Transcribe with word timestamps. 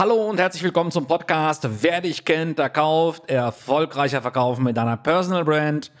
Hallo 0.00 0.30
und 0.30 0.40
herzlich 0.40 0.62
willkommen 0.62 0.90
zum 0.90 1.04
Podcast 1.04 1.68
Wer 1.82 2.00
dich 2.00 2.24
kennt, 2.24 2.58
der 2.58 2.70
kauft, 2.70 3.28
erfolgreicher 3.28 4.22
verkaufen 4.22 4.64
mit 4.64 4.78
deiner 4.78 4.96
Personal 4.96 5.44
Brand. 5.44 5.92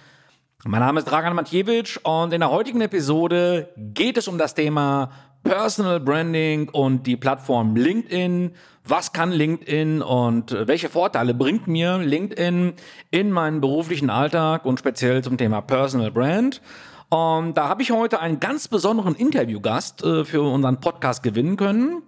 Mein 0.64 0.80
Name 0.80 1.00
ist 1.00 1.04
Dragan 1.04 1.36
Matjewitsch 1.36 1.98
und 2.02 2.32
in 2.32 2.40
der 2.40 2.50
heutigen 2.50 2.80
Episode 2.80 3.68
geht 3.76 4.16
es 4.16 4.26
um 4.26 4.38
das 4.38 4.54
Thema 4.54 5.10
Personal 5.42 6.00
Branding 6.00 6.70
und 6.70 7.06
die 7.06 7.18
Plattform 7.18 7.76
LinkedIn. 7.76 8.52
Was 8.84 9.12
kann 9.12 9.32
LinkedIn 9.32 10.00
und 10.00 10.56
welche 10.66 10.88
Vorteile 10.88 11.34
bringt 11.34 11.68
mir 11.68 11.98
LinkedIn 11.98 12.72
in 13.10 13.30
meinen 13.30 13.60
beruflichen 13.60 14.08
Alltag 14.08 14.64
und 14.64 14.78
speziell 14.78 15.22
zum 15.22 15.36
Thema 15.36 15.60
Personal 15.60 16.10
Brand? 16.10 16.62
Und 17.10 17.54
da 17.54 17.68
habe 17.68 17.82
ich 17.82 17.90
heute 17.90 18.20
einen 18.20 18.38
ganz 18.38 18.68
besonderen 18.68 19.16
Interviewgast 19.16 20.04
äh, 20.04 20.24
für 20.24 20.42
unseren 20.42 20.80
Podcast 20.80 21.24
gewinnen 21.24 21.56
können. 21.56 22.04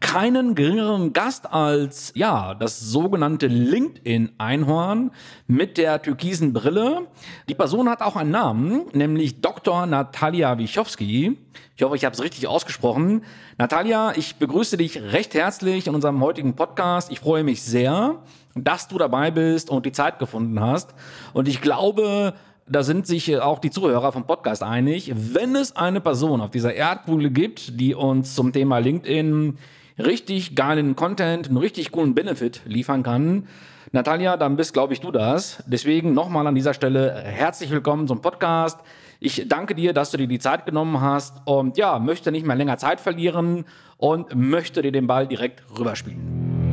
Keinen 0.00 0.54
geringeren 0.54 1.12
Gast 1.12 1.52
als, 1.52 2.10
ja, 2.14 2.54
das 2.54 2.80
sogenannte 2.80 3.48
LinkedIn-Einhorn 3.48 5.10
mit 5.46 5.76
der 5.76 6.00
türkisen 6.00 6.54
Brille. 6.54 7.06
Die 7.50 7.54
Person 7.54 7.90
hat 7.90 8.00
auch 8.00 8.16
einen 8.16 8.30
Namen, 8.30 8.86
nämlich 8.94 9.42
Dr. 9.42 9.84
Natalia 9.84 10.56
Wichowski. 10.56 11.36
Ich 11.76 11.82
hoffe, 11.82 11.96
ich 11.96 12.06
habe 12.06 12.14
es 12.14 12.22
richtig 12.22 12.46
ausgesprochen. 12.46 13.24
Natalia, 13.58 14.14
ich 14.16 14.36
begrüße 14.36 14.78
dich 14.78 15.02
recht 15.02 15.34
herzlich 15.34 15.86
in 15.86 15.94
unserem 15.94 16.22
heutigen 16.22 16.56
Podcast. 16.56 17.12
Ich 17.12 17.20
freue 17.20 17.44
mich 17.44 17.62
sehr, 17.62 18.22
dass 18.54 18.88
du 18.88 18.96
dabei 18.96 19.30
bist 19.30 19.68
und 19.68 19.84
die 19.84 19.92
Zeit 19.92 20.18
gefunden 20.18 20.58
hast. 20.60 20.94
Und 21.34 21.46
ich 21.46 21.60
glaube, 21.60 22.32
da 22.68 22.82
sind 22.82 23.06
sich 23.06 23.30
äh, 23.30 23.38
auch 23.38 23.58
die 23.58 23.70
Zuhörer 23.70 24.12
vom 24.12 24.26
Podcast 24.26 24.62
einig, 24.62 25.12
wenn 25.14 25.54
es 25.54 25.76
eine 25.76 26.00
Person 26.00 26.40
auf 26.40 26.50
dieser 26.50 26.74
Erdkugel 26.74 27.30
gibt, 27.30 27.80
die 27.80 27.94
uns 27.94 28.34
zum 28.34 28.52
Thema 28.52 28.78
LinkedIn 28.78 29.58
richtig 29.98 30.54
geilen 30.54 30.96
Content, 30.96 31.48
einen 31.48 31.56
richtig 31.56 31.90
coolen 31.92 32.14
Benefit 32.14 32.60
liefern 32.66 33.02
kann, 33.02 33.46
Natalia, 33.92 34.36
dann 34.36 34.56
bist, 34.56 34.72
glaube 34.72 34.92
ich, 34.92 35.00
du 35.00 35.10
das. 35.10 35.62
Deswegen 35.66 36.12
nochmal 36.12 36.46
an 36.46 36.54
dieser 36.54 36.74
Stelle 36.74 37.14
herzlich 37.14 37.70
willkommen 37.70 38.08
zum 38.08 38.20
Podcast. 38.20 38.80
Ich 39.20 39.46
danke 39.48 39.74
dir, 39.74 39.92
dass 39.92 40.10
du 40.10 40.18
dir 40.18 40.26
die 40.26 40.40
Zeit 40.40 40.66
genommen 40.66 41.00
hast 41.00 41.40
und 41.46 41.78
ja, 41.78 41.98
möchte 41.98 42.32
nicht 42.32 42.44
mehr 42.44 42.56
länger 42.56 42.78
Zeit 42.78 43.00
verlieren 43.00 43.64
und 43.96 44.34
möchte 44.34 44.82
dir 44.82 44.92
den 44.92 45.06
Ball 45.06 45.26
direkt 45.26 45.62
rüberspielen. 45.78 46.65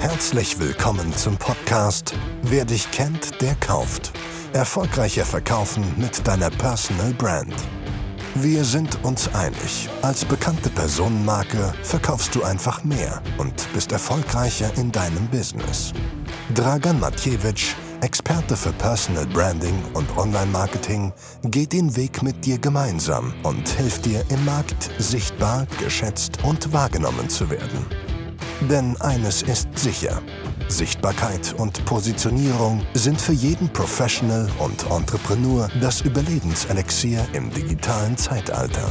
Herzlich 0.00 0.60
willkommen 0.60 1.12
zum 1.16 1.36
Podcast 1.36 2.14
Wer 2.42 2.64
dich 2.64 2.88
kennt, 2.92 3.42
der 3.42 3.56
kauft. 3.56 4.12
Erfolgreicher 4.52 5.24
verkaufen 5.24 5.84
mit 5.96 6.24
deiner 6.26 6.50
Personal 6.50 7.12
Brand. 7.14 7.52
Wir 8.36 8.64
sind 8.64 9.04
uns 9.04 9.28
einig. 9.34 9.88
Als 10.02 10.24
bekannte 10.24 10.70
Personenmarke 10.70 11.74
verkaufst 11.82 12.32
du 12.36 12.44
einfach 12.44 12.84
mehr 12.84 13.20
und 13.38 13.52
bist 13.74 13.90
erfolgreicher 13.90 14.70
in 14.76 14.92
deinem 14.92 15.26
Business. 15.28 15.92
Dragan 16.54 17.00
Matjewitsch, 17.00 17.74
Experte 18.00 18.56
für 18.56 18.72
Personal 18.74 19.26
Branding 19.26 19.82
und 19.94 20.16
Online-Marketing, 20.16 21.12
geht 21.42 21.72
den 21.72 21.96
Weg 21.96 22.22
mit 22.22 22.44
dir 22.44 22.58
gemeinsam 22.58 23.34
und 23.42 23.68
hilft 23.70 24.06
dir 24.06 24.24
im 24.28 24.44
Markt 24.44 24.90
sichtbar, 24.98 25.66
geschätzt 25.80 26.38
und 26.44 26.72
wahrgenommen 26.72 27.28
zu 27.28 27.50
werden. 27.50 28.07
Denn 28.62 29.00
eines 29.00 29.42
ist 29.42 29.68
sicher. 29.78 30.20
Sichtbarkeit 30.66 31.54
und 31.58 31.84
Positionierung 31.84 32.82
sind 32.92 33.20
für 33.20 33.32
jeden 33.32 33.68
Professional 33.72 34.48
und 34.58 34.84
Entrepreneur 34.90 35.68
das 35.80 36.00
Überlebenselixier 36.00 37.24
im 37.32 37.50
digitalen 37.50 38.16
Zeitalter. 38.16 38.90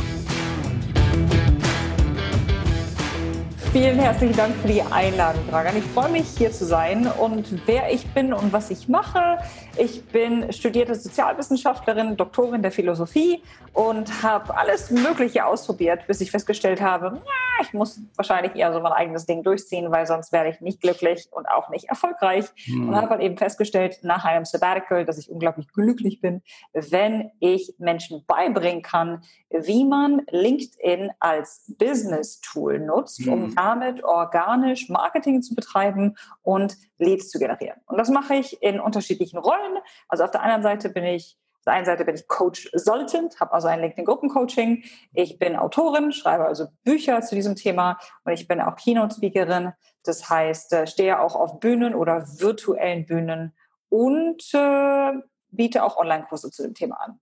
Vielen 3.73 3.99
herzlichen 3.99 4.35
Dank 4.35 4.55
für 4.55 4.67
die 4.69 4.81
Einladung, 4.81 5.41
Dragan. 5.49 5.77
Ich 5.77 5.83
freue 5.83 6.09
mich, 6.09 6.25
hier 6.37 6.51
zu 6.51 6.65
sein 6.65 7.05
und 7.19 7.67
wer 7.67 7.93
ich 7.93 8.07
bin 8.13 8.33
und 8.33 8.53
was 8.53 8.71
ich 8.71 8.87
mache. 8.87 9.39
Ich 9.77 10.05
bin 10.05 10.51
studierte 10.51 10.95
Sozialwissenschaftlerin, 10.95 12.15
Doktorin 12.17 12.61
der 12.61 12.71
Philosophie 12.71 13.43
und 13.73 14.23
habe 14.23 14.57
alles 14.57 14.89
Mögliche 14.89 15.45
ausprobiert, 15.45 16.07
bis 16.07 16.21
ich 16.21 16.31
festgestellt 16.31 16.81
habe, 16.81 17.21
ich 17.61 17.73
muss 17.73 17.99
wahrscheinlich 18.15 18.55
eher 18.55 18.73
so 18.73 18.79
mein 18.79 18.91
eigenes 18.91 19.25
Ding 19.25 19.43
durchziehen, 19.43 19.91
weil 19.91 20.05
sonst 20.05 20.31
werde 20.31 20.49
ich 20.49 20.61
nicht 20.61 20.81
glücklich 20.81 21.27
und 21.31 21.47
auch 21.47 21.69
nicht 21.69 21.85
erfolgreich. 21.85 22.45
Mhm. 22.67 22.89
Und 22.89 22.95
habe 22.95 23.09
halt 23.09 23.21
eben 23.21 23.37
festgestellt 23.37 23.99
nach 24.03 24.25
einem 24.25 24.45
Sabbatical, 24.45 25.05
dass 25.05 25.17
ich 25.17 25.29
unglaublich 25.29 25.67
glücklich 25.69 26.21
bin, 26.21 26.41
wenn 26.73 27.31
ich 27.39 27.75
Menschen 27.77 28.23
beibringen 28.25 28.81
kann, 28.81 29.21
wie 29.49 29.85
man 29.85 30.21
LinkedIn 30.29 31.11
als 31.19 31.73
Business-Tool 31.77 32.79
nutzt, 32.79 33.25
mhm. 33.25 33.53
Damit 33.57 34.03
organisch 34.03 34.87
Marketing 34.89 35.41
zu 35.41 35.55
betreiben 35.55 36.15
und 36.43 36.77
Leads 36.99 37.29
zu 37.29 37.39
generieren. 37.39 37.81
Und 37.87 37.97
das 37.97 38.09
mache 38.09 38.35
ich 38.35 38.61
in 38.61 38.79
unterschiedlichen 38.79 39.39
Rollen. 39.39 39.79
Also 40.07 40.23
auf 40.23 40.31
der 40.31 40.41
einen 40.41 40.63
Seite 40.63 40.89
bin 40.89 41.03
ich 41.03 41.37
auf 41.57 41.63
der 41.65 41.73
einen 41.73 41.85
Seite 41.85 42.05
bin 42.05 42.15
ich 42.15 42.27
Coach 42.29 42.69
Soltent, 42.73 43.41
habe 43.41 43.51
also 43.51 43.67
ein 43.67 43.81
LinkedIn-Gruppencoaching. 43.81 44.85
Ich 45.13 45.37
bin 45.37 45.57
Autorin, 45.57 46.13
schreibe 46.13 46.45
also 46.45 46.67
Bücher 46.85 47.21
zu 47.21 47.35
diesem 47.35 47.55
Thema 47.55 47.97
und 48.23 48.31
ich 48.31 48.47
bin 48.47 48.61
auch 48.61 48.77
Keynote-Speakerin. 48.77 49.73
Das 50.03 50.29
heißt, 50.29 50.71
äh, 50.71 50.87
stehe 50.87 51.19
auch 51.19 51.35
auf 51.35 51.59
Bühnen 51.59 51.93
oder 51.93 52.25
virtuellen 52.39 53.05
Bühnen 53.05 53.53
und 53.89 54.43
äh, 54.53 55.11
biete 55.49 55.83
auch 55.83 55.97
Online-Kurse 55.97 56.51
zu 56.51 56.63
dem 56.63 56.73
Thema 56.73 57.01
an. 57.01 57.19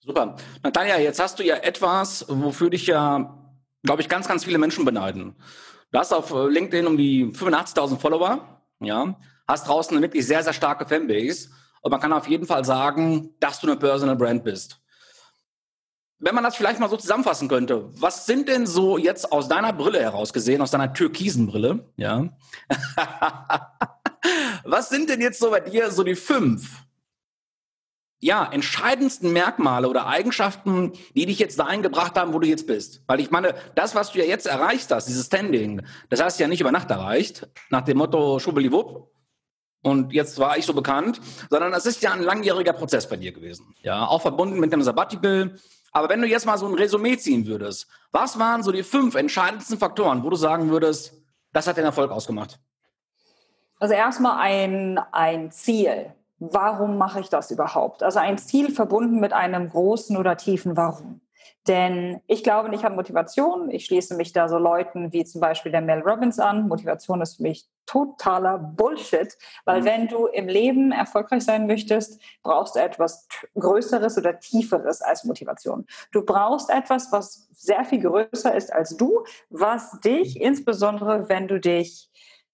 Super. 0.00 0.34
Natalia, 0.62 0.98
jetzt 0.98 1.20
hast 1.20 1.38
du 1.38 1.44
ja 1.44 1.56
etwas, 1.56 2.24
wofür 2.28 2.70
dich 2.70 2.86
ja 2.86 3.47
glaube 3.82 4.02
ich, 4.02 4.08
ganz, 4.08 4.28
ganz 4.28 4.44
viele 4.44 4.58
Menschen 4.58 4.84
beneiden. 4.84 5.36
Du 5.90 5.98
hast 5.98 6.12
auf 6.12 6.32
äh, 6.32 6.48
LinkedIn 6.48 6.86
um 6.86 6.96
die 6.96 7.26
85.000 7.26 7.98
Follower, 7.98 8.62
ja, 8.80 9.18
hast 9.46 9.66
draußen 9.66 9.96
eine 9.96 10.04
wirklich 10.04 10.26
sehr, 10.26 10.42
sehr 10.42 10.52
starke 10.52 10.86
Fanbase 10.86 11.48
und 11.80 11.90
man 11.90 12.00
kann 12.00 12.12
auf 12.12 12.28
jeden 12.28 12.46
Fall 12.46 12.64
sagen, 12.64 13.30
dass 13.40 13.60
du 13.60 13.66
eine 13.66 13.76
Personal 13.76 14.16
Brand 14.16 14.44
bist. 14.44 14.80
Wenn 16.20 16.34
man 16.34 16.42
das 16.42 16.56
vielleicht 16.56 16.80
mal 16.80 16.90
so 16.90 16.96
zusammenfassen 16.96 17.48
könnte, 17.48 17.88
was 17.94 18.26
sind 18.26 18.48
denn 18.48 18.66
so 18.66 18.98
jetzt 18.98 19.30
aus 19.30 19.48
deiner 19.48 19.72
Brille 19.72 20.00
heraus 20.00 20.32
gesehen, 20.32 20.60
aus 20.60 20.72
deiner 20.72 20.92
türkisen 20.92 21.46
Brille, 21.46 21.92
ja, 21.96 22.28
was 24.64 24.88
sind 24.88 25.08
denn 25.08 25.20
jetzt 25.20 25.38
so 25.38 25.50
bei 25.50 25.60
dir 25.60 25.90
so 25.92 26.02
die 26.02 26.16
fünf 26.16 26.87
ja, 28.20 28.48
entscheidendsten 28.50 29.32
Merkmale 29.32 29.88
oder 29.88 30.06
Eigenschaften, 30.06 30.92
die 31.14 31.26
dich 31.26 31.38
jetzt 31.38 31.58
dahin 31.58 31.82
gebracht 31.82 32.18
haben, 32.18 32.32
wo 32.32 32.40
du 32.40 32.48
jetzt 32.48 32.66
bist. 32.66 33.02
Weil 33.06 33.20
ich 33.20 33.30
meine, 33.30 33.54
das, 33.74 33.94
was 33.94 34.12
du 34.12 34.18
ja 34.18 34.24
jetzt 34.24 34.46
erreicht 34.46 34.90
hast, 34.90 35.06
dieses 35.06 35.26
Standing, 35.26 35.82
das 36.10 36.20
hast 36.20 36.38
du 36.38 36.42
ja 36.42 36.48
nicht 36.48 36.60
über 36.60 36.72
Nacht 36.72 36.90
erreicht, 36.90 37.48
nach 37.70 37.82
dem 37.82 37.98
Motto 37.98 38.38
Schubeliwupp. 38.38 39.10
Und 39.82 40.12
jetzt 40.12 40.40
war 40.40 40.58
ich 40.58 40.66
so 40.66 40.74
bekannt, 40.74 41.20
sondern 41.48 41.72
es 41.72 41.86
ist 41.86 42.02
ja 42.02 42.12
ein 42.12 42.22
langjähriger 42.22 42.72
Prozess 42.72 43.08
bei 43.08 43.16
dir 43.16 43.30
gewesen. 43.30 43.74
Ja, 43.82 44.06
auch 44.06 44.22
verbunden 44.22 44.58
mit 44.58 44.72
dem 44.72 44.82
Sabbatical. 44.82 45.54
Aber 45.92 46.08
wenn 46.08 46.20
du 46.20 46.26
jetzt 46.26 46.46
mal 46.46 46.58
so 46.58 46.66
ein 46.66 46.74
Resümee 46.74 47.16
ziehen 47.16 47.46
würdest, 47.46 47.86
was 48.10 48.38
waren 48.38 48.64
so 48.64 48.72
die 48.72 48.82
fünf 48.82 49.14
entscheidendsten 49.14 49.78
Faktoren, 49.78 50.24
wo 50.24 50.30
du 50.30 50.36
sagen 50.36 50.70
würdest, 50.70 51.14
das 51.52 51.68
hat 51.68 51.76
den 51.76 51.84
Erfolg 51.84 52.10
ausgemacht? 52.10 52.58
Also 53.78 53.94
erstmal 53.94 54.40
ein, 54.40 54.98
ein 55.12 55.52
Ziel 55.52 56.12
warum 56.38 56.98
mache 56.98 57.20
ich 57.20 57.28
das 57.28 57.50
überhaupt? 57.50 58.02
Also 58.02 58.18
ein 58.18 58.38
Ziel 58.38 58.72
verbunden 58.72 59.20
mit 59.20 59.32
einem 59.32 59.68
großen 59.70 60.16
oder 60.16 60.36
tiefen 60.36 60.76
Warum. 60.76 61.20
Denn 61.66 62.22
ich 62.26 62.42
glaube 62.42 62.70
nicht 62.70 62.84
an 62.84 62.96
Motivation. 62.96 63.70
Ich 63.70 63.84
schließe 63.84 64.16
mich 64.16 64.32
da 64.32 64.48
so 64.48 64.56
Leuten 64.56 65.12
wie 65.12 65.24
zum 65.24 65.42
Beispiel 65.42 65.70
der 65.70 65.82
Mel 65.82 66.00
Robbins 66.00 66.38
an. 66.38 66.66
Motivation 66.66 67.20
ist 67.20 67.36
für 67.36 67.42
mich 67.42 67.68
totaler 67.84 68.58
Bullshit, 68.58 69.36
weil 69.66 69.82
mhm. 69.82 69.84
wenn 69.84 70.08
du 70.08 70.26
im 70.26 70.48
Leben 70.48 70.92
erfolgreich 70.92 71.44
sein 71.44 71.66
möchtest, 71.66 72.20
brauchst 72.42 72.74
du 72.74 72.80
etwas 72.80 73.28
Größeres 73.58 74.16
oder 74.16 74.38
Tieferes 74.40 75.02
als 75.02 75.24
Motivation. 75.24 75.86
Du 76.10 76.24
brauchst 76.24 76.70
etwas, 76.70 77.12
was 77.12 77.48
sehr 77.52 77.84
viel 77.84 78.00
größer 78.00 78.54
ist 78.54 78.72
als 78.72 78.96
du, 78.96 79.24
was 79.50 80.00
dich 80.00 80.36
mhm. 80.36 80.42
insbesondere, 80.42 81.28
wenn 81.28 81.48
du 81.48 81.60
dich 81.60 82.10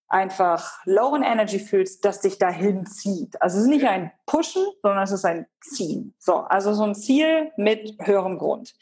einfach 0.09 0.84
low 0.84 1.15
in 1.15 1.22
energy 1.22 1.59
fühlst, 1.59 2.04
das 2.04 2.21
dich 2.21 2.39
dahin 2.39 2.86
zieht. 2.86 3.41
Also 3.41 3.59
es 3.59 3.65
ist 3.65 3.71
nicht 3.71 3.86
ein 3.86 4.12
Pushen, 4.27 4.65
sondern 4.83 5.03
es 5.03 5.12
ist 5.12 5.24
ein 5.24 5.47
Ziehen. 5.60 6.15
So, 6.18 6.36
also 6.36 6.74
so 6.74 6.84
ein 6.84 6.95
Ziel 6.95 7.53
mit 7.56 7.97
höherem 8.01 8.39
Grund. 8.39 8.74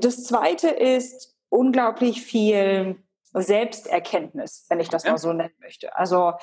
Das 0.00 0.24
zweite 0.24 0.68
ist 0.68 1.34
unglaublich 1.48 2.22
viel 2.22 2.96
Selbsterkenntnis, 3.32 4.66
wenn 4.68 4.80
ich 4.80 4.88
das 4.88 5.04
mal 5.04 5.18
so 5.18 5.32
nennen 5.32 5.54
möchte. 5.60 5.96
Also 5.96 6.34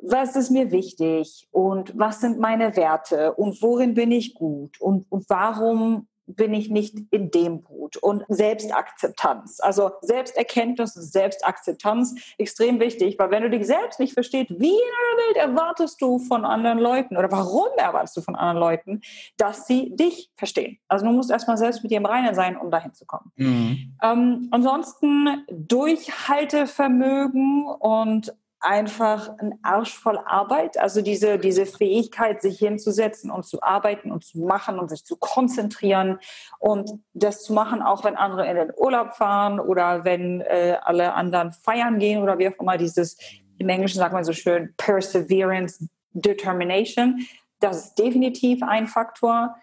was 0.00 0.36
ist 0.36 0.50
mir 0.50 0.70
wichtig 0.70 1.48
und 1.50 1.98
was 1.98 2.20
sind 2.20 2.38
meine 2.38 2.76
Werte 2.76 3.34
und 3.34 3.60
worin 3.62 3.94
bin 3.94 4.12
ich 4.12 4.34
gut 4.34 4.80
und, 4.80 5.10
und 5.10 5.28
warum 5.28 6.06
bin 6.28 6.54
ich 6.54 6.70
nicht 6.70 6.96
in 7.10 7.30
dem 7.30 7.62
Boot. 7.62 7.96
Und 7.96 8.24
Selbstakzeptanz, 8.28 9.60
also 9.60 9.90
Selbsterkenntnis 10.02 10.96
und 10.96 11.02
Selbstakzeptanz, 11.02 12.14
extrem 12.38 12.80
wichtig, 12.80 13.18
weil 13.18 13.30
wenn 13.30 13.42
du 13.42 13.50
dich 13.50 13.66
selbst 13.66 13.98
nicht 13.98 14.12
verstehst, 14.12 14.50
wie 14.50 14.70
in 14.70 14.72
der 14.72 15.26
Welt 15.26 15.36
erwartest 15.36 16.00
du 16.00 16.18
von 16.18 16.44
anderen 16.44 16.78
Leuten 16.78 17.16
oder 17.16 17.32
warum 17.32 17.68
erwartest 17.76 18.16
du 18.16 18.20
von 18.20 18.36
anderen 18.36 18.58
Leuten, 18.58 19.00
dass 19.36 19.66
sie 19.66 19.96
dich 19.96 20.30
verstehen? 20.36 20.78
Also 20.88 21.06
du 21.06 21.12
musst 21.12 21.30
erstmal 21.30 21.56
selbst 21.56 21.82
mit 21.82 21.90
dir 21.90 21.96
im 21.98 22.06
Reinen 22.06 22.34
sein, 22.34 22.56
um 22.56 22.70
dahin 22.70 22.94
zu 22.94 23.04
kommen. 23.06 23.32
Mhm. 23.36 23.94
Ähm, 24.02 24.48
ansonsten 24.50 25.44
Durchhaltevermögen 25.50 27.66
und 27.66 28.34
einfach 28.60 29.30
ein 29.38 29.58
Arsch 29.62 29.96
voll 29.96 30.18
Arbeit. 30.18 30.78
Also 30.78 31.02
diese, 31.02 31.38
diese 31.38 31.66
Fähigkeit, 31.66 32.42
sich 32.42 32.58
hinzusetzen 32.58 33.30
und 33.30 33.46
zu 33.46 33.62
arbeiten 33.62 34.10
und 34.10 34.24
zu 34.24 34.38
machen 34.40 34.78
und 34.78 34.88
sich 34.88 35.04
zu 35.04 35.16
konzentrieren 35.16 36.18
und 36.58 36.90
das 37.14 37.42
zu 37.42 37.52
machen, 37.52 37.82
auch 37.82 38.04
wenn 38.04 38.16
andere 38.16 38.48
in 38.48 38.56
den 38.56 38.72
Urlaub 38.76 39.12
fahren 39.14 39.60
oder 39.60 40.04
wenn 40.04 40.40
äh, 40.40 40.78
alle 40.82 41.14
anderen 41.14 41.52
feiern 41.52 41.98
gehen 41.98 42.22
oder 42.22 42.38
wie 42.38 42.48
auch 42.48 42.58
immer. 42.60 42.76
Dieses, 42.78 43.16
im 43.58 43.68
Englischen 43.68 43.98
sagt 43.98 44.12
man 44.12 44.24
so 44.24 44.32
schön, 44.32 44.74
Perseverance, 44.76 45.88
Determination. 46.12 47.26
Das 47.60 47.84
ist 47.84 47.94
definitiv 47.98 48.62
ein 48.62 48.86
Faktor. 48.86 49.56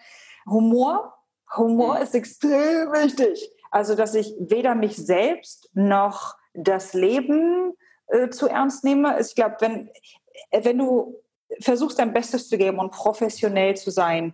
Humor. 0.45 1.13
Humor 1.55 1.99
ist 1.99 2.15
extrem 2.15 2.91
wichtig. 2.91 3.49
Also, 3.71 3.95
dass 3.95 4.15
ich 4.15 4.33
weder 4.39 4.75
mich 4.75 4.95
selbst 4.95 5.69
noch 5.73 6.35
das 6.53 6.93
Leben 6.93 7.73
äh, 8.07 8.29
zu 8.29 8.47
ernst 8.47 8.83
nehme. 8.83 9.19
Ich 9.19 9.35
glaube, 9.35 9.57
wenn, 9.59 9.89
äh, 10.51 10.63
wenn 10.63 10.77
du 10.77 11.15
versuchst, 11.59 11.99
dein 11.99 12.13
Bestes 12.13 12.49
zu 12.49 12.57
geben 12.57 12.79
und 12.79 12.91
professionell 12.91 13.75
zu 13.75 13.91
sein, 13.91 14.33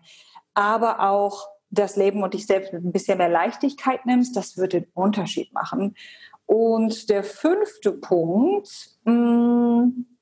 aber 0.53 0.99
auch 0.99 1.47
das 1.69 1.95
Leben 1.95 2.21
und 2.23 2.33
dich 2.33 2.45
selbst 2.45 2.73
mit 2.73 2.83
ein 2.83 2.91
bisschen 2.91 3.17
mehr 3.17 3.29
Leichtigkeit 3.29 4.05
nimmst, 4.05 4.35
das 4.35 4.57
wird 4.57 4.73
den 4.73 4.87
Unterschied 4.93 5.53
machen. 5.53 5.95
Und 6.45 7.09
der 7.09 7.23
fünfte 7.23 7.93
Punkt, 7.93 8.89
mh, 9.05 9.13
hm, 9.13 10.17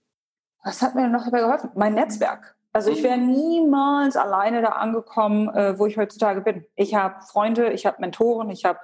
was 0.63 0.81
hat 0.81 0.93
mir 0.93 1.07
noch 1.07 1.25
dabei 1.25 1.39
geholfen? 1.39 1.71
Mein 1.75 1.95
Netzwerk. 1.95 2.55
Also 2.71 2.91
ich 2.91 3.01
wäre 3.01 3.17
niemals 3.17 4.15
alleine 4.15 4.61
da 4.61 4.69
angekommen, 4.69 5.49
äh, 5.49 5.79
wo 5.79 5.87
ich 5.87 5.97
heutzutage 5.97 6.41
bin. 6.41 6.65
Ich 6.75 6.93
habe 6.93 7.21
Freunde, 7.23 7.71
ich 7.71 7.85
habe 7.85 7.97
Mentoren, 7.99 8.51
ich 8.51 8.63
habe 8.63 8.79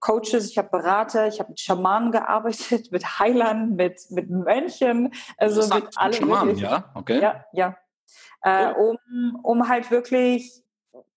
Coaches, 0.00 0.50
ich 0.50 0.58
habe 0.58 0.68
Berater, 0.68 1.28
ich 1.28 1.40
habe 1.40 1.50
mit 1.50 1.60
Schamanen 1.60 2.12
gearbeitet, 2.12 2.88
mit 2.92 3.18
Heilern, 3.18 3.74
mit, 3.74 4.10
mit 4.10 4.28
Mönchen, 4.28 5.14
also 5.38 5.74
mit 5.74 5.96
allem. 5.96 6.12
Schamanen, 6.12 6.56
ja, 6.58 6.90
okay. 6.94 7.20
Ja, 7.20 7.44
ja. 7.52 7.76
Äh, 8.42 8.74
um, 8.74 9.38
um 9.42 9.68
halt 9.68 9.90
wirklich 9.90 10.62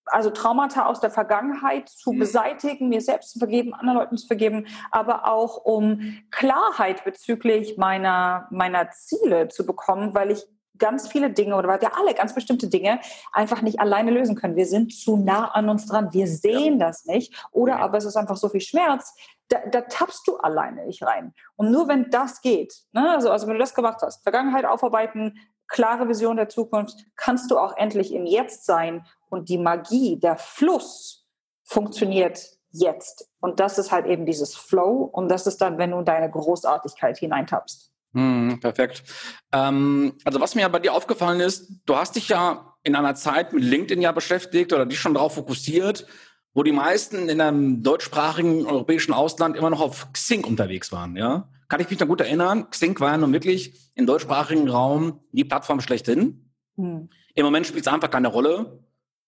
also 0.06 0.30
Traumata 0.30 0.86
aus 0.86 1.00
der 1.00 1.10
Vergangenheit 1.10 1.90
zu 1.90 2.14
mhm. 2.14 2.20
beseitigen, 2.20 2.90
mir 2.90 3.02
selbst 3.02 3.32
zu 3.32 3.40
vergeben, 3.40 3.74
anderen 3.74 3.98
Leuten 3.98 4.18
zu 4.18 4.28
vergeben, 4.28 4.68
aber 4.92 5.28
auch 5.28 5.58
um 5.58 6.24
Klarheit 6.32 7.04
bezüglich 7.04 7.78
meiner, 7.78 8.48
meiner 8.52 8.92
Ziele 8.92 9.48
zu 9.48 9.66
bekommen, 9.66 10.14
weil 10.14 10.32
ich 10.32 10.46
ganz 10.78 11.08
viele 11.08 11.30
Dinge 11.30 11.56
oder 11.56 11.68
weil 11.68 11.82
wir 11.82 11.98
alle 11.98 12.14
ganz 12.14 12.34
bestimmte 12.34 12.68
Dinge 12.68 13.00
einfach 13.32 13.62
nicht 13.62 13.80
alleine 13.80 14.12
lösen 14.12 14.36
können. 14.36 14.56
Wir 14.56 14.66
sind 14.66 14.94
zu 14.94 15.18
nah 15.18 15.50
an 15.50 15.70
uns 15.70 15.86
dran, 15.86 16.14
wir 16.14 16.28
sehen 16.28 16.80
ja. 16.80 16.88
das 16.88 17.06
nicht 17.06 17.34
oder 17.52 17.80
aber 17.80 17.98
es 17.98 18.06
ist 18.06 18.16
einfach 18.16 18.38
so 18.38 18.50
viel 18.50 18.62
Schmerz, 18.62 19.16
da, 19.50 19.60
da 19.72 19.82
tappst 19.82 20.28
du 20.28 20.38
alleine 20.38 20.86
nicht 20.86 21.04
rein. 21.04 21.34
Und 21.56 21.72
nur 21.72 21.88
wenn 21.88 22.10
das 22.10 22.42
geht, 22.42 22.74
ne, 22.94 23.12
also, 23.12 23.30
also 23.30 23.48
wenn 23.48 23.54
du 23.54 23.60
das 23.60 23.76
gemacht 23.76 24.02
hast, 24.02 24.24
Vergangenheit 24.24 24.66
aufarbeiten, 24.66 25.38
klare 25.68 26.08
Vision 26.08 26.38
der 26.38 26.50
Zukunft, 26.50 27.06
kannst 27.16 27.52
du 27.52 27.58
auch 27.58 27.76
endlich 27.78 28.14
im 28.14 28.26
Jetzt 28.26 28.66
sein 28.66 29.06
und 29.30 29.50
die 29.50 29.58
Magie, 29.58 30.20
der 30.20 30.38
Fluss 30.38 31.26
funktioniert 31.64 32.40
jetzt. 32.70 33.30
Und 33.40 33.60
das 33.60 33.78
ist 33.78 33.92
halt 33.92 34.06
eben 34.06 34.26
dieses 34.26 34.56
Flow 34.56 35.10
und 35.12 35.30
das 35.30 35.48
ist 35.48 35.62
dann, 35.62 35.78
wenn 35.78 35.92
du 35.92 36.00
in 36.00 36.06
deine 36.06 36.30
Großartigkeit 36.30 37.18
hineintappst. 37.18 37.92
Hm, 38.16 38.60
perfekt. 38.62 39.04
Ähm, 39.52 40.14
also 40.24 40.40
was 40.40 40.56
mir 40.56 40.68
bei 40.70 40.80
dir 40.80 40.94
aufgefallen 40.94 41.42
ist, 41.42 41.82
du 41.86 41.98
hast 41.98 42.16
dich 42.16 42.30
ja 42.30 42.74
in 42.82 42.96
einer 42.96 43.16
Zeit 43.16 43.52
mit 43.52 43.64
LinkedIn 43.64 44.02
ja 44.02 44.14
beschäftigt 44.14 44.72
oder 44.72 44.86
dich 44.86 45.00
schon 45.00 45.14
darauf 45.14 45.36
fokussiert, 45.36 46.08
wo 46.54 46.64
die 46.64 46.72
meisten 46.72 47.28
in 47.28 47.42
einem 47.42 47.84
deutschsprachigen 47.84 48.66
europäischen 48.66 49.12
Ausland 49.12 49.58
immer 49.58 49.70
noch 49.70 49.82
auf 49.82 50.14
Xing 50.14 50.46
unterwegs 50.46 50.94
waren. 50.94 51.18
Ja, 51.18 51.50
kann 51.68 51.82
ich 51.82 51.90
mich 51.90 52.00
noch 52.00 52.08
gut 52.08 52.22
erinnern. 52.22 52.70
Xing 52.70 52.98
war 53.02 53.12
ja 53.12 53.18
nun 53.18 53.34
wirklich 53.34 53.92
im 53.96 54.06
deutschsprachigen 54.06 54.70
Raum 54.70 55.20
die 55.34 55.44
Plattform 55.44 55.82
schlechthin. 55.82 56.54
Hm. 56.78 57.10
Im 57.34 57.46
Moment 57.46 57.68
spielt 57.68 57.86
es 57.86 57.92
einfach 57.92 58.10
keine 58.10 58.30
Rolle. 58.30 58.85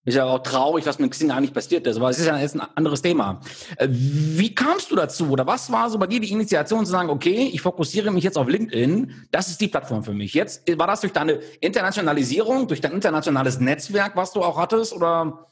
Ist 0.08 0.16
ja 0.16 0.24
auch 0.24 0.40
traurig, 0.40 0.86
was 0.86 1.00
mit 1.00 1.12
Xing 1.12 1.32
eigentlich 1.32 1.54
passiert 1.54 1.86
ist, 1.86 1.98
aber 1.98 2.10
es 2.10 2.18
ist 2.18 2.28
ja 2.28 2.38
jetzt 2.38 2.56
ein 2.56 2.66
anderes 2.76 3.02
Thema. 3.02 3.42
Äh, 3.76 3.90
wie 3.90 4.56
kamst 4.56 4.90
du 4.90 4.96
dazu 4.96 5.30
oder 5.30 5.46
was 5.46 5.70
war 5.70 5.90
so 5.90 6.00
bei 6.00 6.08
dir 6.08 6.22
die 6.22 6.32
Initiation 6.32 6.86
zu 6.86 6.92
sagen, 6.94 7.10
okay, 7.10 7.52
ich 7.52 7.62
fokussiere 7.62 8.10
mich 8.10 8.24
jetzt 8.24 8.38
auf 8.38 8.48
LinkedIn, 8.48 9.28
das 9.32 9.50
ist 9.50 9.60
die 9.60 9.68
Plattform 9.68 10.06
für 10.06 10.14
mich. 10.14 10.34
Jetzt 10.34 10.64
war 10.80 10.88
das 10.88 11.02
durch 11.02 11.12
deine 11.12 11.42
Internationalisierung, 11.60 12.70
durch 12.70 12.80
dein 12.80 12.94
internationales 12.94 13.60
Netzwerk, 13.60 14.16
was 14.16 14.32
du 14.32 14.44
auch 14.44 14.58
hattest 14.58 14.94
oder 14.94 15.50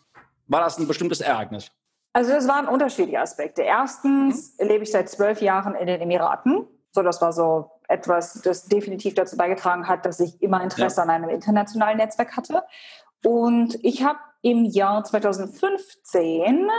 war 0.47 0.61
das 0.61 0.77
ein 0.77 0.87
bestimmtes 0.87 1.19
Ereignis? 1.19 1.69
Also 2.13 2.31
es 2.31 2.47
waren 2.47 2.69
unterschiedliche 2.69 3.19
Aspekte. 3.19 3.61
Erstens 3.61 4.55
mhm. 4.57 4.67
lebe 4.69 4.83
ich 4.85 4.91
seit 4.91 5.09
zwölf 5.09 5.41
Jahren 5.41 5.75
in 5.75 5.87
den 5.87 5.99
Emiraten. 5.99 6.65
So, 6.93 7.03
das 7.03 7.21
war 7.21 7.33
so 7.33 7.71
etwas, 7.89 8.41
das 8.41 8.67
definitiv 8.67 9.15
dazu 9.15 9.35
beigetragen 9.35 9.89
hat, 9.89 10.05
dass 10.05 10.21
ich 10.21 10.41
immer 10.41 10.63
Interesse 10.63 11.01
ja. 11.01 11.03
an 11.03 11.09
einem 11.09 11.27
internationalen 11.27 11.97
Netzwerk 11.97 12.37
hatte. 12.37 12.63
Und 13.25 13.77
ich 13.83 14.03
habe 14.03 14.19
im 14.45 14.63
Jahr 14.63 15.03
2015 15.03 16.69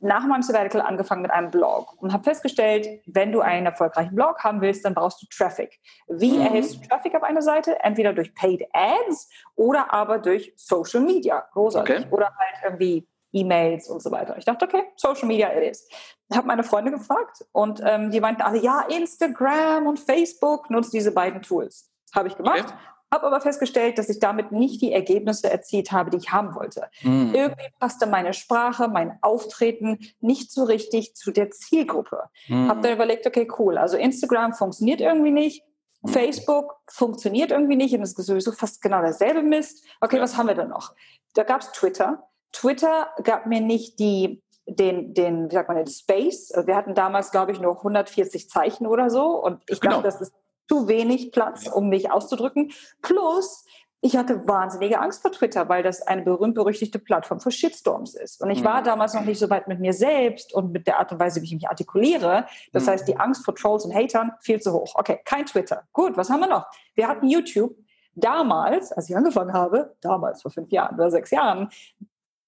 nach 0.00 0.26
meinem 0.26 0.40
Sabbatical 0.40 0.80
angefangen 0.80 1.20
mit 1.20 1.30
einem 1.30 1.50
Blog 1.50 1.94
und 2.00 2.10
habe 2.14 2.24
festgestellt, 2.24 3.02
wenn 3.04 3.32
du 3.32 3.40
einen 3.42 3.66
erfolgreichen 3.66 4.14
Blog 4.14 4.42
haben 4.42 4.62
willst, 4.62 4.82
dann 4.82 4.94
brauchst 4.94 5.20
du 5.20 5.26
Traffic. 5.26 5.78
Wie 6.08 6.32
mhm. 6.32 6.40
erhältst 6.40 6.76
du 6.76 6.88
Traffic 6.88 7.14
auf 7.14 7.22
einer 7.22 7.42
Seite? 7.42 7.78
Entweder 7.82 8.14
durch 8.14 8.34
Paid 8.34 8.66
Ads 8.72 9.28
oder 9.56 9.92
aber 9.92 10.18
durch 10.18 10.54
Social 10.56 11.00
Media. 11.02 11.46
Großartig. 11.52 11.96
Okay. 11.96 12.06
Oder 12.10 12.32
halt 12.34 12.64
irgendwie 12.64 13.06
E-Mails 13.32 13.90
und 13.90 14.00
so 14.00 14.10
weiter. 14.10 14.38
Ich 14.38 14.46
dachte, 14.46 14.64
okay, 14.64 14.84
Social 14.96 15.28
Media 15.28 15.52
it 15.52 15.70
is. 15.70 15.86
Ich 16.30 16.36
habe 16.36 16.46
meine 16.46 16.64
Freunde 16.64 16.92
gefragt 16.92 17.44
und 17.52 17.82
ähm, 17.84 18.10
die 18.10 18.20
meinten 18.20 18.40
alle, 18.40 18.58
ja, 18.58 18.86
Instagram 18.88 19.86
und 19.86 20.00
Facebook 20.00 20.70
nutzen 20.70 20.92
diese 20.92 21.12
beiden 21.12 21.42
Tools. 21.42 21.90
Habe 22.14 22.28
ich 22.28 22.36
gemacht. 22.36 22.64
Okay 22.64 22.74
habe 23.12 23.26
aber 23.26 23.40
festgestellt, 23.40 23.98
dass 23.98 24.08
ich 24.08 24.18
damit 24.18 24.52
nicht 24.52 24.80
die 24.80 24.92
Ergebnisse 24.92 25.50
erzielt 25.50 25.92
habe, 25.92 26.10
die 26.10 26.16
ich 26.16 26.32
haben 26.32 26.54
wollte. 26.54 26.88
Mhm. 27.02 27.32
Irgendwie 27.34 27.68
passte 27.78 28.06
meine 28.06 28.34
Sprache, 28.34 28.88
mein 28.88 29.18
Auftreten 29.22 29.98
nicht 30.20 30.50
so 30.50 30.64
richtig 30.64 31.14
zu 31.14 31.30
der 31.30 31.50
Zielgruppe. 31.50 32.24
Mhm. 32.48 32.68
Habe 32.68 32.80
dann 32.80 32.92
überlegt, 32.92 33.26
okay, 33.26 33.48
cool, 33.58 33.78
also 33.78 33.96
Instagram 33.96 34.54
funktioniert 34.54 35.00
irgendwie 35.00 35.30
nicht. 35.30 35.62
Facebook 36.04 36.76
funktioniert 36.88 37.50
irgendwie 37.50 37.76
nicht 37.76 37.94
und 37.94 38.02
es 38.02 38.16
ist 38.16 38.26
sowieso 38.26 38.52
fast 38.52 38.80
genau 38.80 39.00
derselbe 39.00 39.42
Mist. 39.42 39.84
Okay, 40.00 40.20
was 40.20 40.36
haben 40.36 40.46
wir 40.46 40.54
denn 40.54 40.68
noch? 40.68 40.94
Da 41.34 41.42
gab 41.42 41.62
es 41.62 41.72
Twitter. 41.72 42.28
Twitter 42.52 43.08
gab 43.24 43.46
mir 43.46 43.60
nicht 43.60 43.98
die 43.98 44.42
den, 44.68 45.14
den, 45.14 45.48
wie 45.50 45.54
sagt 45.54 45.68
man, 45.68 45.76
den 45.76 45.86
Space. 45.86 46.52
Wir 46.64 46.74
hatten 46.74 46.94
damals, 46.94 47.30
glaube 47.30 47.52
ich, 47.52 47.60
nur 47.60 47.76
140 47.76 48.48
Zeichen 48.50 48.86
oder 48.86 49.10
so. 49.10 49.40
Und 49.40 49.62
ich 49.68 49.80
genau. 49.80 49.96
dachte, 49.96 50.08
das 50.08 50.20
ist 50.20 50.34
zu 50.68 50.88
wenig 50.88 51.32
Platz, 51.32 51.66
um 51.66 51.88
mich 51.88 52.10
auszudrücken. 52.10 52.72
Plus, 53.02 53.64
ich 54.00 54.16
hatte 54.16 54.46
wahnsinnige 54.46 55.00
Angst 55.00 55.22
vor 55.22 55.32
Twitter, 55.32 55.68
weil 55.68 55.82
das 55.82 56.02
eine 56.02 56.22
berühmt-berüchtigte 56.22 56.98
Plattform 56.98 57.40
für 57.40 57.50
Shitstorms 57.50 58.14
ist. 58.14 58.40
Und 58.40 58.50
ich 58.50 58.62
war 58.62 58.80
mhm. 58.80 58.84
damals 58.84 59.14
noch 59.14 59.24
nicht 59.24 59.38
so 59.38 59.50
weit 59.50 59.68
mit 59.68 59.80
mir 59.80 59.92
selbst 59.92 60.54
und 60.54 60.70
mit 60.70 60.86
der 60.86 60.98
Art 60.98 61.10
und 61.12 61.18
Weise, 61.18 61.40
wie 61.40 61.46
ich 61.46 61.54
mich 61.54 61.68
artikuliere. 61.68 62.46
Das 62.72 62.84
mhm. 62.84 62.90
heißt, 62.90 63.08
die 63.08 63.16
Angst 63.16 63.44
vor 63.44 63.54
Trolls 63.54 63.84
und 63.84 63.94
Hatern 63.94 64.32
viel 64.40 64.60
zu 64.60 64.72
hoch. 64.72 64.94
Okay, 64.94 65.20
kein 65.24 65.46
Twitter. 65.46 65.84
Gut, 65.92 66.16
was 66.16 66.30
haben 66.30 66.40
wir 66.40 66.48
noch? 66.48 66.66
Wir 66.94 67.08
hatten 67.08 67.26
YouTube. 67.26 67.74
Damals, 68.14 68.92
als 68.92 69.10
ich 69.10 69.16
angefangen 69.16 69.52
habe, 69.52 69.94
damals 70.00 70.40
vor 70.40 70.50
fünf 70.50 70.70
Jahren 70.70 70.94
oder 70.94 71.10
sechs 71.10 71.30
Jahren, 71.30 71.68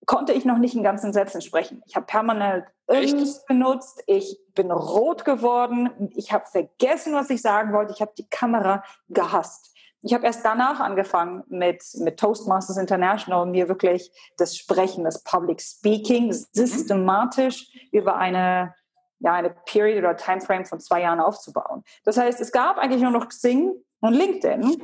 konnte 0.09 0.33
ich 0.33 0.47
noch 0.47 0.57
nicht 0.57 0.75
in 0.75 0.83
ganzen 0.83 1.13
Sätzen 1.13 1.43
sprechen. 1.43 1.83
Ich 1.87 1.95
habe 1.95 2.07
permanent 2.07 2.65
Ings 2.91 3.45
benutzt, 3.45 4.03
ich 4.07 4.41
bin 4.55 4.73
rot 4.73 5.27
geworden, 5.27 5.91
ich 6.17 6.33
habe 6.33 6.47
vergessen, 6.47 7.13
was 7.13 7.29
ich 7.29 7.43
sagen 7.43 7.75
wollte, 7.75 7.93
ich 7.93 8.01
habe 8.01 8.13
die 8.17 8.27
Kamera 8.29 8.83
gehasst. 9.11 9.77
Ich 10.01 10.15
habe 10.15 10.25
erst 10.25 10.45
danach 10.45 10.81
angefangen 10.81 11.45
mit, 11.49 11.83
mit 11.97 12.19
Toastmasters 12.19 12.79
International, 12.79 13.45
mir 13.45 13.69
wirklich 13.69 14.11
das 14.39 14.57
Sprechen, 14.57 15.05
das 15.05 15.23
Public 15.25 15.61
Speaking 15.61 16.33
systematisch 16.33 17.71
über 17.93 18.17
eine, 18.17 18.75
ja, 19.19 19.35
eine 19.35 19.51
Period 19.67 19.99
oder 19.99 20.17
Timeframe 20.17 20.65
von 20.65 20.81
zwei 20.81 21.03
Jahren 21.03 21.21
aufzubauen. 21.21 21.85
Das 22.05 22.17
heißt, 22.17 22.41
es 22.41 22.51
gab 22.51 22.79
eigentlich 22.79 23.03
nur 23.03 23.11
noch 23.11 23.29
Xing 23.29 23.75
und 24.01 24.15
LinkedIn. 24.15 24.83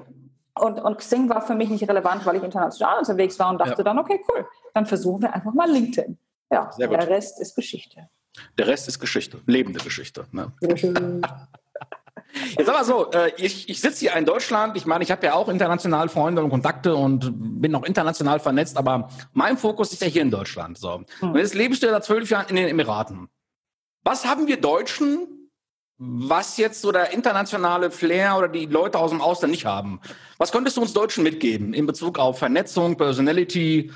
Und, 0.56 0.78
und 0.80 0.98
Xing 0.98 1.28
war 1.28 1.42
für 1.42 1.54
mich 1.54 1.68
nicht 1.68 1.88
relevant, 1.88 2.24
weil 2.26 2.36
ich 2.36 2.42
international 2.42 2.98
unterwegs 2.98 3.38
war 3.38 3.50
und 3.50 3.58
dachte 3.58 3.78
ja. 3.78 3.84
dann, 3.84 3.98
okay, 3.98 4.20
cool, 4.28 4.46
dann 4.72 4.86
versuchen 4.86 5.22
wir 5.22 5.34
einfach 5.34 5.52
mal 5.52 5.70
LinkedIn. 5.70 6.16
Ja, 6.50 6.70
der 6.78 7.08
Rest 7.08 7.40
ist 7.40 7.56
Geschichte. 7.56 8.08
Der 8.58 8.66
Rest 8.66 8.86
ist 8.86 9.00
Geschichte, 9.00 9.40
lebende 9.46 9.80
Geschichte. 9.80 10.26
Ne? 10.30 10.52
Jetzt 12.56 12.68
aber 12.68 12.84
so, 12.84 13.10
äh, 13.12 13.32
ich, 13.36 13.68
ich 13.68 13.80
sitze 13.80 14.00
hier 14.00 14.16
in 14.16 14.24
Deutschland. 14.24 14.76
Ich 14.76 14.86
meine, 14.86 15.04
ich 15.04 15.10
habe 15.10 15.24
ja 15.26 15.34
auch 15.34 15.48
international 15.48 16.08
Freunde 16.08 16.42
und 16.42 16.50
Kontakte 16.50 16.94
und 16.94 17.32
bin 17.60 17.74
auch 17.74 17.84
international 17.84 18.40
vernetzt, 18.40 18.76
aber 18.76 19.08
mein 19.32 19.56
Fokus 19.56 19.92
ist 19.92 20.02
ja 20.02 20.08
hier 20.08 20.22
in 20.22 20.30
Deutschland. 20.30 20.78
So. 20.78 21.04
Hm. 21.20 21.30
Und 21.30 21.36
jetzt 21.36 21.54
lebst 21.54 21.82
du 21.82 21.86
ja 21.86 21.92
seit 21.92 22.04
zwölf 22.04 22.28
Jahren 22.30 22.48
in 22.48 22.56
den 22.56 22.68
Emiraten. 22.68 23.28
Was 24.02 24.26
haben 24.26 24.46
wir 24.46 24.60
Deutschen, 24.60 25.26
was 25.98 26.56
jetzt 26.56 26.80
so 26.80 26.90
der 26.92 27.12
internationale 27.12 27.90
Flair 27.90 28.36
oder 28.36 28.48
die 28.48 28.66
Leute 28.66 28.98
aus 28.98 29.10
dem 29.10 29.20
Ausland 29.20 29.52
nicht 29.52 29.64
haben? 29.64 30.00
Was 30.38 30.50
könntest 30.50 30.76
du 30.76 30.80
uns 30.80 30.92
Deutschen 30.92 31.22
mitgeben 31.22 31.72
in 31.72 31.86
Bezug 31.86 32.18
auf 32.18 32.38
Vernetzung, 32.38 32.96
Personality, 32.96 33.92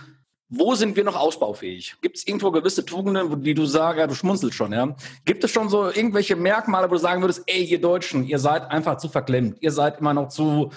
wo 0.50 0.75
sind 0.75 0.97
wir 0.97 1.05
noch 1.05 1.17
ausbaufähig? 1.17 1.97
Gibt 2.00 2.17
es 2.17 2.26
irgendwo 2.26 2.50
gewisse 2.50 2.85
Tugenden, 2.85 3.43
die 3.43 3.52
du 3.52 3.67
sagst, 3.67 3.99
ja, 3.99 4.07
du 4.07 4.14
schmunzelst 4.14 4.57
schon, 4.57 4.73
ja? 4.73 4.97
Gibt 5.25 5.45
es 5.45 5.50
schon 5.50 5.69
so 5.69 5.90
irgendwelche 5.90 6.37
Merkmale, 6.37 6.88
wo 6.88 6.95
du 6.95 7.00
sagen 7.00 7.21
würdest, 7.21 7.43
ey, 7.47 7.64
ihr 7.64 7.81
Deutschen, 7.81 8.25
ihr 8.25 8.38
seid 8.38 8.71
einfach 8.71 8.97
zu 8.97 9.09
verklemmt, 9.09 9.59
ihr 9.61 9.73
seid 9.73 9.99
immer 10.00 10.14
noch 10.14 10.28
zu, 10.28 10.71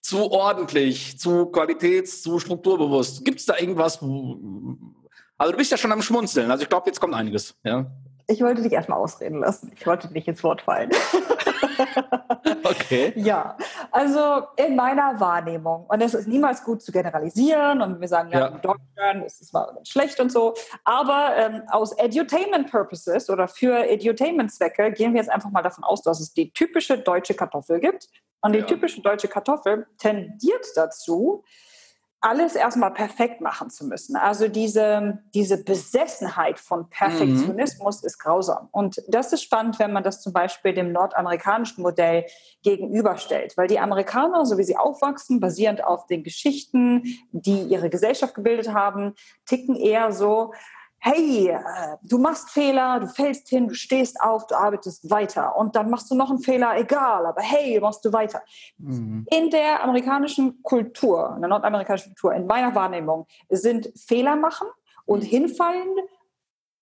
zu 0.00 0.30
ordentlich, 0.30 1.18
zu 1.18 1.46
qualitäts-, 1.46 2.22
zu 2.22 2.38
strukturbewusst. 2.38 3.24
Gibt 3.24 3.40
es 3.40 3.46
da 3.46 3.58
irgendwas, 3.58 4.00
wo, 4.00 4.38
also 5.38 5.52
du 5.52 5.58
bist 5.58 5.72
ja 5.72 5.76
schon 5.76 5.90
am 5.90 6.02
Schmunzeln, 6.02 6.50
also 6.50 6.62
ich 6.62 6.68
glaube, 6.68 6.86
jetzt 6.86 7.00
kommt 7.00 7.14
einiges, 7.14 7.56
ja? 7.64 7.90
Ich 8.28 8.40
wollte 8.40 8.62
dich 8.62 8.72
erstmal 8.72 8.98
ausreden 8.98 9.38
lassen. 9.38 9.70
Ich 9.76 9.86
wollte 9.86 10.12
nicht 10.12 10.26
ins 10.26 10.42
Wort 10.42 10.62
fallen. 10.62 10.90
okay. 12.64 13.12
Ja, 13.14 13.56
also 13.92 14.42
in 14.56 14.74
meiner 14.74 15.20
Wahrnehmung, 15.20 15.86
und 15.86 16.00
es 16.00 16.12
ist 16.14 16.26
niemals 16.26 16.64
gut 16.64 16.82
zu 16.82 16.90
generalisieren 16.90 17.80
und 17.82 18.00
wir 18.00 18.08
sagen, 18.08 18.30
ja, 18.32 18.40
ja. 18.40 18.46
in 18.48 18.60
Deutschland 18.60 19.24
ist 19.24 19.42
es 19.42 19.52
mal 19.52 19.78
schlecht 19.84 20.18
und 20.18 20.32
so, 20.32 20.54
aber 20.82 21.36
ähm, 21.36 21.62
aus 21.68 21.92
Edutainment 21.92 22.68
Purposes 22.70 23.30
oder 23.30 23.46
für 23.46 23.88
Edutainment-Zwecke 23.88 24.90
gehen 24.92 25.12
wir 25.12 25.20
jetzt 25.20 25.30
einfach 25.30 25.50
mal 25.50 25.62
davon 25.62 25.84
aus, 25.84 26.02
dass 26.02 26.18
es 26.20 26.32
die 26.32 26.50
typische 26.50 26.98
deutsche 26.98 27.34
Kartoffel 27.34 27.78
gibt. 27.78 28.08
Und 28.42 28.52
die 28.52 28.60
ja. 28.60 28.66
typische 28.66 29.00
deutsche 29.00 29.28
Kartoffel 29.28 29.86
tendiert 29.98 30.66
dazu, 30.76 31.42
alles 32.20 32.54
erstmal 32.54 32.92
perfekt 32.92 33.40
machen 33.40 33.70
zu 33.70 33.86
müssen. 33.86 34.16
Also 34.16 34.48
diese, 34.48 35.22
diese 35.34 35.62
Besessenheit 35.62 36.58
von 36.58 36.88
Perfektionismus 36.88 38.02
mhm. 38.02 38.06
ist 38.06 38.18
grausam. 38.18 38.68
Und 38.72 39.02
das 39.08 39.32
ist 39.32 39.42
spannend, 39.42 39.78
wenn 39.78 39.92
man 39.92 40.02
das 40.02 40.22
zum 40.22 40.32
Beispiel 40.32 40.74
dem 40.74 40.92
nordamerikanischen 40.92 41.82
Modell 41.82 42.24
gegenüberstellt, 42.62 43.56
weil 43.56 43.68
die 43.68 43.78
Amerikaner, 43.78 44.46
so 44.46 44.58
wie 44.58 44.64
sie 44.64 44.76
aufwachsen, 44.76 45.40
basierend 45.40 45.84
auf 45.84 46.06
den 46.06 46.24
Geschichten, 46.24 47.04
die 47.32 47.62
ihre 47.62 47.90
Gesellschaft 47.90 48.34
gebildet 48.34 48.72
haben, 48.72 49.14
ticken 49.44 49.76
eher 49.76 50.10
so, 50.10 50.52
hey, 50.98 51.48
äh, 51.48 51.60
du 52.02 52.18
machst 52.18 52.50
Fehler, 52.50 53.00
du 53.00 53.06
fällst 53.06 53.48
hin, 53.48 53.68
du 53.68 53.74
stehst 53.74 54.20
auf, 54.20 54.46
du 54.46 54.54
arbeitest 54.54 55.08
weiter 55.10 55.56
und 55.56 55.76
dann 55.76 55.90
machst 55.90 56.10
du 56.10 56.14
noch 56.14 56.30
einen 56.30 56.40
Fehler, 56.40 56.76
egal, 56.78 57.26
aber 57.26 57.42
hey, 57.42 57.78
machst 57.80 58.04
du 58.04 58.12
weiter. 58.12 58.42
Mhm. 58.78 59.26
In 59.30 59.50
der 59.50 59.82
amerikanischen 59.82 60.62
Kultur, 60.62 61.32
in 61.36 61.42
der 61.42 61.48
nordamerikanischen 61.48 62.14
Kultur, 62.14 62.34
in 62.34 62.46
meiner 62.46 62.74
Wahrnehmung, 62.74 63.26
sind 63.48 63.92
Fehler 63.96 64.36
machen 64.36 64.68
und 65.04 65.22
mhm. 65.22 65.28
hinfallen 65.28 65.88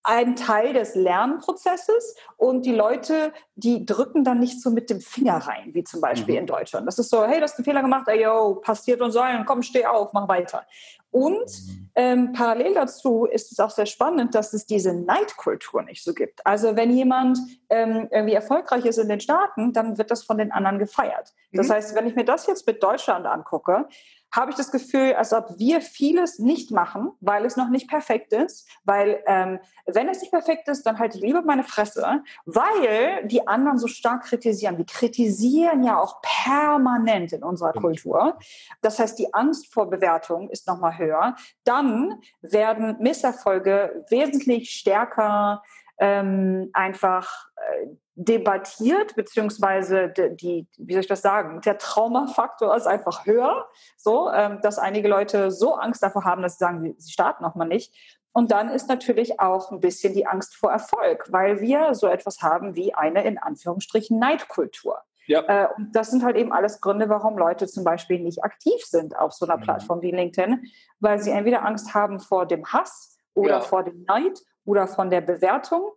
ein 0.05 0.35
Teil 0.35 0.73
des 0.73 0.93
Lernprozesses 0.93 2.15
und 2.37 2.65
die 2.65 2.73
Leute, 2.73 3.33
die 3.55 3.85
drücken 3.85 4.23
dann 4.23 4.39
nicht 4.39 4.61
so 4.61 4.69
mit 4.69 4.89
dem 4.91 5.01
Finger 5.01 5.37
rein, 5.37 5.73
wie 5.73 5.83
zum 5.83 5.99
Beispiel 5.99 6.35
mhm. 6.35 6.41
in 6.41 6.47
Deutschland. 6.47 6.87
Das 6.87 6.99
ist 6.99 7.09
so, 7.09 7.25
hey, 7.25 7.37
du 7.37 7.43
hast 7.43 7.57
einen 7.57 7.65
Fehler 7.65 7.81
gemacht, 7.81 8.07
ey, 8.07 8.23
yo, 8.23 8.55
passiert 8.55 9.01
und 9.01 9.11
sein, 9.11 9.45
komm, 9.45 9.63
steh 9.63 9.85
auf, 9.85 10.13
mach 10.13 10.27
weiter. 10.27 10.63
Und 11.09 11.31
mhm. 11.33 11.89
ähm, 11.95 12.33
parallel 12.33 12.73
dazu 12.75 13.25
ist 13.25 13.51
es 13.51 13.59
auch 13.59 13.69
sehr 13.71 13.85
spannend, 13.85 14.35
dass 14.35 14.53
es 14.53 14.65
diese 14.65 14.93
Neidkultur 14.93 15.81
nicht 15.81 16.03
so 16.03 16.13
gibt. 16.13 16.45
Also 16.45 16.75
wenn 16.75 16.91
jemand 16.91 17.39
ähm, 17.69 18.07
irgendwie 18.11 18.33
erfolgreich 18.33 18.85
ist 18.85 18.97
in 18.97 19.09
den 19.09 19.21
Staaten, 19.21 19.73
dann 19.73 19.97
wird 19.97 20.11
das 20.11 20.23
von 20.23 20.37
den 20.37 20.51
anderen 20.51 20.77
gefeiert. 20.77 21.33
Das 21.51 21.69
mhm. 21.69 21.73
heißt, 21.73 21.95
wenn 21.95 22.05
ich 22.05 22.15
mir 22.15 22.25
das 22.25 22.45
jetzt 22.47 22.67
mit 22.67 22.83
Deutschland 22.83 23.25
angucke, 23.25 23.87
habe 24.35 24.51
ich 24.51 24.57
das 24.57 24.71
Gefühl, 24.71 25.13
als 25.13 25.33
ob 25.33 25.57
wir 25.57 25.81
vieles 25.81 26.39
nicht 26.39 26.71
machen, 26.71 27.11
weil 27.21 27.45
es 27.45 27.55
noch 27.55 27.69
nicht 27.69 27.89
perfekt 27.89 28.33
ist. 28.33 28.67
Weil 28.83 29.23
ähm, 29.27 29.59
wenn 29.85 30.09
es 30.09 30.21
nicht 30.21 30.31
perfekt 30.31 30.67
ist, 30.67 30.85
dann 30.85 30.99
halte 30.99 31.17
ich 31.17 31.23
lieber 31.23 31.41
meine 31.41 31.63
Fresse, 31.63 32.23
weil 32.45 33.25
die 33.27 33.47
anderen 33.47 33.77
so 33.77 33.87
stark 33.87 34.23
kritisieren. 34.23 34.77
Wir 34.77 34.85
kritisieren 34.85 35.83
ja 35.83 35.99
auch 35.99 36.21
permanent 36.21 37.33
in 37.33 37.43
unserer 37.43 37.73
Kultur. 37.73 38.37
Das 38.81 38.99
heißt, 38.99 39.17
die 39.17 39.33
Angst 39.33 39.73
vor 39.73 39.89
Bewertung 39.89 40.49
ist 40.49 40.67
nochmal 40.67 40.97
höher. 40.97 41.35
Dann 41.63 42.19
werden 42.41 42.97
Misserfolge 42.99 44.05
wesentlich 44.09 44.71
stärker 44.71 45.61
ähm, 45.97 46.69
einfach 46.73 47.49
äh, 47.55 47.87
debattiert, 48.15 49.15
beziehungsweise 49.15 50.09
die, 50.09 50.67
wie 50.77 50.93
soll 50.93 51.01
ich 51.01 51.07
das 51.07 51.21
sagen, 51.21 51.61
der 51.61 51.77
Traumafaktor 51.77 52.75
ist 52.75 52.87
einfach 52.87 53.25
höher, 53.25 53.67
so, 53.97 54.31
ähm, 54.31 54.59
dass 54.61 54.79
einige 54.79 55.07
Leute 55.07 55.51
so 55.51 55.75
Angst 55.75 56.01
davor 56.01 56.23
haben, 56.23 56.41
dass 56.41 56.53
sie 56.53 56.63
sagen, 56.63 56.95
sie 56.97 57.11
starten 57.11 57.43
nochmal 57.43 57.67
nicht. 57.67 57.93
Und 58.31 58.51
dann 58.51 58.69
ist 58.69 58.89
natürlich 58.89 59.39
auch 59.39 59.71
ein 59.71 59.79
bisschen 59.79 60.13
die 60.13 60.27
Angst 60.27 60.55
vor 60.55 60.71
Erfolg, 60.71 61.27
weil 61.31 61.61
wir 61.61 61.93
so 61.95 62.07
etwas 62.07 62.41
haben 62.41 62.75
wie 62.75 62.93
eine 62.93 63.23
in 63.23 63.37
Anführungsstrichen 63.37 64.19
Neidkultur. 64.19 64.99
Ja. 65.27 65.41
Äh, 65.47 65.67
und 65.77 65.95
das 65.95 66.11
sind 66.11 66.23
halt 66.23 66.35
eben 66.35 66.51
alles 66.51 66.81
Gründe, 66.81 67.09
warum 67.09 67.37
Leute 67.37 67.67
zum 67.67 67.83
Beispiel 67.83 68.19
nicht 68.19 68.43
aktiv 68.43 68.83
sind 68.83 69.17
auf 69.17 69.33
so 69.33 69.45
einer 69.45 69.57
mhm. 69.57 69.61
Plattform 69.61 70.01
wie 70.01 70.11
LinkedIn, 70.11 70.65
weil 70.99 71.19
sie 71.19 71.31
entweder 71.31 71.65
Angst 71.65 71.93
haben 71.93 72.19
vor 72.19 72.45
dem 72.45 72.65
Hass 72.65 73.17
oder 73.33 73.49
ja. 73.49 73.61
vor 73.61 73.83
dem 73.83 74.03
Neid 74.03 74.39
oder 74.65 74.87
von 74.87 75.09
der 75.09 75.21
Bewertung 75.21 75.91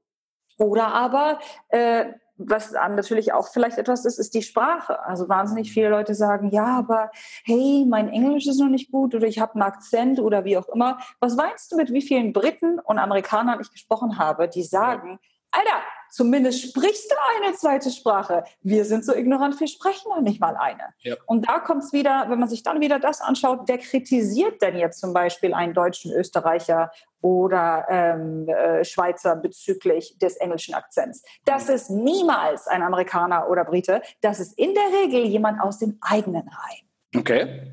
oder 0.58 0.92
aber, 0.92 1.38
äh, 1.68 2.06
was 2.36 2.72
natürlich 2.72 3.32
auch 3.32 3.48
vielleicht 3.48 3.78
etwas 3.78 4.04
ist, 4.04 4.18
ist 4.18 4.32
die 4.32 4.42
Sprache. 4.42 5.04
Also 5.04 5.28
wahnsinnig 5.28 5.72
viele 5.72 5.88
Leute 5.88 6.14
sagen, 6.14 6.50
ja, 6.50 6.78
aber 6.78 7.10
hey, 7.44 7.84
mein 7.88 8.08
Englisch 8.08 8.46
ist 8.46 8.60
noch 8.60 8.68
nicht 8.68 8.92
gut 8.92 9.14
oder 9.14 9.26
ich 9.26 9.40
habe 9.40 9.54
einen 9.54 9.62
Akzent 9.62 10.20
oder 10.20 10.44
wie 10.44 10.56
auch 10.56 10.68
immer. 10.68 10.98
Was 11.18 11.34
meinst 11.34 11.72
du 11.72 11.76
mit 11.76 11.92
wie 11.92 12.02
vielen 12.02 12.32
Briten 12.32 12.78
und 12.78 12.98
Amerikanern 12.98 13.60
ich 13.60 13.72
gesprochen 13.72 14.18
habe, 14.18 14.48
die 14.48 14.62
sagen, 14.62 15.18
Alter, 15.50 15.82
zumindest 16.10 16.62
sprichst 16.62 17.10
du 17.10 17.14
eine 17.36 17.54
zweite 17.54 17.90
Sprache. 17.90 18.44
Wir 18.62 18.84
sind 18.84 19.04
so 19.04 19.14
ignorant, 19.14 19.58
wir 19.60 19.68
sprechen 19.68 20.08
noch 20.08 20.20
nicht 20.20 20.40
mal 20.40 20.56
eine. 20.56 20.94
Ja. 21.00 21.16
Und 21.26 21.48
da 21.48 21.58
kommt 21.58 21.84
es 21.84 21.92
wieder, 21.92 22.26
wenn 22.28 22.38
man 22.38 22.48
sich 22.48 22.62
dann 22.62 22.80
wieder 22.80 22.98
das 22.98 23.20
anschaut, 23.20 23.60
wer 23.66 23.78
kritisiert 23.78 24.62
denn 24.62 24.76
jetzt 24.76 25.00
zum 25.00 25.12
Beispiel 25.12 25.54
einen 25.54 25.74
deutschen 25.74 26.12
Österreicher 26.12 26.90
oder 27.20 27.86
ähm, 27.88 28.48
äh, 28.48 28.84
Schweizer 28.84 29.36
bezüglich 29.36 30.18
des 30.18 30.36
englischen 30.36 30.74
Akzents? 30.74 31.22
Das 31.44 31.68
ist 31.68 31.90
niemals 31.90 32.66
ein 32.66 32.82
Amerikaner 32.82 33.48
oder 33.48 33.64
Brite, 33.64 34.02
das 34.20 34.40
ist 34.40 34.58
in 34.58 34.74
der 34.74 35.00
Regel 35.02 35.26
jemand 35.26 35.60
aus 35.60 35.78
dem 35.78 35.98
eigenen 36.00 36.48
Reihen. 36.48 36.88
Okay. 37.16 37.72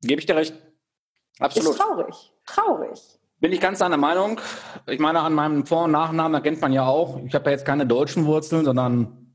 Gebe 0.00 0.20
ich 0.20 0.26
dir 0.26 0.36
recht. 0.36 0.54
Absolut. 1.38 1.70
Ist 1.70 1.78
traurig. 1.78 2.32
Traurig. 2.46 3.17
Bin 3.40 3.52
ich 3.52 3.60
ganz 3.60 3.78
deiner 3.78 3.96
Meinung. 3.96 4.40
Ich 4.86 4.98
meine, 4.98 5.20
an 5.20 5.32
meinem 5.32 5.64
Vor- 5.64 5.84
und 5.84 5.92
Nachnamen 5.92 6.34
erkennt 6.34 6.60
man 6.60 6.72
ja 6.72 6.86
auch, 6.86 7.20
ich 7.24 7.34
habe 7.34 7.44
ja 7.46 7.52
jetzt 7.52 7.64
keine 7.64 7.86
deutschen 7.86 8.26
Wurzeln, 8.26 8.64
sondern 8.64 9.34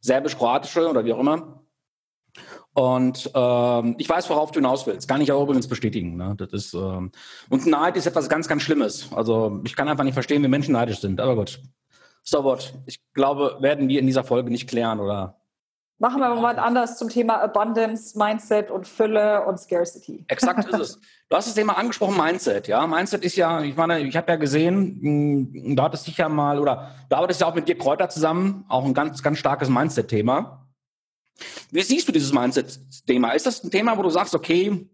serbisch-kroatische 0.00 0.88
oder 0.88 1.04
wie 1.04 1.12
auch 1.12 1.18
immer. 1.18 1.64
Und 2.74 3.30
ähm, 3.34 3.94
ich 3.98 4.08
weiß, 4.08 4.28
worauf 4.30 4.50
du 4.50 4.58
hinaus 4.58 4.86
willst. 4.86 5.08
Kann 5.08 5.20
ich 5.20 5.32
auch 5.32 5.42
übrigens 5.42 5.68
bestätigen. 5.68 6.16
Ne? 6.16 6.34
Das 6.36 6.52
ist, 6.52 6.74
ähm, 6.74 7.12
und 7.48 7.66
Neid 7.66 7.96
ist 7.96 8.06
etwas 8.06 8.28
ganz, 8.28 8.48
ganz 8.48 8.62
Schlimmes. 8.62 9.12
Also 9.12 9.60
ich 9.64 9.74
kann 9.76 9.88
einfach 9.88 10.04
nicht 10.04 10.14
verstehen, 10.14 10.42
wie 10.42 10.48
Menschen 10.48 10.72
neidisch 10.72 11.00
sind. 11.00 11.20
Aber 11.20 11.36
gut. 11.36 11.60
So 12.22 12.42
what? 12.42 12.74
Ich 12.86 13.00
glaube, 13.14 13.58
werden 13.60 13.88
wir 13.88 14.00
in 14.00 14.06
dieser 14.06 14.24
Folge 14.24 14.50
nicht 14.50 14.68
klären 14.68 14.98
oder 14.98 15.40
Machen 15.98 16.20
wir 16.20 16.34
mal 16.34 16.58
anders 16.58 16.98
zum 16.98 17.08
Thema 17.08 17.40
Abundance, 17.40 18.18
Mindset 18.18 18.70
und 18.70 18.86
Fülle 18.88 19.46
und 19.46 19.58
Scarcity. 19.60 20.24
Exakt 20.26 20.68
ist 20.68 20.80
es. 20.80 21.00
Du 21.28 21.36
hast 21.36 21.46
das 21.46 21.54
Thema 21.54 21.78
angesprochen, 21.78 22.16
Mindset. 22.16 22.66
Ja, 22.66 22.84
Mindset 22.86 23.24
ist 23.24 23.36
ja, 23.36 23.62
ich 23.62 23.76
meine, 23.76 24.00
ich 24.00 24.16
habe 24.16 24.32
ja 24.32 24.36
gesehen, 24.36 24.98
hm, 25.00 25.76
da 25.76 25.84
hattest 25.84 26.06
dich 26.08 26.16
ja 26.16 26.28
mal, 26.28 26.58
oder 26.58 26.90
du 27.08 27.16
arbeitest 27.16 27.40
ja 27.42 27.46
auch 27.46 27.54
mit 27.54 27.68
dir 27.68 27.78
Kräuter 27.78 28.08
zusammen, 28.08 28.64
auch 28.68 28.84
ein 28.84 28.92
ganz, 28.92 29.22
ganz 29.22 29.38
starkes 29.38 29.68
Mindset-Thema. 29.68 30.66
Wie 31.70 31.82
siehst 31.82 32.08
du 32.08 32.12
dieses 32.12 32.32
Mindset-Thema? 32.32 33.30
Ist 33.30 33.46
das 33.46 33.62
ein 33.62 33.70
Thema, 33.70 33.96
wo 33.96 34.02
du 34.02 34.10
sagst, 34.10 34.34
okay, 34.34 34.88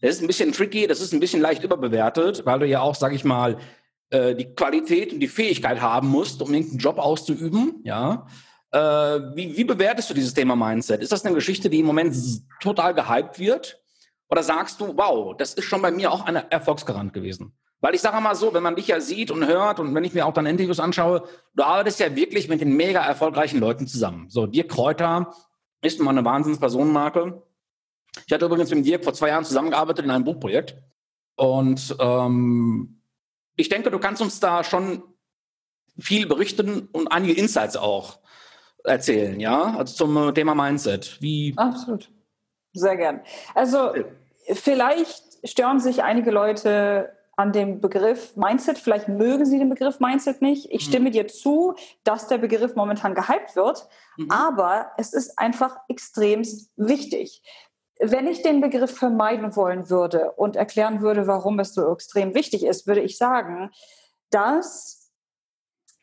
das 0.00 0.16
ist 0.16 0.22
ein 0.22 0.26
bisschen 0.26 0.52
tricky, 0.52 0.86
das 0.86 1.00
ist 1.00 1.12
ein 1.12 1.20
bisschen 1.20 1.40
leicht 1.42 1.64
überbewertet, 1.64 2.44
weil 2.46 2.60
du 2.60 2.66
ja 2.66 2.80
auch, 2.80 2.94
sag 2.94 3.12
ich 3.12 3.24
mal, 3.24 3.58
äh, 4.10 4.34
die 4.34 4.54
Qualität 4.54 5.12
und 5.12 5.20
die 5.20 5.28
Fähigkeit 5.28 5.80
haben 5.80 6.08
musst, 6.08 6.40
um 6.40 6.52
irgendeinen 6.52 6.78
Job 6.78 6.98
auszuüben, 6.98 7.80
ja. 7.84 8.26
Äh, 8.72 8.78
wie, 8.78 9.56
wie 9.56 9.64
bewertest 9.64 10.10
du 10.10 10.14
dieses 10.14 10.34
Thema 10.34 10.56
Mindset? 10.56 11.02
Ist 11.02 11.12
das 11.12 11.24
eine 11.24 11.34
Geschichte, 11.34 11.70
die 11.70 11.80
im 11.80 11.86
Moment 11.86 12.14
total 12.60 12.94
gehypt 12.94 13.38
wird? 13.38 13.80
Oder 14.28 14.42
sagst 14.42 14.80
du, 14.80 14.96
wow, 14.96 15.36
das 15.36 15.54
ist 15.54 15.64
schon 15.64 15.82
bei 15.82 15.90
mir 15.90 16.10
auch 16.10 16.24
ein 16.26 16.36
Erfolgsgarant 16.36 17.12
gewesen? 17.12 17.52
Weil 17.80 17.94
ich 17.94 18.00
sage 18.00 18.20
mal 18.20 18.34
so, 18.34 18.52
wenn 18.54 18.62
man 18.62 18.74
dich 18.74 18.88
ja 18.88 19.00
sieht 19.00 19.30
und 19.30 19.46
hört 19.46 19.78
und 19.78 19.94
wenn 19.94 20.02
ich 20.02 20.14
mir 20.14 20.26
auch 20.26 20.32
dann 20.32 20.46
Interviews 20.46 20.80
anschaue, 20.80 21.28
du 21.54 21.62
arbeitest 21.62 22.00
ja 22.00 22.16
wirklich 22.16 22.48
mit 22.48 22.60
den 22.60 22.74
mega 22.74 23.00
erfolgreichen 23.00 23.60
Leuten 23.60 23.86
zusammen. 23.86 24.28
So, 24.28 24.46
Dirk 24.46 24.70
Kräuter 24.70 25.32
ist 25.82 26.00
mal 26.00 26.10
eine 26.10 26.24
Wahnsinns-Personenmarke. 26.24 27.42
Ich 28.26 28.32
hatte 28.32 28.46
übrigens 28.46 28.70
mit 28.70 28.84
Dirk 28.84 29.04
vor 29.04 29.14
zwei 29.14 29.28
Jahren 29.28 29.44
zusammengearbeitet 29.44 30.04
in 30.04 30.10
einem 30.10 30.24
Buchprojekt. 30.24 30.76
Und 31.36 31.94
ähm, 32.00 33.02
ich 33.56 33.68
denke, 33.68 33.90
du 33.90 33.98
kannst 33.98 34.22
uns 34.22 34.40
da 34.40 34.64
schon 34.64 35.02
viel 35.98 36.26
berichten 36.26 36.88
und 36.92 37.08
einige 37.08 37.34
Insights 37.34 37.76
auch 37.76 38.18
erzählen, 38.86 39.38
ja? 39.40 39.74
Also 39.76 39.94
zum 39.94 40.34
Thema 40.34 40.54
Mindset. 40.54 41.18
Wie? 41.20 41.54
Absolut. 41.56 42.10
Sehr 42.72 42.96
gern. 42.96 43.20
Also 43.54 43.92
vielleicht 44.52 45.22
stören 45.44 45.80
sich 45.80 46.02
einige 46.02 46.30
Leute 46.30 47.12
an 47.36 47.52
dem 47.52 47.80
Begriff 47.80 48.34
Mindset. 48.36 48.78
Vielleicht 48.78 49.08
mögen 49.08 49.44
sie 49.44 49.58
den 49.58 49.68
Begriff 49.68 50.00
Mindset 50.00 50.40
nicht. 50.40 50.66
Ich 50.70 50.86
mhm. 50.86 50.90
stimme 50.90 51.10
dir 51.10 51.28
zu, 51.28 51.74
dass 52.02 52.28
der 52.28 52.38
Begriff 52.38 52.74
momentan 52.74 53.14
gehypt 53.14 53.54
wird, 53.54 53.86
mhm. 54.16 54.30
aber 54.30 54.92
es 54.96 55.12
ist 55.12 55.38
einfach 55.38 55.76
extremst 55.88 56.72
wichtig. 56.76 57.42
Wenn 57.98 58.26
ich 58.26 58.42
den 58.42 58.60
Begriff 58.60 58.96
vermeiden 58.96 59.54
wollen 59.56 59.88
würde 59.88 60.32
und 60.32 60.56
erklären 60.56 61.00
würde, 61.00 61.26
warum 61.26 61.58
es 61.60 61.74
so 61.74 61.92
extrem 61.92 62.34
wichtig 62.34 62.64
ist, 62.64 62.86
würde 62.86 63.00
ich 63.00 63.16
sagen, 63.16 63.70
dass 64.30 65.12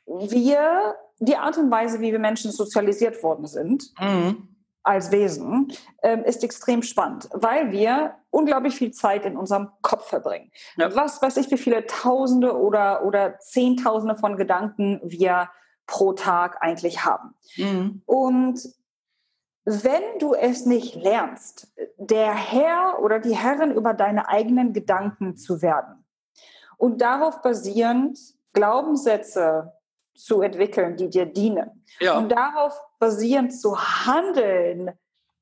wir 0.05 0.95
die 1.19 1.37
Art 1.37 1.57
und 1.57 1.71
Weise, 1.71 1.99
wie 2.01 2.11
wir 2.11 2.19
Menschen 2.19 2.51
sozialisiert 2.51 3.21
worden 3.23 3.47
sind, 3.47 3.91
mhm 3.99 4.49
als 4.83 5.11
Wesen 5.11 5.71
ähm, 6.03 6.23
ist 6.25 6.43
extrem 6.43 6.83
spannend, 6.83 7.29
weil 7.31 7.71
wir 7.71 8.15
unglaublich 8.29 8.75
viel 8.75 8.91
Zeit 8.91 9.25
in 9.25 9.37
unserem 9.37 9.69
Kopf 9.81 10.09
verbringen. 10.09 10.51
Ja. 10.75 10.93
Was 10.93 11.21
weiß 11.21 11.37
ich, 11.37 11.49
wie 11.51 11.57
viele 11.57 11.85
Tausende 11.87 12.57
oder, 12.57 13.05
oder 13.05 13.39
Zehntausende 13.39 14.15
von 14.15 14.35
Gedanken 14.35 14.99
wir 15.03 15.49
pro 15.87 16.13
Tag 16.13 16.61
eigentlich 16.61 17.05
haben. 17.05 17.33
Mhm. 17.57 18.01
Und 18.05 18.61
wenn 19.65 20.03
du 20.19 20.33
es 20.33 20.65
nicht 20.65 20.95
lernst, 20.95 21.73
der 21.97 22.33
Herr 22.33 22.99
oder 23.01 23.19
die 23.19 23.35
Herrin 23.35 23.71
über 23.71 23.93
deine 23.93 24.27
eigenen 24.27 24.73
Gedanken 24.73 25.37
zu 25.37 25.61
werden 25.61 26.05
und 26.77 26.99
darauf 27.01 27.41
basierend 27.41 28.19
Glaubenssätze 28.51 29.73
zu 30.15 30.41
entwickeln, 30.41 30.95
die 30.95 31.09
dir 31.09 31.25
dienen. 31.25 31.85
Ja. 31.99 32.17
Und 32.17 32.29
darauf 32.29 32.79
basierend 32.99 33.59
zu 33.59 33.77
handeln, 33.77 34.91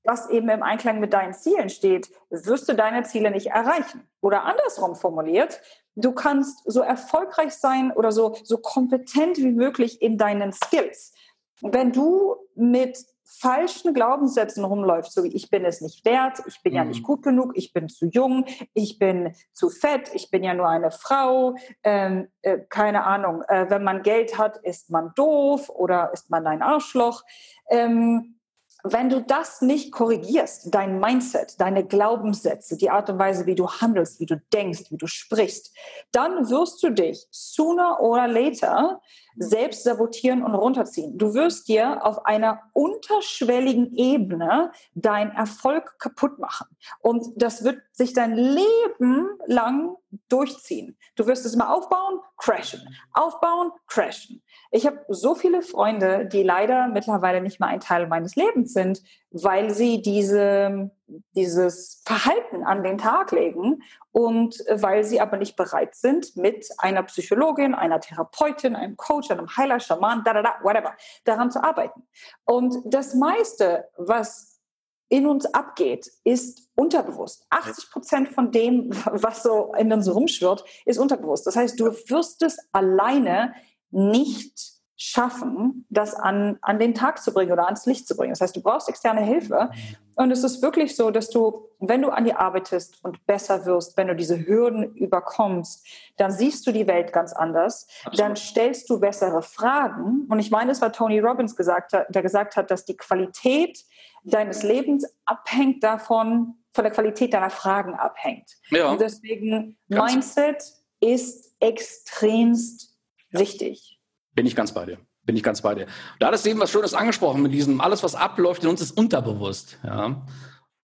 was 0.04 0.30
eben 0.30 0.50
im 0.50 0.64
Einklang 0.64 1.00
mit 1.00 1.14
deinen 1.14 1.34
Zielen 1.34 1.70
steht, 1.70 2.10
wirst 2.30 2.68
du 2.68 2.74
deine 2.74 3.04
Ziele 3.04 3.32
nicht 3.32 3.48
erreichen. 3.48 4.08
Oder 4.22 4.44
andersrum 4.46 4.96
formuliert, 4.96 5.62
du 5.96 6.12
kannst 6.12 6.64
so 6.66 6.82
erfolgreich 6.82 7.54
sein 7.54 7.92
oder 7.92 8.12
so, 8.12 8.36
so 8.44 8.58
kompetent 8.58 9.38
wie 9.38 9.52
möglich 9.52 10.02
in 10.02 10.18
deinen 10.18 10.54
Skills. 10.54 11.14
Wenn 11.62 11.92
du 11.92 12.36
mit 12.56 13.06
falschen 13.40 13.94
Glaubenssätzen 13.94 14.64
rumläuft, 14.64 15.12
so 15.12 15.24
wie 15.24 15.34
ich 15.34 15.50
bin 15.50 15.66
es 15.66 15.82
nicht 15.82 16.06
wert, 16.06 16.40
ich 16.46 16.62
bin 16.62 16.74
mhm. 16.74 16.78
ja 16.78 16.86
nicht 16.86 17.04
gut 17.04 17.24
genug, 17.24 17.54
ich 17.56 17.74
bin 17.74 17.90
zu 17.90 18.08
jung, 18.08 18.46
ich 18.74 19.00
bin 19.00 19.34
zu 19.54 19.70
fett, 19.70 20.12
ich 20.14 20.30
bin 20.30 20.44
ja 20.44 20.54
nur 20.54 20.68
eine 20.68 20.92
Frau, 20.92 21.56
ähm, 21.84 22.28
äh, 22.42 22.60
keine 22.70 23.06
Ahnung, 23.06 23.44
äh, 23.48 23.70
wenn 23.70 23.84
man 23.84 24.04
Geld 24.04 24.38
hat, 24.38 24.58
ist 24.58 24.90
man 24.90 25.14
doof 25.16 25.70
oder 25.70 26.12
ist 26.14 26.30
man 26.30 26.46
ein 26.48 26.62
Arschloch. 26.62 27.24
Ähm, 27.70 28.38
wenn 28.84 29.10
du 29.10 29.22
das 29.22 29.62
nicht 29.62 29.92
korrigierst, 29.92 30.74
dein 30.74 31.00
Mindset, 31.00 31.60
deine 31.60 31.86
Glaubenssätze, 31.86 32.78
die 32.78 32.90
Art 32.90 33.10
und 33.10 33.20
Weise, 33.20 33.46
wie 33.46 33.56
du 33.56 33.70
handelst, 33.70 34.20
wie 34.20 34.26
du 34.26 34.42
denkst, 34.54 34.90
wie 34.90 34.98
du 34.98 35.08
sprichst, 35.08 35.76
dann 36.12 36.50
wirst 36.50 36.82
du 36.82 36.90
dich 36.90 37.28
sooner 37.30 38.00
or 38.00 38.28
later 38.28 39.02
selbst 39.38 39.84
sabotieren 39.84 40.44
und 40.44 40.56
runterziehen. 40.56 41.18
Du 41.18 41.34
wirst 41.34 41.68
dir 41.68 42.06
auf 42.06 42.26
einer 42.26 42.62
unterschwelligen 42.74 43.96
Ebene 43.96 44.72
deinen 44.94 45.32
Erfolg 45.32 46.00
kaputt 46.00 46.40
machen. 46.40 46.68
Und 47.00 47.28
das 47.36 47.64
wird 47.64 47.82
sich 47.92 48.14
dein 48.14 48.36
Leben 48.36 49.30
lang 49.46 49.96
durchziehen. 50.30 50.98
Du 51.16 51.28
wirst 51.28 51.46
es 51.46 51.56
mal 51.56 51.74
aufbauen, 51.74 52.20
crashen, 52.38 52.82
aufbauen, 53.14 53.72
crashen. 53.88 54.42
Ich 54.72 54.86
habe 54.86 55.00
so 55.08 55.36
viele 55.36 55.62
Freunde, 55.62 56.26
die 56.26 56.44
leider 56.44 56.88
mittlerweile 56.88 57.42
nicht 57.42 57.60
mehr 57.60 57.70
ein 57.70 57.80
Teil 57.80 58.08
meines 58.08 58.36
Lebens 58.36 58.74
sind, 58.74 59.02
weil 59.32 59.74
sie 59.74 60.02
diese, 60.02 60.92
dieses 61.36 62.02
Verhalten 62.06 62.64
an 62.64 62.84
den 62.84 62.98
Tag 62.98 63.32
legen 63.32 63.82
und 64.12 64.64
weil 64.70 65.04
sie 65.04 65.22
aber 65.22 65.38
nicht 65.38 65.56
bereit 65.56 65.96
sind, 65.96 66.36
mit 66.36 66.68
einer 66.78 67.04
Psychologin, 67.04 67.74
einer 67.74 68.02
Therapeutin, 68.02 68.76
einem 68.76 68.98
Coach, 68.98 69.32
einem 69.32 69.56
Heiler, 69.56 69.80
Schaman, 69.80 70.24
da, 70.26 70.34
da, 70.34 70.42
da, 70.42 70.56
whatever, 70.64 70.96
daran 71.24 71.50
zu 71.50 71.64
arbeiten. 71.64 72.04
Und 72.44 72.76
das 72.86 73.16
meiste, 73.16 73.88
was 73.96 74.60
in 75.08 75.28
uns 75.28 75.46
abgeht, 75.46 76.10
ist 76.24 76.70
unterbewusst. 76.76 77.46
80 77.50 77.90
Prozent 77.90 78.30
von 78.30 78.52
dem, 78.52 78.90
was 79.06 79.44
so 79.44 79.74
in 79.78 79.92
uns 79.92 80.14
rumschwirrt, 80.14 80.64
ist 80.86 81.00
unterbewusst. 81.00 81.48
Das 81.48 81.56
heißt, 81.56 81.80
du 81.80 81.86
wirst 81.86 82.42
es 82.42 82.58
alleine 82.72 83.54
nicht 83.92 84.81
schaffen, 85.04 85.84
das 85.90 86.14
an, 86.14 86.60
an 86.62 86.78
den 86.78 86.94
Tag 86.94 87.24
zu 87.24 87.34
bringen 87.34 87.52
oder 87.52 87.66
ans 87.66 87.88
Licht 87.88 88.08
zu 88.08 88.16
bringen. 88.16 88.34
Das 88.34 88.42
heißt, 88.42 88.56
du 88.56 88.62
brauchst 88.62 88.88
externe 88.88 89.22
Hilfe. 89.22 89.72
Und 90.14 90.30
es 90.30 90.44
ist 90.44 90.62
wirklich 90.62 90.96
so, 90.96 91.10
dass 91.10 91.32
du, 91.32 91.68
wenn 91.80 92.04
du 92.04 92.10
an 92.10 92.26
dir 92.26 92.40
arbeitest 92.40 93.04
und 93.04 93.26
besser 93.26 93.66
wirst, 93.66 93.98
wenn 93.98 94.10
du 94.10 94.16
diese 94.16 94.46
Hürden 94.46 94.94
überkommst, 94.94 95.88
dann 96.18 96.30
siehst 96.30 96.68
du 96.68 96.72
die 96.72 96.86
Welt 96.86 97.14
ganz 97.14 97.34
anders. 97.34 97.88
Absolut. 98.04 98.20
Dann 98.20 98.36
stellst 98.36 98.92
du 98.92 99.00
bessere 99.00 99.42
Fragen. 99.42 100.28
Und 100.30 100.38
ich 100.38 100.52
meine, 100.52 100.72
es 100.72 100.82
war 100.82 100.94
Tony 100.94 101.18
Robbins 101.18 101.56
gesagt, 101.56 101.94
der 101.94 102.22
gesagt 102.22 102.56
hat, 102.56 102.70
dass 102.70 102.86
die 102.86 102.96
Qualität 102.96 103.84
deines 104.24 104.62
Lebens 104.62 105.12
abhängt 105.26 105.84
davon, 105.84 106.58
von 106.74 106.84
der 106.84 106.92
Qualität 106.92 107.34
deiner 107.34 107.50
Fragen 107.50 107.96
abhängt. 107.96 108.52
Ja. 108.70 108.92
Und 108.92 109.02
deswegen 109.02 109.80
Mindset 109.88 110.64
ist 111.00 111.56
extremst 111.60 112.96
wichtig. 113.32 114.01
Bin 114.34 114.46
ich 114.46 114.56
ganz 114.56 114.74
bei 114.74 114.86
dir. 114.86 114.98
Bin 115.24 115.36
ich 115.36 115.44
ganz 115.44 115.62
bei 115.62 115.76
dir. 115.76 115.88
Da 116.20 116.28
hat 116.28 116.34
es 116.34 116.46
eben 116.46 116.60
was 116.60 116.72
Schönes 116.72 116.94
angesprochen 116.94 117.42
mit 117.42 117.54
diesem, 117.54 117.82
alles, 117.82 118.02
was 118.04 118.16
abläuft 118.16 118.64
in 118.64 118.70
uns, 118.70 118.82
ist 118.82 118.98
unterbewusst. 118.98 119.78
Ja. 119.84 120.26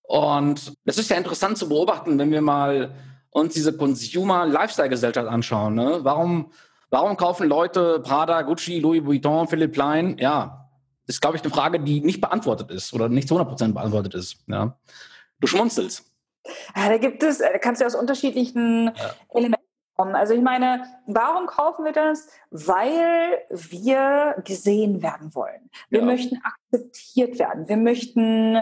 Und 0.03 0.73
es 0.85 0.97
ist 0.97 1.09
ja 1.09 1.17
interessant 1.17 1.57
zu 1.57 1.67
beobachten, 1.67 2.17
wenn 2.19 2.31
wir 2.31 2.41
mal 2.41 2.93
uns 3.29 3.53
diese 3.53 3.75
Consumer-Lifestyle-Gesellschaft 3.75 5.27
anschauen. 5.27 5.75
Ne? 5.75 5.99
Warum, 6.03 6.51
warum 6.89 7.17
kaufen 7.17 7.47
Leute 7.47 7.99
Prada, 7.99 8.41
Gucci, 8.41 8.79
Louis 8.79 9.05
Vuitton, 9.05 9.47
Philipp 9.47 9.73
Plein? 9.73 10.17
Ja, 10.17 10.69
das 11.05 11.15
ist, 11.15 11.21
glaube 11.21 11.37
ich, 11.37 11.43
eine 11.43 11.53
Frage, 11.53 11.79
die 11.79 12.01
nicht 12.01 12.21
beantwortet 12.21 12.69
ist 12.71 12.93
oder 12.93 13.09
nicht 13.09 13.27
zu 13.27 13.39
100% 13.39 13.73
beantwortet 13.73 14.13
ist. 14.13 14.37
Ja. 14.47 14.77
Du 15.39 15.47
schmunzelst. 15.47 16.05
Ja, 16.75 16.89
da 16.89 16.97
gibt 16.97 17.23
es, 17.23 17.39
da 17.39 17.57
kannst 17.57 17.81
du 17.81 17.85
aus 17.85 17.95
unterschiedlichen 17.95 18.91
ja. 18.95 19.15
Elementen 19.33 19.56
also 19.97 20.33
ich 20.33 20.41
meine, 20.41 20.83
warum 21.07 21.47
kaufen 21.47 21.83
wir 21.83 21.91
das? 21.91 22.27
Weil 22.51 23.39
wir 23.49 24.35
gesehen 24.45 25.01
werden 25.01 25.33
wollen. 25.33 25.69
Wir 25.89 26.01
ja. 26.01 26.05
möchten 26.05 26.39
akzeptiert 26.43 27.39
werden. 27.39 27.67
Wir 27.67 27.77
möchten 27.77 28.55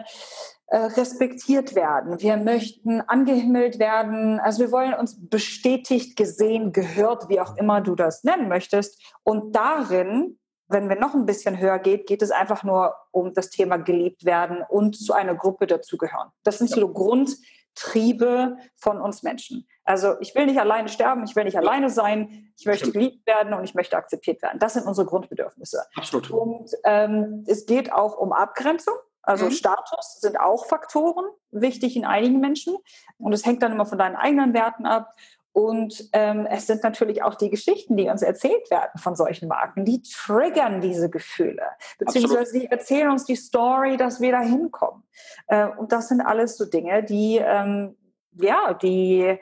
äh, 0.67 0.77
respektiert 0.77 1.75
werden. 1.75 2.21
Wir 2.21 2.37
möchten 2.37 3.01
angehimmelt 3.01 3.79
werden. 3.79 4.39
Also 4.39 4.63
wir 4.63 4.71
wollen 4.71 4.93
uns 4.93 5.17
bestätigt, 5.29 6.15
gesehen, 6.15 6.71
gehört, 6.71 7.27
wie 7.27 7.41
auch 7.41 7.57
immer 7.57 7.81
du 7.81 7.95
das 7.95 8.23
nennen 8.23 8.47
möchtest. 8.47 9.01
Und 9.23 9.55
darin 9.55 10.37
wenn 10.67 10.89
wir 10.89 10.95
noch 10.95 11.13
ein 11.13 11.25
bisschen 11.25 11.59
höher 11.59 11.79
geht, 11.79 12.07
geht 12.07 12.21
es 12.21 12.31
einfach 12.31 12.63
nur 12.63 12.95
um 13.11 13.33
das 13.33 13.49
Thema 13.49 13.77
geliebt 13.77 14.25
werden 14.25 14.63
und 14.67 14.97
zu 14.97 15.13
einer 15.13 15.35
Gruppe 15.35 15.67
dazugehören. 15.67 16.29
Das 16.43 16.57
sind 16.57 16.69
so 16.69 16.91
Grund, 16.91 17.37
Triebe 17.75 18.57
von 18.75 18.99
uns 18.99 19.21
Menschen. 19.23 19.67
Also 19.83 20.15
ich 20.19 20.33
will 20.33 20.47
nicht 20.47 20.59
alleine 20.59 20.89
sterben, 20.89 21.23
ich 21.25 21.35
will 21.35 21.43
nicht 21.43 21.57
alleine 21.57 21.89
sein, 21.89 22.51
ich 22.57 22.65
möchte 22.65 22.91
geliebt 22.91 23.27
werden 23.27 23.53
und 23.53 23.63
ich 23.63 23.75
möchte 23.75 23.97
akzeptiert 23.97 24.41
werden. 24.41 24.59
Das 24.59 24.73
sind 24.73 24.85
unsere 24.85 25.05
Grundbedürfnisse. 25.05 25.85
Absolut. 25.95 26.31
Und 26.31 26.71
ähm, 26.85 27.43
es 27.47 27.65
geht 27.65 27.91
auch 27.91 28.17
um 28.17 28.31
Abgrenzung. 28.31 28.95
Also 29.21 29.45
mhm. 29.45 29.51
Status 29.51 30.19
sind 30.21 30.39
auch 30.39 30.65
Faktoren 30.67 31.25
wichtig 31.51 31.95
in 31.95 32.05
einigen 32.05 32.39
Menschen. 32.39 32.75
Und 33.17 33.33
es 33.33 33.45
hängt 33.45 33.63
dann 33.63 33.71
immer 33.71 33.85
von 33.85 33.97
deinen 33.97 34.15
eigenen 34.15 34.53
Werten 34.53 34.85
ab. 34.85 35.13
Und 35.55 36.09
ähm, 36.11 36.45
es 36.45 36.67
sind 36.67 36.83
natürlich 36.83 37.23
auch 37.23 37.35
die 37.35 37.49
Geschichten, 37.49 37.95
die 37.95 38.09
uns 38.09 38.21
erzählt 38.21 38.69
werden 38.69 38.99
von 38.99 39.15
solchen 39.15 39.47
Marken, 39.47 39.85
die 39.85 40.01
triggern 40.01 40.81
diese 40.81 41.09
Gefühle, 41.09 41.63
beziehungsweise 41.97 42.41
Absolut. 42.41 42.63
die 42.63 42.71
erzählen 42.71 43.09
uns 43.09 43.23
die 43.23 43.37
Story, 43.37 43.95
dass 43.95 44.19
wir 44.19 44.33
da 44.33 44.41
hinkommen. 44.41 45.03
Äh, 45.47 45.67
und 45.67 45.93
das 45.93 46.09
sind 46.09 46.19
alles 46.19 46.57
so 46.57 46.65
Dinge, 46.65 47.03
die, 47.03 47.37
ähm, 47.37 47.95
ja, 48.33 48.73
die, 48.73 49.39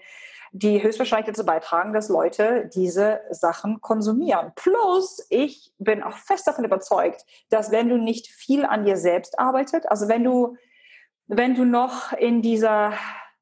die 0.52 0.84
höchstwahrscheinlich 0.84 1.30
dazu 1.30 1.47
beitragen, 1.47 1.93
dass 1.93 2.10
Leute 2.10 2.69
diese 2.76 3.21
Sachen 3.32 3.82
konsumieren. 3.82 4.52
Plus, 4.54 5.26
ich 5.32 5.73
bin 5.80 6.04
auch 6.04 6.17
fest 6.17 6.45
davon 6.45 6.63
überzeugt, 6.63 7.26
dass 7.49 7.71
wenn 7.71 7.89
du 7.89 7.97
nicht 7.97 8.28
viel 8.28 8.65
an 8.65 8.86
dir 8.86 8.97
selbst 8.97 9.39
arbeitet, 9.39 9.89
also 9.89 10.08
wenn 10.08 10.23
du, 10.23 10.58
wenn 11.26 11.56
du 11.56 11.65
noch 11.65 12.13
in 12.13 12.43
dieser 12.43 12.93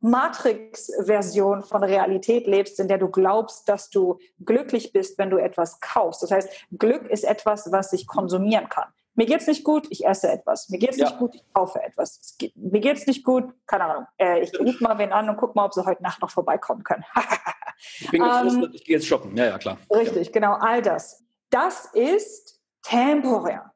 Matrix-Version 0.01 1.63
von 1.63 1.83
Realität 1.83 2.47
lebst, 2.47 2.79
in 2.79 2.87
der 2.87 2.97
du 2.97 3.07
glaubst, 3.07 3.69
dass 3.69 3.89
du 3.89 4.19
glücklich 4.43 4.91
bist, 4.91 5.17
wenn 5.17 5.29
du 5.29 5.37
etwas 5.37 5.79
kaufst. 5.79 6.23
Das 6.23 6.31
heißt, 6.31 6.49
Glück 6.77 7.07
ist 7.09 7.23
etwas, 7.23 7.71
was 7.71 7.93
ich 7.93 8.07
konsumieren 8.07 8.67
kann. 8.67 8.89
Mir 9.13 9.25
geht's 9.25 9.45
nicht 9.47 9.63
gut, 9.63 9.87
ich 9.89 10.05
esse 10.05 10.31
etwas. 10.31 10.69
Mir 10.69 10.79
geht's 10.79 10.97
ja. 10.97 11.05
nicht 11.05 11.19
gut, 11.19 11.35
ich 11.35 11.43
kaufe 11.53 11.81
etwas. 11.83 12.35
Geht, 12.37 12.55
mir 12.55 12.79
geht's 12.79 13.05
nicht 13.07 13.23
gut, 13.23 13.53
keine 13.67 13.83
Ahnung. 13.85 14.07
Äh, 14.17 14.41
ich 14.41 14.57
rufe 14.59 14.83
mal 14.83 14.97
wen 14.97 15.11
an 15.11 15.29
und 15.29 15.37
guck 15.37 15.55
mal, 15.55 15.65
ob 15.65 15.73
sie 15.73 15.85
heute 15.85 16.01
Nacht 16.01 16.21
noch 16.21 16.31
vorbeikommen 16.31 16.83
können. 16.83 17.03
ich 17.99 18.09
bin 18.09 18.21
gefrustet, 18.21 18.63
ähm, 18.63 18.71
ich 18.73 18.85
gehe 18.85 18.95
jetzt 18.95 19.07
shoppen. 19.07 19.35
Ja, 19.35 19.45
ja, 19.45 19.57
klar. 19.57 19.77
Richtig, 19.93 20.27
ja. 20.27 20.31
genau, 20.31 20.53
all 20.53 20.81
das. 20.81 21.23
Das 21.49 21.87
ist 21.93 22.59
temporär. 22.83 23.70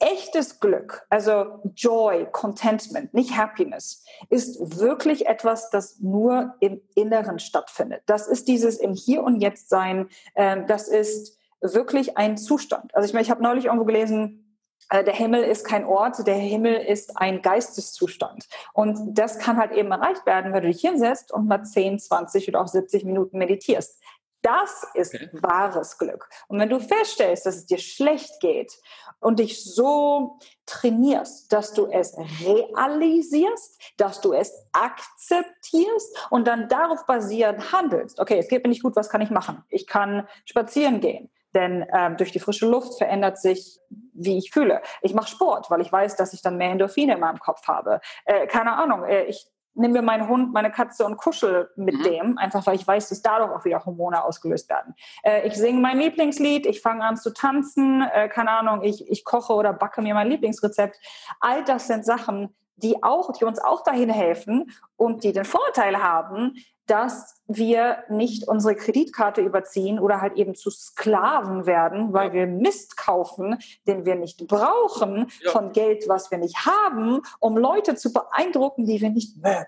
Echtes 0.00 0.60
Glück, 0.60 1.06
also 1.10 1.60
Joy, 1.74 2.26
Contentment, 2.30 3.14
nicht 3.14 3.36
Happiness, 3.36 4.04
ist 4.30 4.78
wirklich 4.78 5.26
etwas, 5.26 5.70
das 5.70 5.98
nur 6.00 6.54
im 6.60 6.80
Inneren 6.94 7.38
stattfindet. 7.38 8.02
Das 8.06 8.28
ist 8.28 8.48
dieses 8.48 8.78
im 8.78 8.92
Hier 8.92 9.22
und 9.22 9.40
Jetzt 9.40 9.68
sein. 9.68 10.08
Ähm, 10.36 10.66
das 10.66 10.88
ist 10.88 11.38
wirklich 11.60 12.16
ein 12.16 12.36
Zustand. 12.36 12.94
Also 12.94 13.06
ich 13.06 13.12
meine, 13.12 13.22
ich 13.22 13.30
habe 13.30 13.42
neulich 13.42 13.66
irgendwo 13.66 13.84
gelesen, 13.84 14.48
äh, 14.90 15.04
der 15.04 15.14
Himmel 15.14 15.42
ist 15.42 15.64
kein 15.64 15.84
Ort, 15.84 16.26
der 16.26 16.36
Himmel 16.36 16.74
ist 16.74 17.16
ein 17.16 17.42
Geisteszustand. 17.42 18.48
Und 18.72 19.18
das 19.18 19.38
kann 19.38 19.58
halt 19.58 19.72
eben 19.72 19.90
erreicht 19.90 20.24
werden, 20.26 20.52
wenn 20.52 20.62
du 20.62 20.68
dich 20.68 20.80
hinsetzt 20.80 21.32
und 21.32 21.46
mal 21.46 21.64
10, 21.64 21.98
20 21.98 22.48
oder 22.48 22.62
auch 22.62 22.68
70 22.68 23.04
Minuten 23.04 23.38
meditierst. 23.38 24.00
Das 24.42 24.86
ist 24.94 25.14
okay. 25.14 25.28
wahres 25.32 25.98
Glück. 25.98 26.28
Und 26.46 26.60
wenn 26.60 26.68
du 26.68 26.78
feststellst, 26.78 27.44
dass 27.44 27.56
es 27.56 27.66
dir 27.66 27.78
schlecht 27.78 28.40
geht 28.40 28.72
und 29.20 29.40
dich 29.40 29.64
so 29.64 30.38
trainierst, 30.64 31.52
dass 31.52 31.72
du 31.72 31.86
es 31.86 32.16
realisierst, 32.44 33.80
dass 33.96 34.20
du 34.20 34.32
es 34.32 34.52
akzeptierst 34.72 36.28
und 36.30 36.46
dann 36.46 36.68
darauf 36.68 37.04
basierend 37.06 37.72
handelst. 37.72 38.20
Okay, 38.20 38.38
es 38.38 38.48
geht 38.48 38.62
mir 38.62 38.68
nicht 38.68 38.82
gut, 38.82 38.94
was 38.94 39.08
kann 39.08 39.20
ich 39.20 39.30
machen? 39.30 39.64
Ich 39.68 39.86
kann 39.86 40.28
spazieren 40.44 41.00
gehen, 41.00 41.30
denn 41.54 41.84
ähm, 41.92 42.16
durch 42.16 42.30
die 42.30 42.40
frische 42.40 42.68
Luft 42.68 42.96
verändert 42.96 43.38
sich, 43.38 43.80
wie 44.12 44.38
ich 44.38 44.52
fühle. 44.52 44.82
Ich 45.02 45.14
mache 45.14 45.28
Sport, 45.28 45.70
weil 45.70 45.80
ich 45.80 45.90
weiß, 45.90 46.16
dass 46.16 46.32
ich 46.32 46.42
dann 46.42 46.58
mehr 46.58 46.70
Endorphine 46.70 47.14
in 47.14 47.20
meinem 47.20 47.40
Kopf 47.40 47.66
habe. 47.66 48.00
Äh, 48.24 48.46
keine 48.46 48.74
Ahnung, 48.74 49.04
äh, 49.04 49.24
ich 49.24 49.50
nehme 49.78 49.94
mir 49.94 50.02
meinen 50.02 50.28
Hund, 50.28 50.52
meine 50.52 50.70
Katze 50.70 51.04
und 51.04 51.16
kuschel 51.16 51.70
mit 51.76 51.98
mhm. 51.98 52.02
dem, 52.02 52.38
einfach 52.38 52.66
weil 52.66 52.74
ich 52.74 52.86
weiß, 52.86 53.08
dass 53.08 53.22
dadurch 53.22 53.50
auch 53.50 53.64
wieder 53.64 53.84
Hormone 53.84 54.22
ausgelöst 54.22 54.68
werden. 54.68 54.94
Äh, 55.22 55.46
ich 55.46 55.54
singe 55.54 55.80
mein 55.80 55.98
Lieblingslied, 55.98 56.66
ich 56.66 56.80
fange 56.80 57.04
an 57.04 57.16
zu 57.16 57.32
tanzen, 57.32 58.02
äh, 58.02 58.28
keine 58.28 58.50
Ahnung, 58.50 58.82
ich, 58.82 59.08
ich 59.10 59.24
koche 59.24 59.54
oder 59.54 59.72
backe 59.72 60.02
mir 60.02 60.14
mein 60.14 60.28
Lieblingsrezept. 60.28 60.98
All 61.40 61.64
das 61.64 61.86
sind 61.86 62.04
Sachen, 62.04 62.54
die 62.82 63.02
auch, 63.02 63.32
die 63.32 63.44
uns 63.44 63.58
auch 63.58 63.82
dahin 63.82 64.10
helfen 64.10 64.70
und 64.96 65.24
die 65.24 65.32
den 65.32 65.44
Vorteil 65.44 66.02
haben, 66.02 66.54
dass 66.86 67.42
wir 67.46 68.04
nicht 68.08 68.48
unsere 68.48 68.74
Kreditkarte 68.74 69.42
überziehen 69.42 69.98
oder 69.98 70.20
halt 70.20 70.36
eben 70.36 70.54
zu 70.54 70.70
Sklaven 70.70 71.66
werden, 71.66 72.14
weil 72.14 72.32
wir 72.32 72.46
Mist 72.46 72.96
kaufen, 72.96 73.58
den 73.86 74.06
wir 74.06 74.14
nicht 74.14 74.46
brauchen, 74.46 75.30
ja. 75.42 75.50
von 75.50 75.72
Geld, 75.72 76.08
was 76.08 76.30
wir 76.30 76.38
nicht 76.38 76.64
haben, 76.64 77.20
um 77.40 77.58
Leute 77.58 77.94
zu 77.94 78.12
beeindrucken, 78.12 78.86
die 78.86 79.00
wir 79.00 79.10
nicht 79.10 79.36
mögen. 79.36 79.66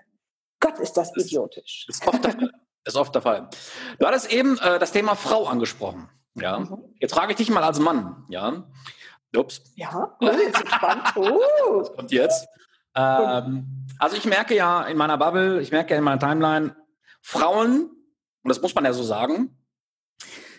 Gott, 0.59 0.79
ist 0.79 0.97
das, 0.97 1.11
das 1.11 1.25
idiotisch. 1.25 1.85
Ist 1.87 2.07
oft, 2.07 2.23
der, 2.23 2.35
ist 2.85 2.97
oft 2.97 3.13
der 3.13 3.21
Fall. 3.21 3.49
Du 3.99 4.07
hattest 4.07 4.31
eben 4.31 4.57
äh, 4.57 4.79
das 4.79 4.91
Thema 4.91 5.15
Frau 5.15 5.45
angesprochen. 5.45 6.09
Ja. 6.35 6.59
Mhm. 6.59 6.83
Jetzt 6.99 7.13
frage 7.13 7.31
ich 7.31 7.37
dich 7.37 7.49
mal 7.49 7.63
als 7.63 7.79
Mann. 7.79 8.25
Ja. 8.29 8.63
Ups. 9.35 9.61
Ja, 9.75 10.15
oh, 10.19 10.25
jetzt 10.25 10.67
spannend. 10.67 11.03
Oh. 11.15 11.79
Was 11.79 11.93
kommt 11.93 12.11
jetzt? 12.11 12.47
Ähm, 12.95 13.87
also 13.99 14.15
ich 14.15 14.25
merke 14.25 14.55
ja 14.55 14.83
in 14.83 14.97
meiner 14.97 15.17
Bubble, 15.17 15.61
ich 15.61 15.71
merke 15.71 15.91
ja 15.91 15.97
in 15.97 16.03
meiner 16.03 16.19
Timeline, 16.19 16.75
Frauen, 17.21 17.91
und 18.43 18.49
das 18.49 18.61
muss 18.61 18.73
man 18.75 18.85
ja 18.85 18.93
so 18.93 19.03
sagen, 19.03 19.57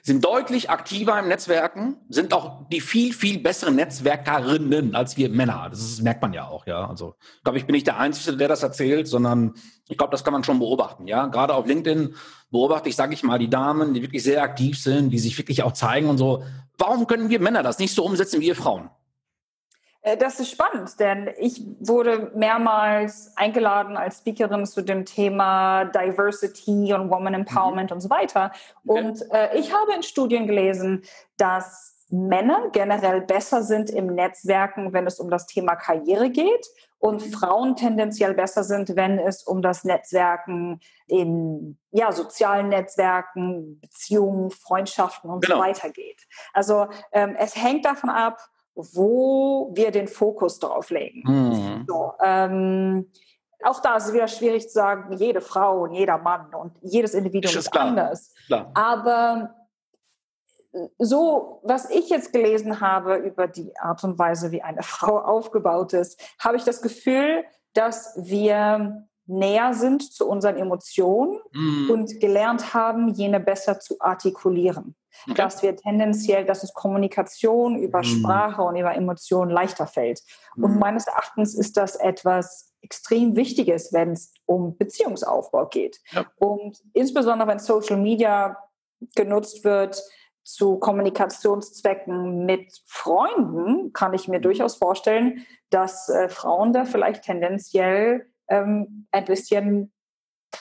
sind 0.05 0.25
deutlich 0.25 0.69
aktiver 0.69 1.19
im 1.21 1.29
Netzwerken, 1.29 1.97
sind 2.09 2.35
auch 2.35 2.69
die 2.69 2.81
viel, 2.81 3.13
viel 3.13 3.39
besseren 3.39 3.77
Netzwerkerinnen 3.77 4.97
als 4.97 5.17
wir 5.17 5.29
Männer. 5.29 5.69
Das 5.71 5.81
ist, 5.81 6.03
merkt 6.03 6.21
man 6.23 6.33
ja 6.33 6.49
auch, 6.49 6.67
ja. 6.67 6.89
Also, 6.89 7.15
ich 7.37 7.45
glaube, 7.45 7.59
ich 7.59 7.67
bin 7.67 7.75
nicht 7.75 7.87
der 7.87 7.99
Einzige, 7.99 8.37
der 8.37 8.49
das 8.49 8.65
erzählt, 8.65 9.07
sondern 9.07 9.55
ich 9.89 9.97
glaube, 9.97 10.11
das 10.11 10.25
kann 10.25 10.33
man 10.33 10.43
schon 10.43 10.59
beobachten, 10.59 11.07
ja. 11.07 11.27
Gerade 11.27 11.55
auf 11.55 11.67
LinkedIn 11.67 12.17
beobachte 12.51 12.89
ich, 12.89 12.97
sage 12.97 13.15
ich 13.15 13.23
mal, 13.23 13.39
die 13.39 13.49
Damen, 13.51 13.95
die 13.95 14.03
wirklich 14.03 14.25
sehr 14.25 14.43
aktiv 14.43 14.77
sind, 14.81 15.11
die 15.11 15.21
sich 15.21 15.39
wirklich 15.39 15.63
auch 15.63 15.73
zeigen 15.73 16.09
und 16.09 16.19
so. 16.19 16.43
Warum 16.79 17.07
können 17.07 17.31
wir 17.31 17.41
Männer 17.41 17.63
das 17.63 17.79
nicht 17.79 17.95
so 17.95 18.05
umsetzen 18.05 18.41
wie 18.41 18.49
ihr 18.49 18.57
Frauen? 18.57 18.91
Äh, 20.03 20.17
das 20.17 20.41
ist 20.41 20.51
spannend, 20.51 20.99
denn 21.01 21.31
ich 21.39 21.65
wurde 21.81 22.31
mehrmals 22.35 23.33
eingeladen 23.37 23.97
als 23.97 24.19
Speakerin 24.19 24.67
zu 24.67 24.83
dem 24.83 25.05
Thema 25.05 25.85
Diversity 25.87 26.93
und 26.93 27.11
Woman 27.11 27.35
Empowerment 27.35 27.91
mhm. 27.91 27.95
und 27.95 28.01
so 28.01 28.11
weiter. 28.11 28.53
Und 28.85 29.23
äh, 29.33 29.57
ich 29.57 29.73
habe 29.73 29.95
in 29.95 30.03
Studien 30.03 30.47
gelesen, 30.47 31.03
dass 31.37 32.07
Männer 32.11 32.69
generell 32.73 33.23
besser 33.23 33.63
sind 33.63 33.89
im 33.89 34.07
Netzwerken, 34.15 34.93
wenn 34.93 35.07
es 35.07 35.19
um 35.19 35.31
das 35.31 35.47
Thema 35.47 35.77
Karriere 35.77 36.29
geht 36.29 36.69
und 36.99 37.21
Frauen 37.21 37.75
tendenziell 37.75 38.35
besser 38.35 38.65
sind, 38.65 38.95
wenn 38.97 39.19
es 39.19 39.43
um 39.43 39.63
das 39.63 39.83
Netzwerken 39.83 40.81
in 41.07 41.79
ja, 41.91 42.13
sozialen 42.13 42.69
Netzwerken, 42.69 43.81
Beziehungen, 43.81 44.51
Freundschaften 44.51 45.31
und 45.31 45.43
genau. 45.43 45.57
so 45.57 45.63
weiter 45.63 45.89
geht. 45.89 46.29
Also 46.53 46.89
ähm, 47.13 47.35
es 47.39 47.57
hängt 47.57 47.87
davon 47.87 48.11
ab, 48.11 48.39
wo 48.75 49.71
wir 49.75 49.91
den 49.91 50.09
Fokus 50.09 50.59
drauf 50.59 50.91
legen. 50.91 51.23
Mhm. 51.27 51.85
So, 51.87 52.13
ähm, 52.23 53.11
auch 53.63 53.81
da 53.81 53.97
ist 53.97 54.07
es 54.07 54.15
wieder 54.15 54.29
schwierig 54.29 54.69
zu 54.69 54.75
sagen, 54.75 55.13
jede 55.17 55.41
Frau 55.41 55.83
und 55.83 55.93
jeder 55.93 56.19
Mann 56.19 56.55
und 56.55 56.73
jedes 56.83 57.15
Individuum 57.15 57.51
ist, 57.51 57.67
ist 57.67 57.77
anders. 57.77 58.35
Klar. 58.47 58.71
Aber 58.75 59.55
so, 60.99 61.61
was 61.63 61.91
ich 61.91 62.09
jetzt 62.09 62.33
gelesen 62.33 62.81
habe 62.81 63.17
über 63.17 63.47
die 63.47 63.77
Art 63.77 64.03
und 64.05 64.19
Weise, 64.19 64.53
wie 64.53 64.63
eine 64.63 64.83
Frau 64.83 65.19
aufgebaut 65.19 65.93
ist, 65.93 66.21
habe 66.39 66.57
ich 66.57 66.65
das 66.65 66.83
Gefühl, 66.83 67.45
dass 67.75 68.15
wir 68.17 69.07
näher 69.27 69.73
sind 69.75 70.13
zu 70.13 70.29
unseren 70.29 70.57
Emotionen 70.57 71.39
mm. 71.53 71.91
und 71.91 72.21
gelernt 72.21 72.75
haben, 72.75 73.09
jene 73.15 73.41
besser 73.41 73.79
zu 73.79 73.97
artikulieren. 74.01 74.97
Okay. 75.27 75.35
Dass 75.35 75.63
wir 75.63 75.77
tendenziell, 75.77 76.45
dass 76.45 76.63
es 76.63 76.75
Kommunikation 76.75 77.77
über 77.79 78.01
mm. 78.01 78.05
Sprache 78.05 78.63
und 78.63 78.77
über 78.77 78.95
Emotionen 78.95 79.51
leichter 79.51 79.87
fällt. 79.87 80.23
Mm. 80.57 80.65
Und 80.65 80.79
meines 80.79 81.07
Erachtens 81.07 81.55
ist 81.55 81.77
das 81.77 81.97
etwas 81.97 82.73
extrem 82.81 83.37
Wichtiges, 83.37 83.93
wenn 83.93 84.13
es 84.13 84.35
um 84.47 84.77
Beziehungsaufbau 84.77 85.67
geht. 85.67 86.01
Ja. 86.11 86.27
Und 86.37 86.83
insbesondere 86.93 87.49
wenn 87.49 87.59
Social 87.59 87.97
Media 87.97 88.57
genutzt 89.15 89.65
wird, 89.65 90.03
zu 90.45 90.79
Kommunikationszwecken 90.79 92.45
mit 92.45 92.83
Freunden 92.87 93.93
kann 93.93 94.13
ich 94.13 94.27
mir 94.27 94.41
mm. 94.41 94.43
durchaus 94.43 94.77
vorstellen, 94.77 95.47
dass 95.71 96.09
äh, 96.09 96.29
Frauen 96.29 96.73
da 96.73 96.85
vielleicht 96.85 97.23
tendenziell 97.25 98.27
ähm, 98.49 99.07
ein 99.11 99.25
bisschen, 99.25 99.93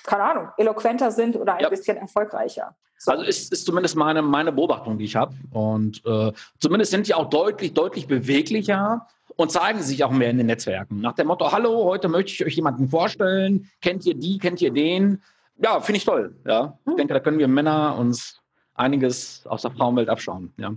keine 0.04 0.24
Ahnung, 0.24 0.50
eloquenter 0.58 1.12
sind 1.12 1.36
oder 1.36 1.56
ein 1.56 1.62
ja. 1.62 1.70
bisschen 1.70 1.98
erfolgreicher. 1.98 2.76
So. 2.98 3.12
Also 3.12 3.24
ist, 3.24 3.52
ist 3.52 3.66
zumindest 3.66 3.96
meine, 3.96 4.22
meine 4.22 4.52
Beobachtung, 4.52 4.98
die 4.98 5.06
ich 5.06 5.16
habe. 5.16 5.34
Und 5.52 6.06
äh, 6.06 6.32
zumindest 6.60 6.92
sind 6.92 7.08
die 7.08 7.14
auch 7.14 7.30
deutlich, 7.30 7.74
deutlich 7.74 8.08
beweglicher 8.08 9.08
und 9.38 9.52
zeigen 9.52 9.82
sich 9.82 10.04
auch 10.04 10.12
mehr 10.12 10.30
in 10.30 10.38
den 10.38 10.48
Netzwerken. 10.48 11.02
Nach 11.02 11.14
dem 11.14 11.28
Motto, 11.28 11.52
hallo, 11.52 11.84
heute 11.86 12.08
möchte 12.10 12.32
ich 12.32 12.46
euch 12.46 12.56
jemanden 12.56 12.90
vorstellen. 12.90 13.70
Kennt 13.82 14.06
ihr 14.06 14.14
die, 14.14 14.38
kennt 14.38 14.62
ihr 14.62 14.72
den? 14.72 15.22
Ja, 15.58 15.80
finde 15.80 15.98
ich 15.98 16.06
toll. 16.06 16.36
Ja. 16.46 16.78
Ich 16.86 16.92
hm. 16.92 16.98
denke, 16.98 17.14
da 17.14 17.20
können 17.20 17.40
wir 17.40 17.48
Männer 17.48 17.98
uns 17.98 18.40
einiges 18.76 19.46
aus 19.48 19.64
der 19.64 19.72
Frauenwelt 19.72 20.10
abschauen. 20.10 20.54
Ja. 20.58 20.72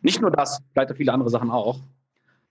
Nicht 0.00 0.20
nur 0.20 0.30
das, 0.30 0.60
vielleicht 0.72 0.92
auch 0.92 0.96
viele 0.96 1.12
andere 1.12 1.30
Sachen 1.30 1.50
auch. 1.50 1.78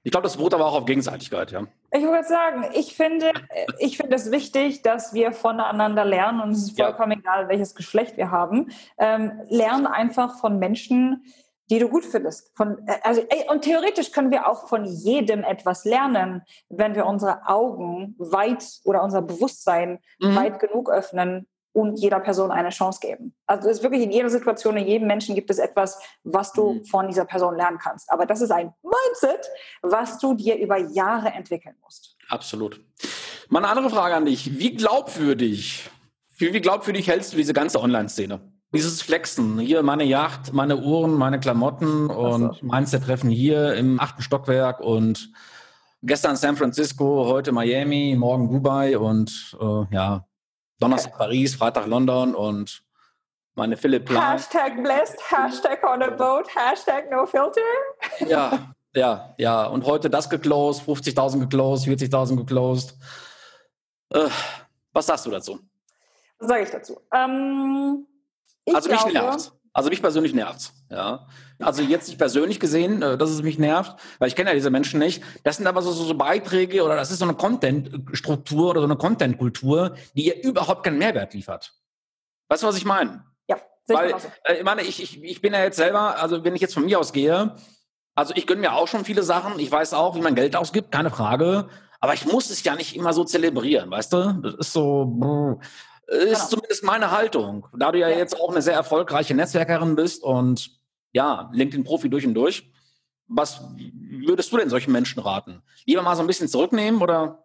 Ich 0.07 0.11
glaube, 0.11 0.23
das 0.23 0.37
beruht 0.37 0.53
aber 0.53 0.65
auch 0.67 0.73
auf 0.73 0.85
Gegenseitigkeit, 0.85 1.51
ja. 1.51 1.63
Ich 1.91 2.01
würde 2.01 2.25
sagen, 2.25 2.63
ich 2.73 2.95
finde, 2.95 3.33
ich 3.77 3.97
finde 3.97 4.15
es 4.15 4.31
wichtig, 4.31 4.81
dass 4.81 5.13
wir 5.13 5.33
voneinander 5.33 6.05
lernen 6.05 6.39
und 6.39 6.51
es 6.51 6.59
ist 6.59 6.79
vollkommen 6.79 7.11
ja. 7.11 7.17
egal, 7.17 7.49
welches 7.49 7.75
Geschlecht 7.75 8.15
wir 8.15 8.31
haben. 8.31 8.71
Ähm, 8.97 9.33
lernen 9.49 9.85
einfach 9.85 10.39
von 10.39 10.59
Menschen, 10.59 11.25
die 11.69 11.79
du 11.79 11.89
gut 11.89 12.05
findest. 12.05 12.55
Von, 12.55 12.77
äh, 12.87 12.99
also, 13.03 13.19
ey, 13.27 13.49
und 13.49 13.63
theoretisch 13.63 14.13
können 14.13 14.31
wir 14.31 14.47
auch 14.47 14.69
von 14.69 14.85
jedem 14.85 15.43
etwas 15.43 15.83
lernen, 15.83 16.41
wenn 16.69 16.95
wir 16.95 17.05
unsere 17.05 17.45
Augen 17.45 18.15
weit 18.17 18.63
oder 18.85 19.03
unser 19.03 19.21
Bewusstsein 19.21 19.99
mhm. 20.21 20.37
weit 20.37 20.59
genug 20.61 20.89
öffnen, 20.89 21.47
und 21.77 21.99
jeder 21.99 22.19
Person 22.19 22.49
eine 22.49 22.69
Chance 22.69 22.99
geben. 22.99 23.35
Also 23.45 23.69
es 23.69 23.77
ist 23.77 23.83
wirklich 23.83 24.01
in 24.01 24.09
jeder 24.09 24.31
Situation, 24.31 24.77
in 24.77 24.87
jedem 24.87 25.07
Menschen 25.07 25.35
gibt 25.35 25.51
es 25.51 25.59
etwas, 25.59 25.99
was 26.23 26.51
du 26.51 26.73
mhm. 26.73 26.85
von 26.85 27.07
dieser 27.07 27.25
Person 27.25 27.55
lernen 27.55 27.77
kannst. 27.77 28.11
Aber 28.11 28.25
das 28.25 28.41
ist 28.41 28.49
ein 28.49 28.73
Mindset, 28.81 29.47
was 29.83 30.17
du 30.17 30.33
dir 30.33 30.57
über 30.57 30.77
Jahre 30.77 31.29
entwickeln 31.29 31.75
musst. 31.83 32.17
Absolut. 32.29 32.81
Mal 33.49 33.59
eine 33.59 33.67
andere 33.67 33.91
Frage 33.91 34.15
an 34.15 34.25
dich. 34.25 34.57
Wie 34.57 34.73
glaubwürdig, 34.73 35.87
wie, 36.37 36.51
wie 36.51 36.61
glaubwürdig 36.61 37.07
hältst 37.09 37.33
du 37.33 37.37
diese 37.37 37.53
ganze 37.53 37.79
Online-Szene? 37.79 38.41
Dieses 38.73 39.03
Flexen, 39.03 39.59
hier 39.59 39.83
meine 39.83 40.03
Yacht, 40.03 40.53
meine 40.53 40.77
Uhren, 40.77 41.13
meine 41.13 41.39
Klamotten 41.39 42.09
und 42.09 42.55
so. 42.55 42.65
Mindset-Treffen 42.65 43.29
hier 43.29 43.75
im 43.75 43.99
achten 43.99 44.23
Stockwerk 44.23 44.79
und 44.79 45.31
gestern 46.01 46.37
San 46.37 46.57
Francisco, 46.57 47.27
heute 47.27 47.51
Miami, 47.51 48.15
morgen 48.17 48.51
Dubai 48.51 48.97
und 48.97 49.55
äh, 49.61 49.93
ja, 49.93 50.26
Donnerstag 50.79 51.13
okay. 51.13 51.23
Paris, 51.23 51.55
Freitag 51.55 51.87
London 51.87 52.35
und 52.35 52.83
meine 53.55 53.75
Philipp 53.75 54.05
Plan. 54.05 54.33
Hashtag 54.33 54.83
blessed, 54.83 55.17
Hashtag 55.31 55.83
on 55.83 56.03
a 56.03 56.11
boat, 56.11 56.47
Hashtag 56.55 57.09
no 57.09 57.25
filter. 57.25 57.61
Ja, 58.27 58.73
ja, 58.95 59.33
ja. 59.37 59.65
Und 59.65 59.85
heute 59.85 60.09
das 60.09 60.29
geclosed, 60.29 60.83
50.000 60.83 61.39
geclosed, 61.39 61.87
40.000 61.87 62.37
geclosed. 62.37 62.95
Äh, 64.09 64.29
was 64.93 65.07
sagst 65.07 65.25
du 65.25 65.31
dazu? 65.31 65.59
Was 66.39 66.47
sage 66.47 66.63
ich 66.63 66.69
dazu? 66.69 67.01
Ähm, 67.11 68.05
ich 68.65 68.75
also 68.75 68.89
mich 68.89 69.05
nervt. 69.05 69.53
Also 69.77 69.91
mich 69.91 70.01
persönlich 70.01 70.33
nervt's. 70.33 70.73
Ja. 70.89 71.27
Also 71.59 71.83
jetzt 71.83 72.07
nicht 72.07 72.17
persönlich 72.17 72.59
gesehen, 72.59 73.03
äh, 73.03 73.15
dass 73.15 73.29
es 73.29 73.43
mich 73.43 73.59
nervt, 73.59 73.95
weil 74.17 74.27
ich 74.27 74.35
kenne 74.35 74.49
ja 74.49 74.55
diese 74.55 74.71
Menschen 74.71 74.99
nicht. 74.99 75.21
Das 75.43 75.57
sind 75.57 75.67
aber 75.67 75.83
so, 75.83 75.91
so, 75.91 76.15
Beiträge 76.15 76.83
oder 76.83 76.95
das 76.95 77.11
ist 77.11 77.19
so 77.19 77.25
eine 77.25 77.35
Content-Struktur 77.35 78.71
oder 78.71 78.81
so 78.81 78.87
eine 78.87 78.95
Content-Kultur, 78.95 79.95
die 80.15 80.29
ihr 80.29 80.43
überhaupt 80.43 80.83
keinen 80.83 80.97
Mehrwert 80.97 81.35
liefert. 81.35 81.75
Weißt 82.49 82.63
du, 82.63 82.67
was 82.67 82.75
ich 82.75 82.85
meine? 82.85 83.23
Ja. 83.47 83.57
Weil, 83.85 84.15
äh, 84.45 84.57
ich 84.57 84.63
meine, 84.63 84.81
ich, 84.81 84.99
ich, 84.99 85.23
ich 85.23 85.41
bin 85.41 85.53
ja 85.53 85.61
jetzt 85.61 85.77
selber, 85.77 86.19
also 86.19 86.43
wenn 86.43 86.55
ich 86.55 86.61
jetzt 86.61 86.73
von 86.73 86.85
mir 86.85 86.97
aus 86.97 87.13
gehe, 87.13 87.55
also 88.15 88.33
ich 88.35 88.47
gönne 88.47 88.61
mir 88.61 88.73
auch 88.73 88.87
schon 88.87 89.05
viele 89.05 89.21
Sachen. 89.21 89.59
Ich 89.59 89.71
weiß 89.71 89.93
auch, 89.93 90.15
wie 90.15 90.21
man 90.21 90.33
Geld 90.33 90.55
ausgibt, 90.55 90.91
keine 90.91 91.11
Frage. 91.11 91.69
Aber 91.99 92.15
ich 92.15 92.25
muss 92.25 92.49
es 92.49 92.63
ja 92.63 92.73
nicht 92.73 92.95
immer 92.95 93.13
so 93.13 93.23
zelebrieren, 93.23 93.91
weißt 93.91 94.11
du? 94.13 94.39
Das 94.41 94.55
ist 94.55 94.73
so, 94.73 95.59
ist 96.07 96.33
genau. 96.33 96.47
zumindest 96.47 96.83
meine 96.83 97.11
Haltung. 97.11 97.67
Da 97.77 97.91
du 97.91 97.99
ja, 97.99 98.09
ja, 98.09 98.17
jetzt 98.17 98.39
auch 98.39 98.49
eine 98.49 98.61
sehr 98.61 98.73
erfolgreiche 98.73 99.35
Netzwerkerin 99.35 99.95
bist 99.95 100.23
und 100.23 100.71
ja, 101.11 101.49
LinkedIn-Profi 101.53 102.09
durch 102.09 102.25
und 102.25 102.33
durch. 102.33 102.71
Was 103.27 103.61
würdest 103.75 104.51
du 104.51 104.57
denn 104.57 104.69
solchen 104.69 104.91
Menschen 104.93 105.21
raten? 105.21 105.61
Lieber 105.85 106.01
mal 106.01 106.15
so 106.15 106.21
ein 106.21 106.27
bisschen 106.27 106.47
zurücknehmen 106.47 107.01
oder? 107.01 107.43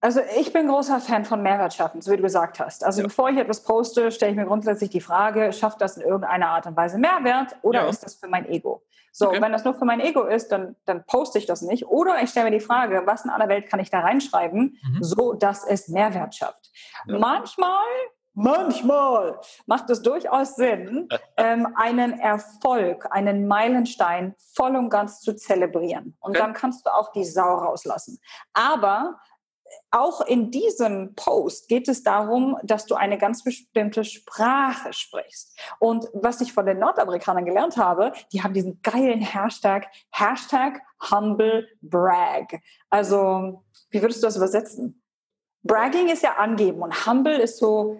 Also 0.00 0.20
ich 0.38 0.52
bin 0.52 0.68
großer 0.68 1.00
Fan 1.00 1.24
von 1.24 1.42
Mehrwert 1.42 1.74
schaffen, 1.74 2.02
so 2.02 2.12
wie 2.12 2.16
du 2.16 2.22
gesagt 2.22 2.60
hast. 2.60 2.84
Also 2.84 3.00
ja. 3.00 3.06
bevor 3.06 3.30
ich 3.30 3.38
etwas 3.38 3.64
poste, 3.64 4.12
stelle 4.12 4.32
ich 4.32 4.36
mir 4.36 4.44
grundsätzlich 4.44 4.90
die 4.90 5.00
Frage, 5.00 5.52
schafft 5.52 5.80
das 5.80 5.96
in 5.96 6.02
irgendeiner 6.02 6.48
Art 6.48 6.66
und 6.66 6.76
Weise 6.76 6.98
Mehrwert 6.98 7.56
oder 7.62 7.84
ja. 7.84 7.88
ist 7.88 8.04
das 8.04 8.14
für 8.14 8.28
mein 8.28 8.46
Ego? 8.48 8.82
So, 9.16 9.28
okay. 9.28 9.40
wenn 9.40 9.52
das 9.52 9.62
nur 9.64 9.74
für 9.74 9.84
mein 9.84 10.00
Ego 10.00 10.24
ist, 10.24 10.48
dann, 10.48 10.74
dann 10.86 11.04
poste 11.06 11.38
ich 11.38 11.46
das 11.46 11.62
nicht. 11.62 11.86
Oder 11.86 12.20
ich 12.20 12.30
stelle 12.30 12.50
mir 12.50 12.58
die 12.58 12.64
Frage, 12.64 13.02
was 13.06 13.24
in 13.24 13.30
aller 13.30 13.48
Welt 13.48 13.68
kann 13.70 13.78
ich 13.78 13.88
da 13.88 14.00
reinschreiben, 14.00 14.76
mhm. 14.82 15.02
so 15.04 15.34
dass 15.34 15.64
es 15.64 15.86
Mehrwert 15.86 16.34
schafft. 16.34 16.70
Ja. 17.06 17.18
Manchmal 17.18 17.86
Manchmal 18.36 19.38
macht 19.66 19.88
es 19.90 20.02
durchaus 20.02 20.56
Sinn, 20.56 21.08
ähm, 21.36 21.68
einen 21.76 22.18
Erfolg, 22.18 23.06
einen 23.12 23.46
Meilenstein 23.46 24.34
voll 24.56 24.74
und 24.74 24.90
ganz 24.90 25.20
zu 25.20 25.36
zelebrieren. 25.36 26.16
Und 26.18 26.30
okay. 26.30 26.40
dann 26.40 26.52
kannst 26.52 26.84
du 26.84 26.92
auch 26.92 27.12
die 27.12 27.24
Sau 27.24 27.54
rauslassen. 27.54 28.18
Aber 28.52 29.20
auch 29.90 30.20
in 30.20 30.50
diesem 30.50 31.14
Post 31.14 31.68
geht 31.68 31.88
es 31.88 32.02
darum, 32.02 32.56
dass 32.62 32.86
du 32.86 32.94
eine 32.94 33.18
ganz 33.18 33.44
bestimmte 33.44 34.04
Sprache 34.04 34.92
sprichst. 34.92 35.58
Und 35.78 36.08
was 36.12 36.40
ich 36.40 36.52
von 36.52 36.66
den 36.66 36.78
Nordamerikanern 36.78 37.44
gelernt 37.44 37.76
habe, 37.76 38.12
die 38.32 38.42
haben 38.42 38.54
diesen 38.54 38.80
geilen 38.82 39.20
Hashtag, 39.20 39.88
Hashtag 40.10 40.80
Humble 41.10 41.68
Brag. 41.82 42.60
Also, 42.90 43.62
wie 43.90 44.02
würdest 44.02 44.22
du 44.22 44.26
das 44.26 44.36
übersetzen? 44.36 45.02
Bragging 45.62 46.08
ist 46.08 46.22
ja 46.22 46.34
angeben 46.36 46.82
und 46.82 47.06
Humble 47.06 47.38
ist 47.38 47.58
so 47.58 47.98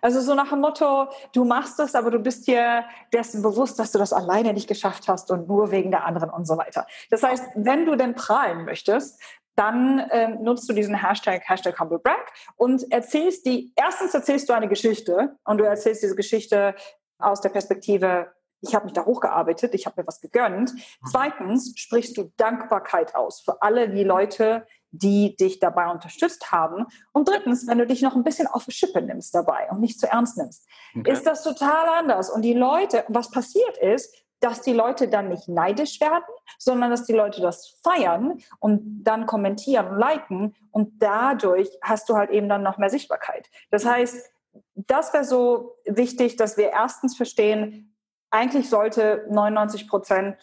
also 0.00 0.20
so 0.20 0.34
nach 0.34 0.50
dem 0.50 0.60
Motto, 0.60 1.08
du 1.32 1.44
machst 1.44 1.78
das, 1.78 1.94
aber 1.94 2.10
du 2.10 2.18
bist 2.18 2.46
dir 2.46 2.84
dessen 3.12 3.42
bewusst, 3.42 3.78
dass 3.78 3.92
du 3.92 3.98
das 3.98 4.12
alleine 4.12 4.52
nicht 4.52 4.68
geschafft 4.68 5.08
hast 5.08 5.30
und 5.30 5.48
nur 5.48 5.70
wegen 5.70 5.90
der 5.90 6.04
anderen 6.04 6.30
und 6.30 6.46
so 6.46 6.56
weiter. 6.56 6.86
Das 7.10 7.22
heißt, 7.22 7.44
wenn 7.54 7.86
du 7.86 7.96
denn 7.96 8.14
prahlen 8.14 8.64
möchtest, 8.64 9.20
dann 9.56 10.06
ähm, 10.10 10.42
nutzt 10.42 10.68
du 10.68 10.72
diesen 10.72 10.94
Hashtag, 10.94 11.42
Hashtag 11.48 11.80
HumbleBrag 11.80 12.32
und 12.56 12.90
erzählst 12.92 13.46
die, 13.46 13.72
erstens 13.74 14.14
erzählst 14.14 14.48
du 14.48 14.52
eine 14.52 14.68
Geschichte 14.68 15.36
und 15.44 15.58
du 15.58 15.64
erzählst 15.64 16.02
diese 16.02 16.14
Geschichte 16.14 16.74
aus 17.18 17.40
der 17.40 17.48
Perspektive, 17.48 18.32
ich 18.60 18.74
habe 18.74 18.84
mich 18.84 18.94
da 18.94 19.04
hochgearbeitet, 19.04 19.74
ich 19.74 19.86
habe 19.86 20.00
mir 20.00 20.06
was 20.06 20.20
gegönnt. 20.20 20.74
Mhm. 20.74 20.80
Zweitens 21.10 21.72
sprichst 21.76 22.16
du 22.16 22.32
Dankbarkeit 22.36 23.14
aus 23.14 23.40
für 23.40 23.62
alle 23.62 23.88
die 23.88 24.04
Leute, 24.04 24.66
die 24.90 25.36
dich 25.36 25.58
dabei 25.58 25.90
unterstützt 25.90 26.52
haben. 26.52 26.86
Und 27.12 27.28
drittens, 27.28 27.66
wenn 27.66 27.78
du 27.78 27.86
dich 27.86 28.02
noch 28.02 28.14
ein 28.14 28.24
bisschen 28.24 28.46
auf 28.46 28.64
die 28.64 28.72
Schippe 28.72 29.02
nimmst 29.02 29.34
dabei 29.34 29.68
und 29.70 29.80
nicht 29.80 30.00
zu 30.00 30.06
ernst 30.06 30.38
nimmst, 30.38 30.66
okay. 30.98 31.10
ist 31.10 31.26
das 31.26 31.42
total 31.42 31.88
anders. 31.98 32.30
Und 32.30 32.42
die 32.42 32.54
Leute, 32.54 33.04
was 33.08 33.30
passiert 33.30 33.76
ist, 33.78 34.14
dass 34.40 34.62
die 34.62 34.72
Leute 34.72 35.08
dann 35.08 35.28
nicht 35.28 35.48
neidisch 35.48 36.00
werden, 36.00 36.24
sondern 36.58 36.90
dass 36.90 37.04
die 37.04 37.12
Leute 37.12 37.40
das 37.40 37.78
feiern 37.82 38.38
und 38.58 39.04
dann 39.04 39.26
kommentieren 39.26 39.88
und 39.88 39.98
liken 39.98 40.54
und 40.70 41.02
dadurch 41.02 41.70
hast 41.82 42.08
du 42.08 42.16
halt 42.16 42.30
eben 42.30 42.48
dann 42.48 42.62
noch 42.62 42.78
mehr 42.78 42.90
Sichtbarkeit. 42.90 43.48
Das 43.70 43.84
heißt, 43.84 44.30
das 44.74 45.12
wäre 45.12 45.24
so 45.24 45.76
wichtig, 45.84 46.36
dass 46.36 46.56
wir 46.56 46.70
erstens 46.70 47.16
verstehen, 47.16 47.94
eigentlich 48.30 48.68
sollte 48.68 49.26
99 49.30 49.88
Prozent 49.88 50.36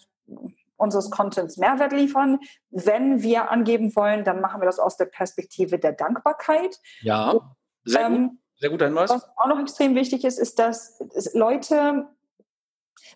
unseres 0.77 1.10
Contents 1.12 1.58
Mehrwert 1.58 1.93
liefern. 1.93 2.39
Wenn 2.69 3.21
wir 3.21 3.51
angeben 3.51 3.95
wollen, 3.95 4.23
dann 4.23 4.41
machen 4.41 4.62
wir 4.62 4.65
das 4.65 4.79
aus 4.79 4.97
der 4.97 5.06
Perspektive 5.06 5.79
der 5.79 5.93
Dankbarkeit. 5.93 6.79
Ja, 7.01 7.39
sehr 7.86 8.10
gut. 8.10 8.17
Ähm, 8.17 8.39
sehr 8.60 8.69
guter 8.69 8.86
Hinweis. 8.86 9.10
Was 9.10 9.29
auch 9.38 9.47
noch 9.47 9.60
extrem 9.60 9.95
wichtig 9.95 10.23
ist, 10.23 10.39
ist, 10.39 10.60
dass 10.60 10.99
Leute, 11.34 12.08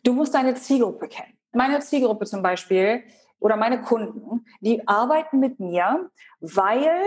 du 0.03 0.13
musst 0.13 0.33
deine 0.33 0.55
Zielgruppe 0.55 1.07
kennen. 1.07 1.37
Meine 1.53 1.79
Zielgruppe 1.79 2.25
zum 2.25 2.41
Beispiel 2.41 3.03
oder 3.39 3.55
meine 3.55 3.81
Kunden, 3.81 4.45
die 4.61 4.87
arbeiten 4.87 5.39
mit 5.39 5.59
mir, 5.59 6.09
weil 6.39 7.01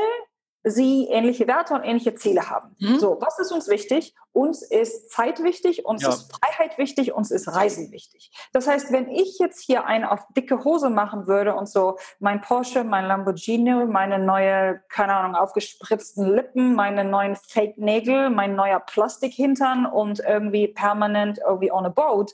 sie 0.63 1.07
ähnliche 1.09 1.47
Werte 1.47 1.75
und 1.75 1.83
ähnliche 1.83 2.15
Ziele 2.15 2.51
haben. 2.51 2.77
Mhm. 2.79 2.99
So, 2.99 3.19
was 3.21 3.39
ist 3.39 3.51
uns 3.51 3.69
wichtig? 3.69 4.15
Uns 4.33 4.63
ist 4.63 5.11
Zeit 5.11 5.43
wichtig, 5.43 5.87
uns 5.87 6.03
ja. 6.03 6.11
ist 6.11 6.31
Freiheit 6.33 6.77
wichtig, 6.77 7.13
uns 7.13 7.31
ist 7.31 7.49
Reisen 7.49 7.91
wichtig. 7.93 8.31
Das 8.53 8.69
heißt, 8.69 8.93
wenn 8.93 9.09
ich 9.09 9.39
jetzt 9.39 9.61
hier 9.61 9.87
einen 9.87 10.05
auf 10.05 10.21
dicke 10.37 10.63
Hose 10.63 10.91
machen 10.91 11.27
würde 11.27 11.55
und 11.55 11.69
so 11.69 11.97
mein 12.19 12.43
Porsche, 12.43 12.85
mein 12.85 13.07
Lamborghini, 13.07 13.87
meine 13.87 14.19
neue, 14.19 14.81
keine 14.89 15.15
Ahnung, 15.15 15.35
aufgespritzten 15.35 16.27
Lippen, 16.35 16.75
meine 16.75 17.05
neuen 17.05 17.37
Fake-Nägel, 17.37 18.31
mein 18.31 18.55
neuer 18.55 18.81
Plastikhintern 18.81 19.87
und 19.87 20.21
irgendwie 20.21 20.69
permanent 20.69 21.41
irgendwie 21.45 21.73
on 21.73 21.87
a 21.87 21.89
boat, 21.89 22.33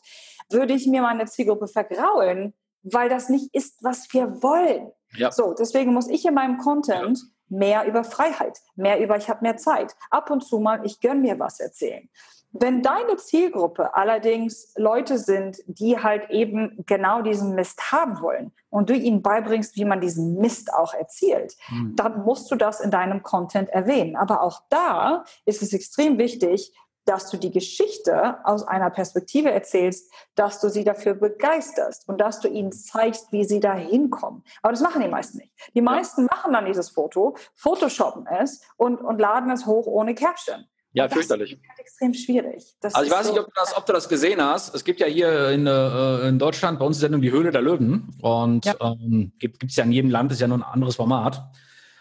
würde 0.50 0.74
ich 0.74 0.86
mir 0.86 1.02
meine 1.02 1.26
Zielgruppe 1.26 1.68
vergraulen, 1.68 2.54
weil 2.82 3.08
das 3.08 3.28
nicht 3.28 3.54
ist, 3.54 3.82
was 3.82 4.12
wir 4.12 4.42
wollen. 4.42 4.92
Ja. 5.14 5.30
So, 5.30 5.54
deswegen 5.54 5.94
muss 5.94 6.08
ich 6.08 6.26
in 6.26 6.34
meinem 6.34 6.58
Content 6.58 7.18
ja 7.18 7.35
mehr 7.48 7.86
über 7.86 8.04
Freiheit, 8.04 8.60
mehr 8.74 9.00
über 9.00 9.16
ich 9.16 9.28
habe 9.28 9.42
mehr 9.42 9.56
Zeit, 9.56 9.96
ab 10.10 10.30
und 10.30 10.42
zu 10.42 10.58
mal 10.58 10.84
ich 10.84 11.00
gönn 11.00 11.22
mir 11.22 11.38
was 11.38 11.60
erzählen. 11.60 12.08
Wenn 12.52 12.82
deine 12.82 13.16
Zielgruppe 13.16 13.94
allerdings 13.94 14.72
Leute 14.76 15.18
sind, 15.18 15.58
die 15.66 15.98
halt 15.98 16.30
eben 16.30 16.84
genau 16.86 17.20
diesen 17.20 17.54
Mist 17.54 17.92
haben 17.92 18.20
wollen 18.22 18.52
und 18.70 18.88
du 18.88 18.94
ihnen 18.94 19.20
beibringst, 19.20 19.76
wie 19.76 19.84
man 19.84 20.00
diesen 20.00 20.36
Mist 20.38 20.72
auch 20.72 20.94
erzielt, 20.94 21.56
mhm. 21.68 21.94
dann 21.96 22.24
musst 22.24 22.50
du 22.50 22.56
das 22.56 22.80
in 22.80 22.90
deinem 22.90 23.22
Content 23.22 23.68
erwähnen. 23.68 24.16
Aber 24.16 24.42
auch 24.42 24.62
da 24.70 25.24
ist 25.44 25.62
es 25.62 25.72
extrem 25.72 26.18
wichtig, 26.18 26.72
dass 27.06 27.30
du 27.30 27.36
die 27.36 27.50
Geschichte 27.50 28.44
aus 28.44 28.66
einer 28.66 28.90
Perspektive 28.90 29.50
erzählst, 29.50 30.12
dass 30.34 30.60
du 30.60 30.68
sie 30.68 30.84
dafür 30.84 31.14
begeisterst 31.14 32.08
und 32.08 32.20
dass 32.20 32.40
du 32.40 32.48
ihnen 32.48 32.72
zeigst, 32.72 33.32
wie 33.32 33.44
sie 33.44 33.60
da 33.60 33.74
hinkommen. 33.74 34.42
Aber 34.62 34.72
das 34.72 34.82
machen 34.82 35.00
die 35.00 35.08
meisten 35.08 35.38
nicht. 35.38 35.52
Die 35.74 35.80
meisten 35.80 36.22
ja. 36.22 36.28
machen 36.30 36.52
dann 36.52 36.66
dieses 36.66 36.90
Foto, 36.90 37.36
photoshoppen 37.54 38.26
es 38.26 38.60
und, 38.76 39.00
und 39.00 39.18
laden 39.18 39.50
es 39.50 39.66
hoch 39.66 39.86
ohne 39.86 40.14
Caption. 40.14 40.66
Ja, 40.92 41.10
fürchterlich. 41.10 41.50
Das 41.50 41.60
ist 41.60 41.68
halt 41.68 41.78
extrem 41.78 42.14
schwierig. 42.14 42.74
Das 42.80 42.94
also 42.94 43.06
ich 43.06 43.14
weiß 43.14 43.26
so 43.26 43.32
nicht, 43.32 43.40
ob 43.40 43.46
du, 43.46 43.52
das, 43.54 43.76
ob 43.76 43.84
du, 43.84 43.92
das, 43.92 44.08
gesehen 44.08 44.42
hast. 44.42 44.74
Es 44.74 44.82
gibt 44.82 44.98
ja 44.98 45.06
hier 45.06 45.50
in, 45.50 45.66
äh, 45.66 46.28
in 46.28 46.38
Deutschland 46.38 46.78
bei 46.78 46.86
uns 46.86 46.96
die 46.96 47.02
Sendung 47.02 47.20
Die 47.20 47.30
Höhle 47.30 47.50
der 47.50 47.60
Löwen. 47.60 48.16
Und 48.22 48.64
ja. 48.64 48.74
ähm, 48.80 49.32
gibt 49.38 49.62
es 49.62 49.76
ja 49.76 49.84
in 49.84 49.92
jedem 49.92 50.10
Land, 50.10 50.32
ist 50.32 50.40
ja 50.40 50.48
nur 50.48 50.56
ein 50.56 50.62
anderes 50.62 50.96
Format. 50.96 51.44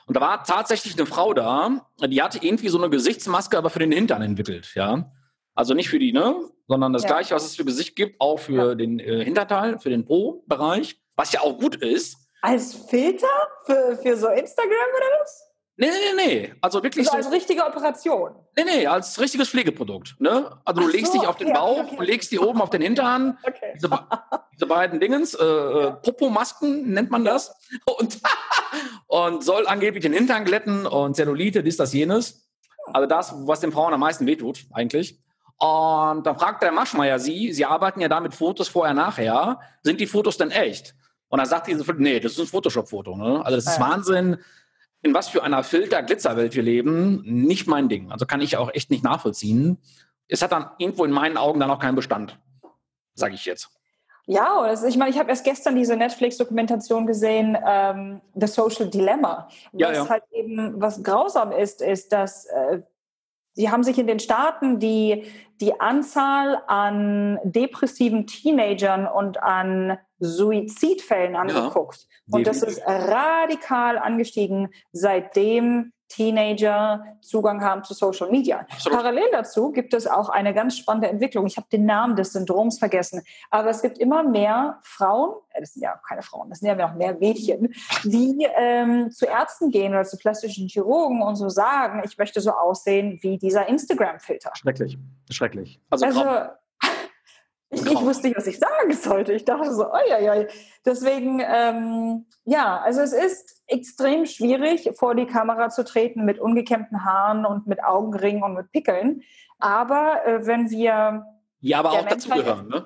Und 0.06 0.16
da 0.16 0.22
war 0.22 0.44
tatsächlich 0.44 0.98
eine 0.98 1.06
Frau 1.06 1.34
da, 1.34 1.88
die 2.08 2.22
hatte 2.22 2.40
irgendwie 2.42 2.70
so 2.70 2.78
eine 2.78 2.90
Gesichtsmaske, 2.90 3.58
aber 3.58 3.70
für 3.70 3.80
den 3.80 3.92
Hintern 3.92 4.22
entwickelt, 4.22 4.72
ja. 4.76 5.12
Also 5.56 5.74
nicht 5.74 5.90
für 5.90 6.00
die, 6.00 6.12
ne, 6.12 6.36
sondern 6.68 6.94
das 6.94 7.04
ja. 7.04 7.10
gleiche, 7.10 7.34
was 7.34 7.46
es 7.46 7.56
für 7.56 7.66
Gesicht 7.66 7.96
gibt, 7.96 8.20
auch 8.20 8.38
für 8.38 8.70
ja. 8.70 8.76
den 8.76 9.00
äh, 9.00 9.24
Hinterteil, 9.24 9.80
für 9.80 9.90
den 9.90 10.06
Po-Bereich, 10.06 11.00
was 11.16 11.32
ja 11.32 11.42
auch 11.42 11.58
gut 11.58 11.78
ist. 11.78 12.18
Als 12.42 12.74
Filter 12.74 13.28
für, 13.66 13.98
für 14.02 14.18
so 14.18 14.28
Instagram 14.28 14.70
oder 14.70 15.22
was? 15.22 15.45
Nee, 15.78 15.88
nee, 15.88 16.26
nee. 16.26 16.54
Also 16.62 16.82
wirklich 16.82 17.06
also 17.06 17.22
so. 17.22 17.26
Als 17.28 17.36
richtige 17.36 17.66
Operation. 17.66 18.32
Nee, 18.56 18.64
nee, 18.64 18.88
als 18.88 19.20
richtiges 19.20 19.50
Pflegeprodukt. 19.50 20.16
Ne? 20.20 20.58
Also 20.64 20.82
du 20.82 20.88
Ach 20.88 20.94
legst 20.94 21.12
so, 21.12 21.20
dich 21.20 21.28
auf 21.28 21.36
den 21.36 21.52
Bauch, 21.52 21.80
okay, 21.80 21.96
okay. 21.96 22.06
legst 22.06 22.32
die 22.32 22.40
oben 22.40 22.62
auf 22.62 22.70
den 22.70 22.82
Hintern. 22.82 23.38
Okay. 23.44 23.74
Diese, 23.76 23.90
diese 24.54 24.66
beiden 24.68 25.02
Dingens, 25.02 25.34
äh, 25.34 25.44
äh 25.44 25.92
Popomasken 25.92 26.94
nennt 26.94 27.12
man 27.12 27.26
das. 27.26 27.54
Und, 28.00 28.20
und 29.08 29.44
soll 29.44 29.68
angeblich 29.68 30.04
den 30.04 30.14
Hintern 30.14 30.46
glätten 30.46 30.88
und 30.88 31.16
Zellulite, 31.16 31.62
dies, 31.62 31.76
das, 31.76 31.92
jenes. 31.92 32.48
Also 32.94 33.08
das, 33.08 33.34
was 33.46 33.60
den 33.60 33.74
Frauen 33.74 33.94
am 33.94 34.00
meisten 34.00 34.26
wehtut, 34.26 34.66
eigentlich. 34.72 35.20
Und 35.58 36.24
dann 36.26 36.38
fragt 36.38 36.64
der 36.64 36.72
Maschmeier 36.72 37.20
sie, 37.20 37.52
sie 37.52 37.66
arbeiten 37.66 38.00
ja 38.00 38.08
da 38.08 38.22
mit 38.22 38.34
Fotos 38.34 38.70
vorher, 38.70 38.94
nachher. 38.94 39.60
Sind 39.84 40.00
die 40.00 40.08
Fotos 40.08 40.38
denn 40.38 40.52
echt? 40.52 40.96
Und 41.28 41.40
dann 41.40 41.48
sagt 41.48 41.68
die, 41.68 41.76
nee, 41.98 42.20
das 42.22 42.34
ist 42.34 42.40
ein 42.40 42.48
Photoshop-Foto. 42.48 43.18
Ne? 43.18 43.44
Also 43.44 43.58
das 43.58 43.68
ist 43.68 43.78
ja. 43.78 43.90
Wahnsinn 43.90 44.38
in 45.06 45.14
was 45.14 45.30
für 45.30 45.44
einer 45.44 45.64
Filter-Glitzerwelt 45.64 46.56
wir 46.56 46.64
leben, 46.64 47.22
nicht 47.24 47.68
mein 47.68 47.90
Ding. 47.90 48.12
Also 48.12 48.26
kann 48.26 48.42
ich 48.42 48.58
auch 48.58 48.74
echt 48.74 48.90
nicht 48.90 49.04
nachvollziehen. 49.04 49.78
Es 50.28 50.42
hat 50.42 50.52
dann 50.52 50.72
irgendwo 50.80 51.06
in 51.06 51.12
meinen 51.12 51.38
Augen 51.38 51.60
dann 51.60 51.70
auch 51.70 51.80
keinen 51.80 51.96
Bestand, 51.96 52.40
sage 53.14 53.36
ich 53.36 53.46
jetzt. 53.46 53.70
Ja, 54.26 54.60
also 54.62 54.88
ich 54.88 54.98
meine, 54.98 55.12
ich 55.12 55.20
habe 55.20 55.30
erst 55.30 55.46
gestern 55.46 55.76
diese 55.76 55.96
Netflix-Dokumentation 55.96 57.06
gesehen, 57.06 57.56
ähm, 57.64 58.22
The 58.34 58.48
Social 58.48 58.90
Dilemma. 58.90 59.48
Was 59.72 59.82
ja, 59.82 59.94
ja. 59.94 60.10
halt 60.10 60.24
eben, 60.32 60.82
was 60.82 61.04
grausam 61.04 61.52
ist, 61.52 61.84
ist, 61.84 62.12
dass 62.12 62.46
äh, 62.48 62.82
Sie 63.58 63.70
haben 63.70 63.84
sich 63.84 63.98
in 63.98 64.08
den 64.08 64.20
Staaten 64.20 64.80
die, 64.80 65.24
die 65.62 65.80
Anzahl 65.80 66.62
an 66.68 67.40
depressiven 67.44 68.28
Teenagern 68.28 69.08
und 69.08 69.42
an 69.42 69.98
Suizidfällen 70.20 71.36
angeguckt. 71.36 72.08
Ja, 72.28 72.38
und 72.38 72.48
das 72.48 72.64
ist 72.64 72.82
radikal 72.86 73.98
angestiegen, 73.98 74.70
seitdem 74.92 75.92
Teenager 76.08 77.04
Zugang 77.22 77.62
haben 77.62 77.84
zu 77.84 77.94
Social 77.94 78.30
Media. 78.30 78.60
Absolut. 78.72 78.98
Parallel 79.00 79.26
dazu 79.32 79.72
gibt 79.72 79.94
es 79.94 80.06
auch 80.08 80.30
eine 80.30 80.54
ganz 80.54 80.78
spannende 80.78 81.10
Entwicklung. 81.10 81.48
Ich 81.48 81.58
habe 81.58 81.68
den 81.72 81.86
Namen 81.86 82.16
des 82.16 82.32
Syndroms 82.34 82.80
vergessen, 82.80 83.22
aber 83.50 83.70
es 83.70 83.82
gibt 83.82 83.98
immer 83.98 84.24
mehr 84.24 84.80
Frauen, 84.84 85.36
äh, 85.50 85.62
das 85.62 85.74
sind 85.74 85.84
ja 85.84 86.00
keine 86.08 86.22
Frauen, 86.22 86.50
das 86.50 86.60
sind 86.60 86.68
ja 86.68 86.76
noch 86.76 86.96
mehr 86.96 87.18
Mädchen, 87.18 87.74
die 88.04 88.48
ähm, 88.56 89.12
zu 89.12 89.26
Ärzten 89.26 89.72
gehen 89.72 89.94
oder 89.94 90.04
zu 90.04 90.18
plastischen 90.18 90.68
Chirurgen 90.68 91.22
und 91.22 91.36
so 91.36 91.50
sagen, 91.50 92.02
ich 92.06 92.18
möchte 92.18 92.40
so 92.40 92.52
aussehen 92.52 93.18
wie 93.22 93.38
dieser 93.38 93.68
Instagram-Filter. 93.68 94.52
Schrecklich, 94.56 94.98
schrecklich. 95.32 95.80
Also, 95.90 96.06
also 96.06 96.24
ich, 97.76 97.92
ich, 97.92 98.02
wusste 98.02 98.28
nicht, 98.28 98.38
was 98.38 98.48
ich 98.48 98.60
sagen 98.60 98.94
sollte. 98.94 99.34
Ich 99.34 99.46
dachte 99.46 99.74
so, 99.74 99.92
oi, 99.92 100.14
oi, 100.20 100.30
oi. 100.30 100.48
Deswegen, 100.86 101.42
ähm, 101.46 102.26
ja, 102.46 102.80
also 102.80 103.02
es 103.02 103.14
ist 103.14 103.64
extrem 103.68 104.26
schwierig, 104.26 104.90
vor 104.96 105.16
die 105.16 105.26
Kamera 105.26 105.70
zu 105.70 105.84
treten 105.84 106.26
mit 106.26 106.40
ungekämmten 106.40 107.04
Haaren 107.04 107.46
und 107.46 107.68
mit 107.68 107.84
Augenringen 107.84 108.44
und 108.44 108.54
mit 108.54 108.72
Pickeln. 108.72 109.22
Aber 109.60 110.26
äh, 110.26 110.46
wenn 110.46 110.70
wir. 110.70 111.26
Ja, 111.60 111.80
aber 111.80 111.92
auch 111.92 112.06
dazugehören, 112.06 112.68
ne? 112.68 112.86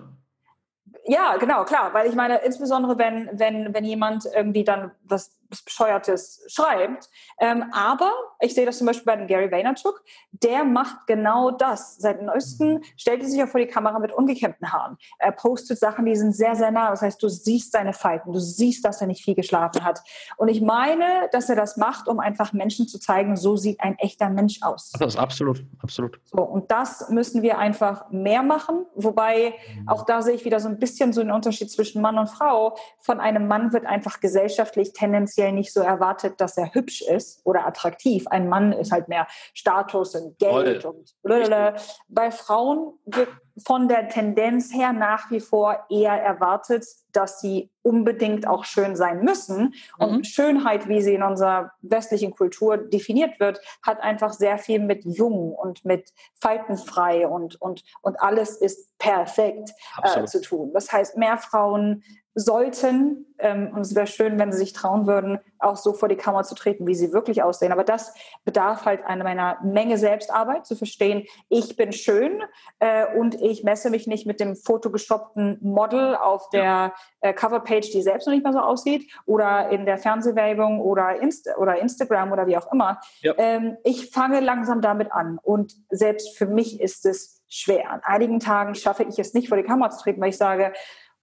Ja, 1.06 1.38
genau, 1.38 1.63
klar, 1.63 1.93
weil 1.93 2.08
ich 2.08 2.15
meine, 2.15 2.38
insbesondere 2.38 2.97
wenn, 2.97 3.30
wenn, 3.34 3.73
wenn 3.73 3.84
jemand 3.84 4.25
irgendwie 4.36 4.63
dann 4.63 4.91
was 5.04 5.38
Bescheuertes 5.49 6.43
schreibt. 6.47 7.09
Ähm, 7.39 7.65
aber 7.71 8.12
ich 8.39 8.53
sehe 8.53 8.65
das 8.65 8.77
zum 8.77 8.88
Beispiel 8.88 9.05
bei 9.05 9.15
dem 9.15 9.27
Gary 9.27 9.51
Vaynerchuk, 9.51 10.03
der 10.31 10.63
macht 10.63 11.07
genau 11.07 11.51
das. 11.51 11.97
Seit 11.97 12.21
neuestem 12.21 12.81
stellt 12.97 13.23
er 13.23 13.29
sich 13.29 13.41
auch 13.43 13.47
vor 13.47 13.59
die 13.59 13.67
Kamera 13.67 13.99
mit 13.99 14.12
ungekämmten 14.12 14.71
Haaren. 14.71 14.97
Er 15.17 15.31
postet 15.31 15.79
Sachen, 15.79 16.05
die 16.05 16.15
sind 16.15 16.35
sehr, 16.35 16.55
sehr 16.55 16.71
nah. 16.71 16.91
Das 16.91 17.01
heißt, 17.01 17.21
du 17.21 17.29
siehst 17.29 17.71
seine 17.71 17.93
Falten, 17.93 18.31
du 18.31 18.39
siehst, 18.39 18.85
dass 18.85 19.01
er 19.01 19.07
nicht 19.07 19.23
viel 19.23 19.35
geschlafen 19.35 19.83
hat. 19.83 20.01
Und 20.38 20.49
ich 20.49 20.62
meine, 20.62 21.29
dass 21.31 21.49
er 21.49 21.55
das 21.55 21.77
macht, 21.77 22.07
um 22.07 22.19
einfach 22.19 22.53
Menschen 22.53 22.88
zu 22.88 22.99
zeigen, 22.99 23.35
so 23.35 23.57
sieht 23.57 23.81
ein 23.81 23.97
echter 23.97 24.29
Mensch 24.29 24.59
aus. 24.62 24.91
Das 24.99 25.15
ist 25.15 25.19
absolut, 25.19 25.65
absolut. 25.81 26.19
So, 26.25 26.41
und 26.43 26.69
das 26.71 27.09
müssen 27.09 27.41
wir 27.41 27.57
einfach 27.57 28.09
mehr 28.12 28.43
machen. 28.43 28.85
Wobei, 28.95 29.55
auch 29.88 30.05
da 30.05 30.21
sehe 30.21 30.35
ich 30.35 30.45
wieder 30.45 30.59
so 30.59 30.69
ein 30.69 30.79
bisschen 30.79 31.12
so 31.13 31.21
einen 31.21 31.31
Unterschied 31.31 31.71
zwischen 31.71 32.01
Mann 32.01 32.17
und 32.17 32.27
Frau. 32.27 32.77
Von 32.99 33.19
einem 33.19 33.47
Mann 33.47 33.73
wird 33.73 33.85
einfach 33.85 34.19
gesellschaftlich 34.19 34.93
tendenziell 34.93 35.38
tendenziell 35.39 35.52
nicht 35.54 35.73
so 35.73 35.82
erwartet, 35.82 36.39
dass 36.41 36.58
er 36.58 36.73
hübsch 36.73 37.02
ist 37.02 37.41
oder 37.45 37.65
attraktiv. 37.65 38.28
Ein 38.28 38.49
Mann 38.49 38.73
ist 38.73 38.91
halt 38.91 39.08
mehr 39.08 39.28
Status 39.54 40.15
und 40.15 40.38
Geld 40.39 40.84
Voll. 40.84 40.93
und 40.93 41.15
blablabla. 41.23 41.75
Bei 42.08 42.32
Frauen 42.32 42.93
wird 43.06 43.30
von 43.65 43.88
der 43.88 44.08
Tendenz 44.08 44.73
her 44.73 44.93
nach 44.93 45.32
wie 45.32 45.41
vor 45.41 45.86
eher 45.89 46.13
erwartet, 46.13 46.86
dass 47.12 47.41
sie 47.41 47.69
unbedingt 47.82 48.47
auch 48.47 48.63
schön 48.63 48.95
sein 48.95 49.21
müssen. 49.23 49.73
Und 49.97 50.17
mhm. 50.17 50.23
Schönheit, 50.23 50.88
wie 50.88 51.02
sie 51.02 51.15
in 51.15 51.23
unserer 51.23 51.71
westlichen 51.82 52.36
Kultur 52.36 52.78
definiert 52.78 53.39
wird, 53.39 53.60
hat 53.86 53.99
einfach 54.02 54.32
sehr 54.32 54.58
viel 54.58 54.80
mit 54.80 55.04
jung 55.04 55.54
und 55.54 55.84
mit 55.84 56.13
faltenfrei 56.39 57.28
und, 57.28 57.62
und, 57.62 57.84
und 58.02 58.21
alles 58.21 58.56
ist 58.56 58.97
perfekt 58.97 59.71
äh, 60.04 60.23
zu 60.25 60.41
tun. 60.41 60.71
Das 60.73 60.91
heißt, 60.91 61.17
mehr 61.17 61.38
Frauen 61.38 62.04
sollten, 62.39 63.25
ähm, 63.39 63.71
und 63.73 63.82
es 63.82 63.95
wäre 63.95 64.08
schön, 64.08 64.38
wenn 64.39 64.52
sie 64.52 64.60
sich 64.60 64.73
trauen 64.73 65.08
würden, 65.08 65.39
auch 65.60 65.75
so 65.75 65.93
vor 65.93 66.10
die 66.10 66.15
Kamera 66.15 66.43
zu 66.43 66.56
treten, 66.56 66.88
wie 66.88 66.95
sie 66.95 67.13
wirklich 67.13 67.43
aussehen. 67.43 67.71
Aber 67.71 67.84
das 67.84 68.13
bedarf 68.45 68.86
halt 68.86 69.06
einer 69.06 69.23
meiner 69.23 69.58
Menge 69.63 69.97
Selbstarbeit, 69.97 70.65
zu 70.65 70.75
verstehen, 70.75 71.25
ich 71.49 71.75
bin 71.75 71.91
schön 71.91 72.43
äh, 72.80 73.06
und 73.17 73.36
ich 73.41 73.63
messe 73.63 73.89
mich 73.89 74.08
nicht 74.08 74.25
mit 74.25 74.39
dem 74.39 74.56
fotogeshoppten 74.56 75.60
Model 75.62 76.15
auf 76.15 76.49
der 76.49 76.93
äh, 77.21 77.34
Coverpage, 77.34 77.91
die 77.91 78.02
selbst 78.02 78.28
noch 78.28 78.34
nicht 78.34 78.43
mal 78.43 78.54
so 78.54 78.60
aussieht, 78.60 79.12
oder 79.25 79.69
in 79.69 79.86
der 79.86 79.97
Fernsehwerbung 79.97 80.82
oder, 80.82 81.21
Inst 81.21 81.49
oder 81.58 81.80
Instagram 81.80 82.32
oder 82.32 82.47
wie 82.47 82.58
auch 82.58 82.71
immer. 82.71 82.99
Ja. 83.21 83.34
Ähm, 83.38 83.78
ich 83.84 84.12
fange 84.12 84.39
langsam 84.39 84.82
damit 84.82 85.12
an 85.12 85.39
und 85.41 85.73
selbst 85.89 86.38
für 86.38 86.45
mich 86.45 86.80
ist 86.82 87.06
es 87.06 87.39
schwer. 87.49 87.91
An 87.91 88.02
einigen 88.04 88.39
Tagen 88.39 88.75
schaffe 88.75 89.04
ich 89.04 89.17
es 89.19 89.34
nicht, 89.34 89.49
vor 89.49 89.58
die 89.58 89.63
Kamera 89.63 89.89
zu 89.89 90.04
treten, 90.04 90.21
weil 90.21 90.30
ich 90.30 90.38
sage, 90.38 90.71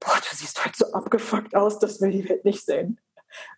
boah, 0.00 0.16
du 0.16 0.36
siehst 0.36 0.64
halt 0.64 0.76
so 0.76 0.92
abgefuckt 0.92 1.54
aus, 1.54 1.78
das 1.78 2.00
will 2.00 2.10
die 2.10 2.28
Welt 2.28 2.44
nicht 2.44 2.64
sehen. 2.64 3.00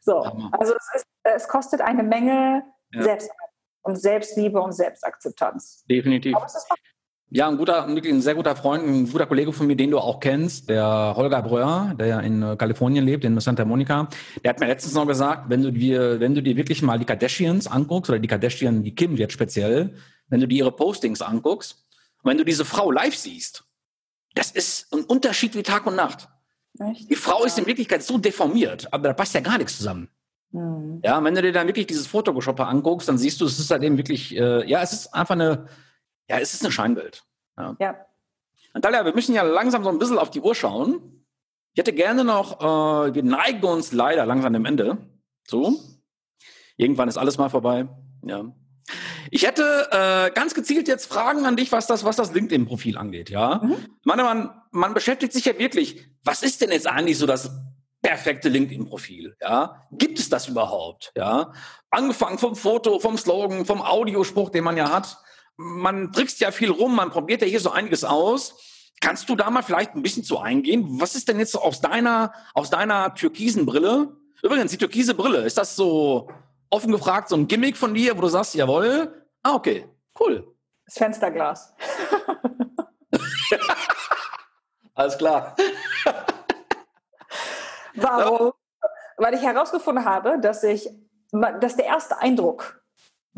So, 0.00 0.18
also 0.18 0.74
es, 0.74 0.94
ist, 0.94 1.06
es 1.22 1.48
kostet 1.48 1.80
eine 1.80 2.02
Menge 2.02 2.64
ja. 2.92 3.02
Selbstarbeit 3.02 3.50
und 3.82 3.96
Selbstliebe 3.96 4.60
und 4.60 4.72
Selbstakzeptanz. 4.72 5.84
Definitiv. 5.88 6.36
Ja, 7.30 7.46
ein 7.46 7.58
guter, 7.58 7.84
ein 7.84 8.22
sehr 8.22 8.34
guter 8.34 8.56
Freund, 8.56 8.86
ein 8.86 9.10
guter 9.10 9.26
Kollege 9.26 9.52
von 9.52 9.66
mir, 9.66 9.76
den 9.76 9.90
du 9.90 9.98
auch 9.98 10.18
kennst, 10.18 10.70
der 10.70 11.12
Holger 11.14 11.42
Breuer, 11.42 11.94
der 11.98 12.06
ja 12.06 12.20
in 12.20 12.42
äh, 12.42 12.56
Kalifornien 12.56 13.04
lebt, 13.04 13.22
in 13.22 13.38
Santa 13.38 13.66
Monica, 13.66 14.08
der 14.42 14.50
hat 14.50 14.60
mir 14.60 14.66
letztens 14.66 14.94
noch 14.94 15.06
gesagt, 15.06 15.50
wenn 15.50 15.62
du 15.62 15.70
dir, 15.70 16.20
wenn 16.20 16.34
du 16.34 16.42
dir 16.42 16.56
wirklich 16.56 16.80
mal 16.80 16.98
die 16.98 17.04
Kardashians 17.04 17.66
anguckst, 17.66 18.08
oder 18.08 18.18
die 18.18 18.28
Kardashian, 18.28 18.82
die 18.82 18.94
Kim 18.94 19.14
jetzt 19.16 19.34
speziell, 19.34 19.94
wenn 20.28 20.40
du 20.40 20.48
dir 20.48 20.56
ihre 20.56 20.72
Postings 20.72 21.20
anguckst, 21.20 21.84
und 22.22 22.30
wenn 22.30 22.38
du 22.38 22.44
diese 22.44 22.64
Frau 22.64 22.90
live 22.90 23.14
siehst, 23.14 23.67
das 24.38 24.52
ist 24.52 24.92
ein 24.92 25.04
Unterschied 25.04 25.54
wie 25.56 25.64
Tag 25.64 25.86
und 25.86 25.96
Nacht. 25.96 26.28
Echt? 26.78 27.10
Die 27.10 27.16
Frau 27.16 27.44
ist 27.44 27.58
in 27.58 27.66
Wirklichkeit 27.66 28.04
so 28.04 28.18
deformiert, 28.18 28.92
aber 28.92 29.08
da 29.08 29.14
passt 29.14 29.34
ja 29.34 29.40
gar 29.40 29.58
nichts 29.58 29.78
zusammen. 29.78 30.08
Mhm. 30.52 31.00
Ja, 31.04 31.22
wenn 31.22 31.34
du 31.34 31.42
dir 31.42 31.52
dann 31.52 31.66
wirklich 31.66 31.88
dieses 31.88 32.06
Photoshopper 32.06 32.68
anguckst, 32.68 33.08
dann 33.08 33.18
siehst 33.18 33.40
du, 33.40 33.46
es 33.46 33.58
ist 33.58 33.70
halt 33.70 33.82
eben 33.82 33.96
wirklich, 33.96 34.36
äh, 34.36 34.64
ja, 34.68 34.80
es 34.80 34.92
ist 34.92 35.14
einfach 35.14 35.34
eine, 35.34 35.66
ja, 36.28 36.38
es 36.38 36.54
ist 36.54 36.62
eine 36.62 36.70
Scheinwelt. 36.70 37.24
Ja. 37.56 37.76
ja. 37.80 37.96
Natalia, 38.74 39.04
wir 39.04 39.14
müssen 39.14 39.34
ja 39.34 39.42
langsam 39.42 39.82
so 39.82 39.90
ein 39.90 39.98
bisschen 39.98 40.18
auf 40.18 40.30
die 40.30 40.40
Uhr 40.40 40.54
schauen. 40.54 41.24
Ich 41.72 41.80
hätte 41.80 41.92
gerne 41.92 42.22
noch, 42.22 42.60
äh, 42.60 43.14
wir 43.14 43.22
neigen 43.24 43.64
uns 43.64 43.92
leider 43.92 44.24
langsam 44.24 44.52
dem 44.52 44.64
Ende. 44.64 44.98
So. 45.48 45.80
Irgendwann 46.76 47.08
ist 47.08 47.18
alles 47.18 47.38
mal 47.38 47.48
vorbei. 47.48 47.88
Ja. 48.24 48.44
Ich 49.30 49.46
hätte 49.46 49.88
äh, 49.90 50.30
ganz 50.32 50.54
gezielt 50.54 50.88
jetzt 50.88 51.06
Fragen 51.06 51.46
an 51.46 51.56
dich, 51.56 51.72
was 51.72 51.86
das, 51.86 52.04
was 52.04 52.16
das 52.16 52.32
LinkedIn-Profil 52.32 52.96
angeht, 52.98 53.30
ja. 53.30 53.60
Mhm. 53.62 53.76
meine, 54.04 54.24
man, 54.24 54.50
man 54.70 54.94
beschäftigt 54.94 55.32
sich 55.32 55.44
ja 55.44 55.58
wirklich, 55.58 56.04
was 56.24 56.42
ist 56.42 56.60
denn 56.60 56.70
jetzt 56.70 56.86
eigentlich 56.86 57.18
so 57.18 57.26
das 57.26 57.50
perfekte 58.02 58.48
LinkedIn-Profil, 58.48 59.36
ja? 59.40 59.86
Gibt 59.92 60.18
es 60.18 60.28
das 60.28 60.48
überhaupt, 60.48 61.12
ja? 61.16 61.52
Angefangen 61.90 62.38
vom 62.38 62.56
Foto, 62.56 62.98
vom 63.00 63.18
Slogan, 63.18 63.64
vom 63.64 63.82
Audiospruch, 63.82 64.50
den 64.50 64.64
man 64.64 64.76
ja 64.76 64.90
hat. 64.90 65.18
Man 65.56 66.12
trickst 66.12 66.40
ja 66.40 66.50
viel 66.50 66.70
rum, 66.70 66.94
man 66.94 67.10
probiert 67.10 67.42
ja 67.42 67.48
hier 67.48 67.60
so 67.60 67.70
einiges 67.70 68.04
aus. 68.04 68.54
Kannst 69.00 69.28
du 69.28 69.36
da 69.36 69.50
mal 69.50 69.62
vielleicht 69.62 69.94
ein 69.94 70.02
bisschen 70.02 70.24
zu 70.24 70.38
eingehen? 70.38 71.00
Was 71.00 71.14
ist 71.14 71.28
denn 71.28 71.38
jetzt 71.38 71.52
so 71.52 71.60
aus 71.60 71.80
deiner, 71.80 72.32
aus 72.54 72.70
deiner 72.70 73.14
türkisen 73.14 73.64
Brille? 73.64 74.16
Übrigens, 74.42 74.70
die 74.70 74.78
türkise 74.78 75.14
Brille, 75.14 75.42
ist 75.42 75.58
das 75.58 75.76
so, 75.76 76.30
offen 76.70 76.92
gefragt 76.92 77.28
so 77.28 77.36
ein 77.36 77.48
Gimmick 77.48 77.76
von 77.76 77.94
dir, 77.94 78.16
wo 78.16 78.20
du 78.20 78.28
sagst, 78.28 78.54
jawohl, 78.54 79.24
ah, 79.42 79.54
okay, 79.54 79.88
cool. 80.20 80.54
Das 80.84 80.98
Fensterglas. 80.98 81.74
Alles 84.94 85.16
klar. 85.18 85.54
Warum? 87.94 88.52
Weil 89.16 89.34
ich 89.34 89.42
herausgefunden 89.42 90.04
habe, 90.04 90.38
dass 90.40 90.62
ich, 90.64 90.88
dass 91.32 91.76
der 91.76 91.86
erste 91.86 92.18
Eindruck 92.18 92.77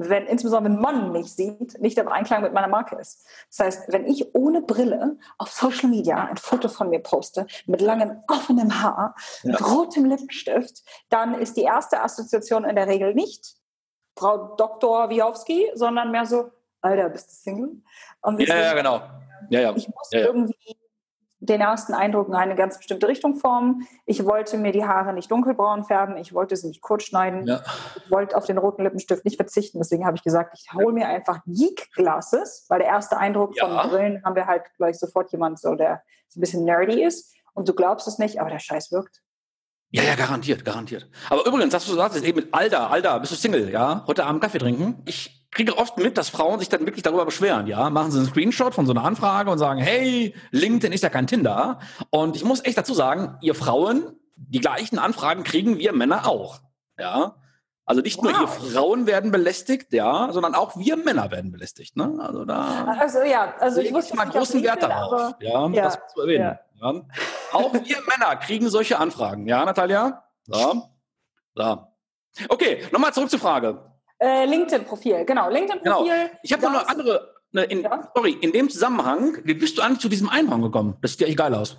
wenn 0.08 0.26
insbesondere 0.26 0.72
ein 0.72 0.80
Mann 0.80 1.12
mich 1.12 1.32
sieht, 1.32 1.80
nicht 1.80 1.98
im 1.98 2.08
Einklang 2.08 2.42
mit 2.42 2.52
meiner 2.52 2.68
Marke 2.68 2.96
ist. 2.96 3.26
Das 3.48 3.66
heißt, 3.66 3.92
wenn 3.92 4.06
ich 4.06 4.34
ohne 4.34 4.62
Brille 4.62 5.18
auf 5.38 5.50
Social 5.50 5.90
Media 5.90 6.24
ein 6.24 6.36
Foto 6.36 6.68
von 6.68 6.90
mir 6.90 7.00
poste, 7.00 7.46
mit 7.66 7.80
langem 7.80 8.22
offenem 8.28 8.82
Haar, 8.82 9.14
ja. 9.42 9.52
mit 9.52 9.66
rotem 9.66 10.04
Lippenstift, 10.04 10.82
dann 11.08 11.34
ist 11.34 11.56
die 11.56 11.62
erste 11.62 12.02
Assoziation 12.02 12.64
in 12.64 12.76
der 12.76 12.86
Regel 12.86 13.14
nicht 13.14 13.56
Frau 14.16 14.54
Dr. 14.56 15.10
Wiowski, 15.10 15.70
sondern 15.74 16.10
mehr 16.10 16.26
so, 16.26 16.50
Alter, 16.80 17.08
bist 17.08 17.30
du 17.30 17.34
Single? 17.34 17.70
ja, 18.38 18.56
ja, 18.56 18.74
genau. 18.74 19.02
Ja, 19.48 19.60
ja. 19.60 19.76
Ich 19.76 19.88
muss 19.88 20.08
irgendwie 20.12 20.76
den 21.40 21.60
ersten 21.62 21.94
Eindruck 21.94 22.28
in 22.28 22.34
eine 22.34 22.54
ganz 22.54 22.76
bestimmte 22.76 23.08
Richtung 23.08 23.34
formen. 23.34 23.88
Ich 24.04 24.24
wollte 24.24 24.58
mir 24.58 24.72
die 24.72 24.84
Haare 24.84 25.14
nicht 25.14 25.30
dunkelbraun 25.30 25.84
färben, 25.84 26.16
ich 26.18 26.34
wollte 26.34 26.54
sie 26.54 26.68
nicht 26.68 26.82
kurz 26.82 27.04
schneiden, 27.04 27.46
ja. 27.46 27.62
ich 27.96 28.10
wollte 28.10 28.36
auf 28.36 28.44
den 28.44 28.58
roten 28.58 28.82
Lippenstift 28.82 29.24
nicht 29.24 29.36
verzichten. 29.36 29.78
Deswegen 29.78 30.06
habe 30.06 30.16
ich 30.16 30.22
gesagt, 30.22 30.56
ich 30.58 30.72
hole 30.74 30.92
mir 30.92 31.08
einfach 31.08 31.40
Geek 31.46 31.90
Glasses, 31.94 32.66
weil 32.68 32.80
der 32.80 32.88
erste 32.88 33.16
Eindruck 33.16 33.56
ja. 33.56 33.66
von 33.66 33.90
Brillen 33.90 34.22
haben 34.24 34.36
wir 34.36 34.46
halt 34.46 34.64
gleich 34.76 34.98
sofort 34.98 35.32
jemand 35.32 35.58
so, 35.58 35.74
der 35.74 36.02
so 36.28 36.38
ein 36.38 36.42
bisschen 36.42 36.64
nerdy 36.64 37.02
ist. 37.02 37.34
Und 37.54 37.68
du 37.68 37.74
glaubst 37.74 38.06
es 38.06 38.18
nicht, 38.18 38.40
aber 38.40 38.50
der 38.50 38.58
Scheiß 38.58 38.92
wirkt. 38.92 39.22
Ja, 39.92 40.04
ja, 40.04 40.14
garantiert, 40.14 40.64
garantiert. 40.64 41.10
Aber 41.30 41.44
übrigens, 41.46 41.72
das, 41.72 41.82
was 41.82 41.90
du 41.90 41.96
sagst, 41.96 42.22
eben 42.22 42.38
mit 42.38 42.54
Alter, 42.54 42.90
Alter, 42.90 43.18
bist 43.18 43.32
du 43.32 43.36
Single, 43.36 43.70
ja? 43.70 44.04
Heute 44.06 44.24
Abend 44.24 44.40
Kaffee 44.40 44.58
trinken. 44.58 45.02
Ich 45.04 45.39
kriege 45.50 45.76
oft 45.76 45.98
mit, 45.98 46.16
dass 46.16 46.28
Frauen 46.28 46.58
sich 46.58 46.68
dann 46.68 46.86
wirklich 46.86 47.02
darüber 47.02 47.24
beschweren, 47.24 47.66
ja. 47.66 47.90
Machen 47.90 48.10
sie 48.12 48.18
einen 48.18 48.28
Screenshot 48.28 48.74
von 48.74 48.86
so 48.86 48.92
einer 48.92 49.04
Anfrage 49.04 49.50
und 49.50 49.58
sagen, 49.58 49.80
hey, 49.80 50.34
LinkedIn 50.50 50.92
ist 50.92 51.02
ja 51.02 51.08
kein 51.08 51.26
Tinder. 51.26 51.80
Und 52.10 52.36
ich 52.36 52.44
muss 52.44 52.64
echt 52.64 52.78
dazu 52.78 52.94
sagen, 52.94 53.36
ihr 53.40 53.54
Frauen, 53.54 54.16
die 54.36 54.60
gleichen 54.60 54.98
Anfragen 54.98 55.44
kriegen 55.44 55.78
wir 55.78 55.92
Männer 55.92 56.26
auch, 56.26 56.60
ja. 56.98 57.36
Also 57.84 58.02
nicht 58.02 58.18
wow. 58.18 58.24
nur 58.24 58.38
hier 58.38 58.46
Frauen 58.46 59.06
werden 59.08 59.32
belästigt, 59.32 59.92
ja, 59.92 60.28
sondern 60.30 60.54
auch 60.54 60.76
wir 60.76 60.96
Männer 60.96 61.32
werden 61.32 61.50
belästigt. 61.50 61.96
Ne? 61.96 62.18
Also 62.20 62.44
da. 62.44 62.84
Also 63.00 63.22
ja, 63.22 63.54
also 63.58 63.80
ich 63.80 63.92
wusste 63.92 64.14
mal 64.14 64.26
großen 64.28 64.62
Wert 64.62 64.84
darauf, 64.84 65.34
ja, 65.40 65.66
ja, 65.68 65.82
das 65.82 65.98
zu 66.14 66.20
erwähnen. 66.20 66.56
Ja. 66.80 66.92
Ja. 66.92 67.02
Auch 67.52 67.72
wir 67.74 67.96
Männer 68.06 68.36
kriegen 68.36 68.70
solche 68.70 68.98
Anfragen, 68.98 69.46
ja, 69.48 69.64
Natalia? 69.64 70.22
So. 70.46 70.88
so. 71.54 71.86
Okay, 72.48 72.84
nochmal 72.92 73.12
zurück 73.12 73.28
zur 73.28 73.40
Frage. 73.40 73.89
Äh, 74.20 74.44
LinkedIn-Profil, 74.44 75.24
genau, 75.24 75.48
LinkedIn-Profil. 75.48 76.12
Genau. 76.12 76.30
Ich 76.42 76.52
habe 76.52 76.62
noch 76.62 76.74
eine 76.74 76.88
andere, 76.88 77.34
ne, 77.52 77.64
in, 77.64 77.88
sorry, 78.14 78.36
in 78.40 78.52
dem 78.52 78.68
Zusammenhang, 78.68 79.38
wie 79.44 79.54
bist 79.54 79.78
du 79.78 79.82
eigentlich 79.82 80.00
zu 80.00 80.10
diesem 80.10 80.28
Einhorn 80.28 80.60
gekommen? 80.60 80.96
Das 81.00 81.12
sieht 81.12 81.22
ja 81.22 81.26
echt 81.26 81.38
geil 81.38 81.54
aus. 81.54 81.78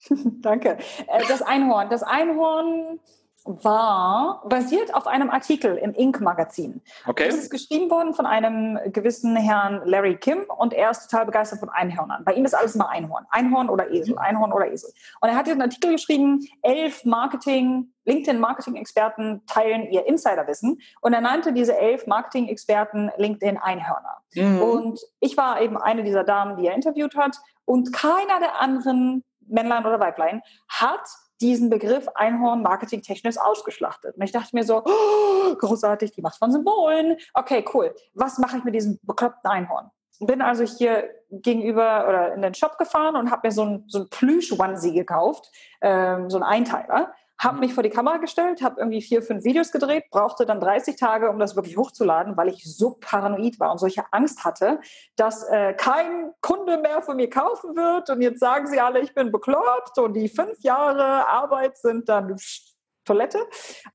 Danke. 0.40 0.78
Äh, 1.06 1.22
das 1.28 1.42
Einhorn. 1.42 1.88
Das 1.88 2.02
Einhorn 2.02 2.98
war 3.46 4.42
basiert 4.48 4.94
auf 4.94 5.06
einem 5.06 5.30
Artikel 5.30 5.76
im 5.76 5.92
Inc-Magazin. 5.94 6.82
Okay. 7.06 7.26
Es 7.28 7.36
ist 7.36 7.50
geschrieben 7.50 7.90
worden 7.90 8.14
von 8.14 8.26
einem 8.26 8.78
gewissen 8.92 9.36
Herrn 9.36 9.82
Larry 9.84 10.16
Kim 10.16 10.44
und 10.56 10.72
er 10.72 10.90
ist 10.90 11.08
total 11.08 11.26
begeistert 11.26 11.60
von 11.60 11.68
Einhörnern. 11.68 12.24
Bei 12.24 12.34
ihm 12.34 12.44
ist 12.44 12.54
alles 12.54 12.74
immer 12.74 12.88
Einhorn. 12.88 13.24
Einhorn 13.30 13.68
oder 13.68 13.90
Esel, 13.90 14.14
mhm. 14.14 14.18
Einhorn 14.18 14.52
oder 14.52 14.70
Esel. 14.70 14.90
Und 15.20 15.28
er 15.28 15.36
hat 15.36 15.48
einen 15.48 15.62
Artikel 15.62 15.92
geschrieben, 15.92 16.46
elf 16.62 17.04
Marketing, 17.04 17.92
LinkedIn-Marketing-Experten 18.04 19.42
teilen 19.46 19.90
ihr 19.90 20.06
Insiderwissen. 20.06 20.80
Und 21.00 21.12
er 21.12 21.20
nannte 21.20 21.52
diese 21.52 21.76
elf 21.76 22.06
Marketing-Experten 22.06 23.10
LinkedIn-Einhörner. 23.16 24.22
Mhm. 24.34 24.62
Und 24.62 25.00
ich 25.20 25.36
war 25.36 25.60
eben 25.60 25.76
eine 25.76 26.02
dieser 26.04 26.24
Damen, 26.24 26.56
die 26.56 26.66
er 26.66 26.74
interviewt 26.74 27.16
hat. 27.16 27.36
Und 27.64 27.92
keiner 27.92 28.40
der 28.40 28.60
anderen 28.60 29.24
Männlein 29.48 29.86
oder 29.86 30.00
Weiblein 30.00 30.42
hat 30.68 31.06
diesen 31.40 31.70
Begriff 31.70 32.08
Einhorn 32.14 32.62
marketingtechnisch 32.62 33.38
ausgeschlachtet. 33.38 34.16
Und 34.16 34.22
ich 34.22 34.32
dachte 34.32 34.54
mir 34.56 34.64
so, 34.64 34.82
oh, 34.84 35.54
großartig, 35.56 36.12
die 36.12 36.22
macht 36.22 36.38
von 36.38 36.52
Symbolen. 36.52 37.16
Okay, 37.34 37.64
cool. 37.74 37.94
Was 38.14 38.38
mache 38.38 38.58
ich 38.58 38.64
mit 38.64 38.74
diesem 38.74 38.98
bekloppten 39.02 39.50
Einhorn? 39.50 39.90
Bin 40.20 40.40
also 40.40 40.64
hier 40.64 41.10
gegenüber 41.30 42.08
oder 42.08 42.32
in 42.32 42.40
den 42.40 42.54
Shop 42.54 42.78
gefahren 42.78 43.16
und 43.16 43.30
habe 43.30 43.48
mir 43.48 43.52
so 43.52 43.64
ein, 43.64 43.84
so 43.86 44.00
ein 44.00 44.08
Plüsch-Onesie 44.08 44.94
gekauft, 44.94 45.50
ähm, 45.82 46.30
so 46.30 46.38
ein 46.38 46.42
Einteiler 46.42 47.12
habe 47.38 47.58
mich 47.58 47.74
vor 47.74 47.82
die 47.82 47.90
Kamera 47.90 48.16
gestellt, 48.16 48.62
habe 48.62 48.80
irgendwie 48.80 49.02
vier, 49.02 49.22
fünf 49.22 49.44
Videos 49.44 49.70
gedreht, 49.70 50.04
brauchte 50.10 50.46
dann 50.46 50.60
30 50.60 50.96
Tage, 50.96 51.28
um 51.30 51.38
das 51.38 51.54
wirklich 51.56 51.76
hochzuladen, 51.76 52.36
weil 52.36 52.48
ich 52.48 52.64
so 52.64 52.96
paranoid 53.00 53.60
war 53.60 53.72
und 53.72 53.78
solche 53.78 54.04
Angst 54.12 54.44
hatte, 54.44 54.80
dass 55.16 55.42
äh, 55.44 55.74
kein 55.74 56.32
Kunde 56.40 56.78
mehr 56.78 57.02
von 57.02 57.16
mir 57.16 57.28
kaufen 57.28 57.76
wird. 57.76 58.08
Und 58.10 58.22
jetzt 58.22 58.40
sagen 58.40 58.66
sie 58.66 58.80
alle, 58.80 59.00
ich 59.00 59.14
bin 59.14 59.30
bekloppt 59.30 59.98
und 59.98 60.14
die 60.14 60.28
fünf 60.28 60.60
Jahre 60.62 61.28
Arbeit 61.28 61.76
sind 61.76 62.08
dann 62.08 62.38
pff, 62.38 62.76
Toilette. 63.04 63.38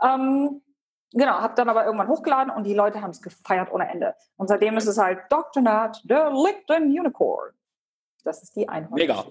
Ähm, 0.04 0.62
genau, 1.12 1.34
habe 1.34 1.54
dann 1.56 1.70
aber 1.70 1.86
irgendwann 1.86 2.08
hochgeladen 2.08 2.52
und 2.54 2.64
die 2.64 2.74
Leute 2.74 3.02
haben 3.02 3.12
es 3.12 3.22
gefeiert 3.22 3.72
ohne 3.72 3.90
Ende. 3.90 4.16
Und 4.38 4.48
seitdem 4.48 4.78
ist 4.78 4.88
es 4.88 4.98
halt 4.98 5.20
Dr. 5.30 5.62
Nut, 5.62 6.02
der 6.06 6.32
LinkedIn 6.32 6.98
Unicorn. 6.98 7.52
Das 8.24 8.42
ist 8.42 8.56
die 8.56 8.68
Einhorn. 8.70 8.96
Mega. 8.96 9.26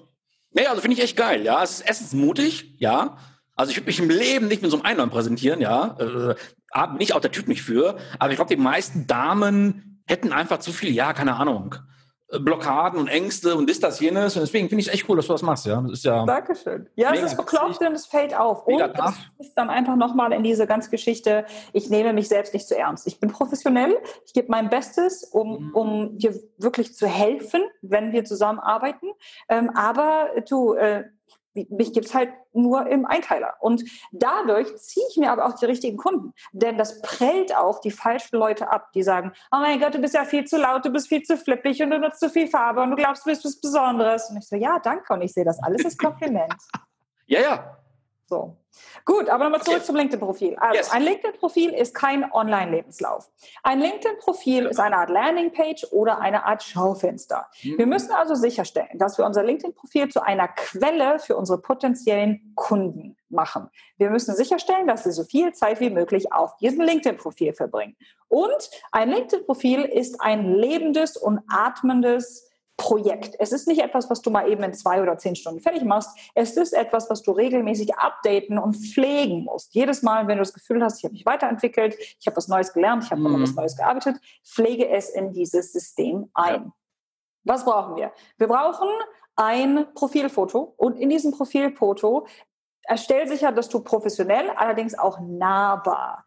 Nee, 0.52 0.66
also 0.66 0.82
finde 0.82 0.96
ich 0.96 1.02
echt 1.02 1.16
geil, 1.16 1.42
ja. 1.42 1.62
Es 1.62 1.78
ist 1.78 1.80
erstens 1.82 2.12
mutig, 2.12 2.74
ja. 2.78 3.16
Also 3.60 3.72
ich 3.72 3.76
würde 3.76 3.88
mich 3.88 3.98
im 3.98 4.08
Leben 4.08 4.48
nicht 4.48 4.62
mit 4.62 4.70
so 4.70 4.78
einem 4.78 4.86
Einhorn 4.86 5.10
präsentieren, 5.10 5.60
ja. 5.60 5.94
Äh, 5.98 6.34
nicht 6.96 7.14
auch 7.14 7.20
der 7.20 7.30
Typ 7.30 7.46
nicht 7.46 7.60
für. 7.60 7.98
Aber 8.18 8.30
ich 8.30 8.36
glaube, 8.36 8.48
die 8.48 8.60
meisten 8.60 9.06
Damen 9.06 10.02
hätten 10.06 10.32
einfach 10.32 10.60
zu 10.60 10.72
viel, 10.72 10.94
ja, 10.94 11.12
keine 11.12 11.36
Ahnung. 11.36 11.74
Äh, 12.28 12.38
Blockaden 12.38 12.98
und 12.98 13.08
Ängste 13.08 13.56
und 13.56 13.68
ist 13.68 13.82
das, 13.82 14.00
jenes. 14.00 14.34
Und 14.34 14.40
deswegen 14.40 14.70
finde 14.70 14.80
ich 14.80 14.88
es 14.88 14.94
echt 14.94 15.06
cool, 15.10 15.16
dass 15.18 15.26
du 15.26 15.32
das 15.32 15.42
machst, 15.42 15.66
ja. 15.66 15.78
Das 15.78 15.92
ist 15.92 16.04
ja 16.06 16.24
Dankeschön. 16.24 16.88
Ja, 16.96 17.12
es 17.12 17.20
ist 17.20 17.36
bekloppt 17.36 17.82
und 17.82 17.92
es 17.92 18.06
fällt 18.06 18.34
auf. 18.34 18.66
Und 18.66 18.80
es 18.80 19.46
ist 19.46 19.54
dann 19.56 19.68
einfach 19.68 19.96
nochmal 19.96 20.32
in 20.32 20.42
diese 20.42 20.66
ganze 20.66 20.88
Geschichte, 20.88 21.44
ich 21.74 21.90
nehme 21.90 22.14
mich 22.14 22.28
selbst 22.28 22.54
nicht 22.54 22.66
zu 22.66 22.78
ernst. 22.78 23.06
Ich 23.06 23.20
bin 23.20 23.30
professionell, 23.30 23.94
ich 24.24 24.32
gebe 24.32 24.48
mein 24.48 24.70
Bestes, 24.70 25.22
um, 25.24 25.66
mhm. 25.66 25.74
um 25.74 26.18
dir 26.18 26.34
wirklich 26.56 26.94
zu 26.94 27.06
helfen, 27.06 27.60
wenn 27.82 28.12
wir 28.12 28.24
zusammenarbeiten. 28.24 29.10
Ähm, 29.50 29.68
aber 29.76 30.30
du, 30.48 30.72
äh, 30.72 31.04
mich 31.70 31.92
gibt 31.92 32.06
es 32.06 32.14
halt 32.14 32.30
nur 32.52 32.86
im 32.86 33.06
Einteiler. 33.06 33.54
Und 33.60 33.84
dadurch 34.12 34.76
ziehe 34.76 35.04
ich 35.10 35.16
mir 35.16 35.30
aber 35.30 35.46
auch 35.46 35.54
die 35.54 35.66
richtigen 35.66 35.96
Kunden. 35.96 36.32
Denn 36.52 36.78
das 36.78 37.00
prellt 37.02 37.56
auch 37.56 37.80
die 37.80 37.90
falschen 37.90 38.36
Leute 38.36 38.70
ab, 38.70 38.92
die 38.92 39.02
sagen, 39.02 39.32
oh 39.52 39.58
mein 39.58 39.80
Gott, 39.80 39.94
du 39.94 39.98
bist 39.98 40.14
ja 40.14 40.24
viel 40.24 40.44
zu 40.44 40.58
laut, 40.58 40.84
du 40.84 40.90
bist 40.90 41.08
viel 41.08 41.22
zu 41.22 41.36
flippig 41.36 41.82
und 41.82 41.90
du 41.90 41.98
nutzt 41.98 42.20
zu 42.20 42.28
viel 42.28 42.48
Farbe 42.48 42.80
und 42.80 42.90
du 42.90 42.96
glaubst, 42.96 43.24
du 43.24 43.30
bist 43.30 43.44
was 43.44 43.60
Besonderes. 43.60 44.30
Und 44.30 44.38
ich 44.38 44.48
so, 44.48 44.56
ja, 44.56 44.78
danke. 44.78 45.12
Und 45.12 45.22
ich 45.22 45.32
sehe 45.32 45.44
das 45.44 45.62
alles 45.62 45.84
als 45.84 45.96
Kompliment. 45.96 46.54
ja, 47.26 47.40
ja. 47.40 47.76
So. 48.26 48.59
Gut, 49.04 49.28
aber 49.28 49.44
nochmal 49.44 49.62
zurück 49.62 49.78
okay. 49.78 49.86
zum 49.86 49.96
LinkedIn-Profil. 49.96 50.56
Also 50.56 50.76
yes. 50.76 50.90
ein 50.90 51.02
LinkedIn-Profil 51.02 51.70
ist 51.70 51.94
kein 51.94 52.30
Online-Lebenslauf. 52.30 53.30
Ein 53.62 53.80
LinkedIn-Profil 53.80 54.66
ist 54.66 54.78
eine 54.78 54.96
Art 54.96 55.10
Landingpage 55.10 55.86
oder 55.90 56.20
eine 56.20 56.44
Art 56.44 56.62
Schaufenster. 56.62 57.46
Mhm. 57.62 57.78
Wir 57.78 57.86
müssen 57.86 58.12
also 58.12 58.34
sicherstellen, 58.34 58.90
dass 58.94 59.18
wir 59.18 59.26
unser 59.26 59.42
LinkedIn-Profil 59.42 60.08
zu 60.08 60.22
einer 60.22 60.48
Quelle 60.48 61.18
für 61.18 61.36
unsere 61.36 61.60
potenziellen 61.60 62.52
Kunden 62.54 63.16
machen. 63.28 63.70
Wir 63.96 64.10
müssen 64.10 64.34
sicherstellen, 64.34 64.86
dass 64.86 65.04
sie 65.04 65.12
so 65.12 65.24
viel 65.24 65.52
Zeit 65.52 65.80
wie 65.80 65.90
möglich 65.90 66.32
auf 66.32 66.56
diesem 66.56 66.80
LinkedIn-Profil 66.80 67.54
verbringen. 67.54 67.96
Und 68.28 68.70
ein 68.92 69.10
LinkedIn-Profil 69.10 69.82
ist 69.82 70.20
ein 70.20 70.54
lebendes 70.54 71.16
und 71.16 71.40
atmendes 71.48 72.49
Projekt. 72.80 73.36
Es 73.38 73.52
ist 73.52 73.68
nicht 73.68 73.82
etwas, 73.82 74.08
was 74.08 74.22
du 74.22 74.30
mal 74.30 74.50
eben 74.50 74.62
in 74.62 74.72
zwei 74.72 75.02
oder 75.02 75.18
zehn 75.18 75.36
Stunden 75.36 75.60
fertig 75.60 75.84
machst. 75.84 76.16
Es 76.34 76.56
ist 76.56 76.72
etwas, 76.72 77.10
was 77.10 77.22
du 77.22 77.32
regelmäßig 77.32 77.94
updaten 77.96 78.58
und 78.58 78.74
pflegen 78.74 79.44
musst. 79.44 79.74
Jedes 79.74 80.00
Mal, 80.02 80.26
wenn 80.26 80.38
du 80.38 80.42
das 80.42 80.54
Gefühl 80.54 80.82
hast, 80.82 80.96
ich 80.96 81.04
habe 81.04 81.12
mich 81.12 81.26
weiterentwickelt, 81.26 81.94
ich 81.98 82.26
habe 82.26 82.38
was 82.38 82.48
Neues 82.48 82.72
gelernt, 82.72 83.04
ich 83.04 83.10
habe 83.10 83.20
mhm. 83.20 83.42
was 83.42 83.54
Neues 83.54 83.76
gearbeitet, 83.76 84.16
pflege 84.42 84.88
es 84.88 85.10
in 85.10 85.34
dieses 85.34 85.74
System 85.74 86.30
ein. 86.32 86.54
Ja. 86.54 86.72
Was 87.44 87.66
brauchen 87.66 87.96
wir? 87.96 88.12
Wir 88.38 88.48
brauchen 88.48 88.88
ein 89.36 89.86
Profilfoto 89.94 90.72
und 90.78 90.98
in 90.98 91.10
diesem 91.10 91.32
Profilfoto 91.32 92.26
erstell 92.84 93.28
sicher, 93.28 93.52
dass 93.52 93.68
du 93.68 93.80
professionell, 93.80 94.48
allerdings 94.56 94.98
auch 94.98 95.20
nahbar 95.20 96.24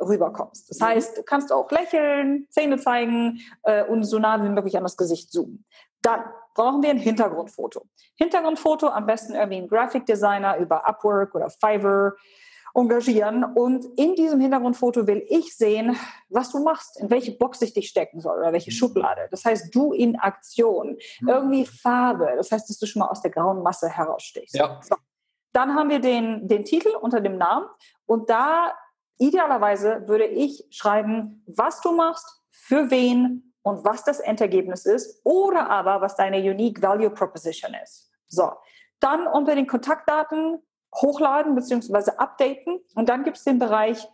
rüberkommst. 0.00 0.70
Das 0.70 0.80
mhm. 0.80 0.84
heißt, 0.84 1.18
du 1.18 1.22
kannst 1.22 1.52
auch 1.52 1.70
lächeln, 1.70 2.46
Zähne 2.50 2.78
zeigen 2.78 3.40
äh, 3.62 3.84
und 3.84 4.04
so 4.04 4.18
nah 4.18 4.42
wie 4.42 4.48
möglich 4.48 4.76
an 4.76 4.82
das 4.82 4.96
Gesicht 4.96 5.32
zoomen. 5.32 5.64
Dann 6.02 6.20
brauchen 6.54 6.82
wir 6.82 6.90
ein 6.90 6.98
Hintergrundfoto. 6.98 7.82
Hintergrundfoto 8.16 8.88
am 8.88 9.06
besten 9.06 9.34
irgendwie 9.34 9.58
ein 9.58 9.68
Graphic 9.68 10.06
Designer 10.06 10.56
über 10.58 10.88
Upwork 10.88 11.34
oder 11.34 11.50
Fiverr 11.50 12.14
engagieren 12.76 13.42
und 13.42 13.86
in 13.96 14.14
diesem 14.14 14.38
Hintergrundfoto 14.38 15.06
will 15.06 15.24
ich 15.28 15.56
sehen, 15.56 15.96
was 16.28 16.52
du 16.52 16.62
machst, 16.62 17.00
in 17.00 17.08
welche 17.08 17.32
Box 17.32 17.62
ich 17.62 17.72
dich 17.72 17.88
stecken 17.88 18.20
soll 18.20 18.38
oder 18.38 18.52
welche 18.52 18.70
mhm. 18.70 18.74
Schublade. 18.74 19.28
Das 19.30 19.44
heißt, 19.44 19.74
du 19.74 19.92
in 19.92 20.16
Aktion, 20.16 20.98
mhm. 21.20 21.28
irgendwie 21.28 21.66
Farbe. 21.66 22.34
Das 22.36 22.52
heißt, 22.52 22.68
dass 22.68 22.78
du 22.78 22.86
schon 22.86 23.00
mal 23.00 23.08
aus 23.08 23.22
der 23.22 23.30
grauen 23.30 23.62
Masse 23.62 23.88
herausstichst. 23.88 24.54
Ja. 24.54 24.78
So. 24.82 24.94
Dann 25.52 25.74
haben 25.74 25.88
wir 25.88 26.00
den, 26.00 26.46
den 26.48 26.64
Titel 26.64 26.90
unter 27.00 27.22
dem 27.22 27.38
Namen 27.38 27.66
und 28.04 28.28
da 28.28 28.74
idealerweise 29.18 30.06
würde 30.06 30.26
ich 30.26 30.64
schreiben, 30.70 31.42
was 31.46 31.80
du 31.80 31.92
machst, 31.92 32.42
für 32.50 32.90
wen 32.90 33.54
und 33.62 33.84
was 33.84 34.04
das 34.04 34.20
Endergebnis 34.20 34.86
ist 34.86 35.20
oder 35.24 35.68
aber 35.68 36.00
was 36.00 36.16
deine 36.16 36.38
Unique 36.38 36.82
Value 36.82 37.10
Proposition 37.10 37.74
ist. 37.82 38.10
So, 38.28 38.52
dann 39.00 39.26
unter 39.26 39.54
den 39.54 39.66
Kontaktdaten 39.66 40.62
hochladen 40.94 41.54
bzw. 41.54 42.12
updaten 42.16 42.80
und 42.94 43.08
dann 43.08 43.24
gibt 43.24 43.36
es 43.36 43.44
den 43.44 43.58
Bereich 43.58 44.08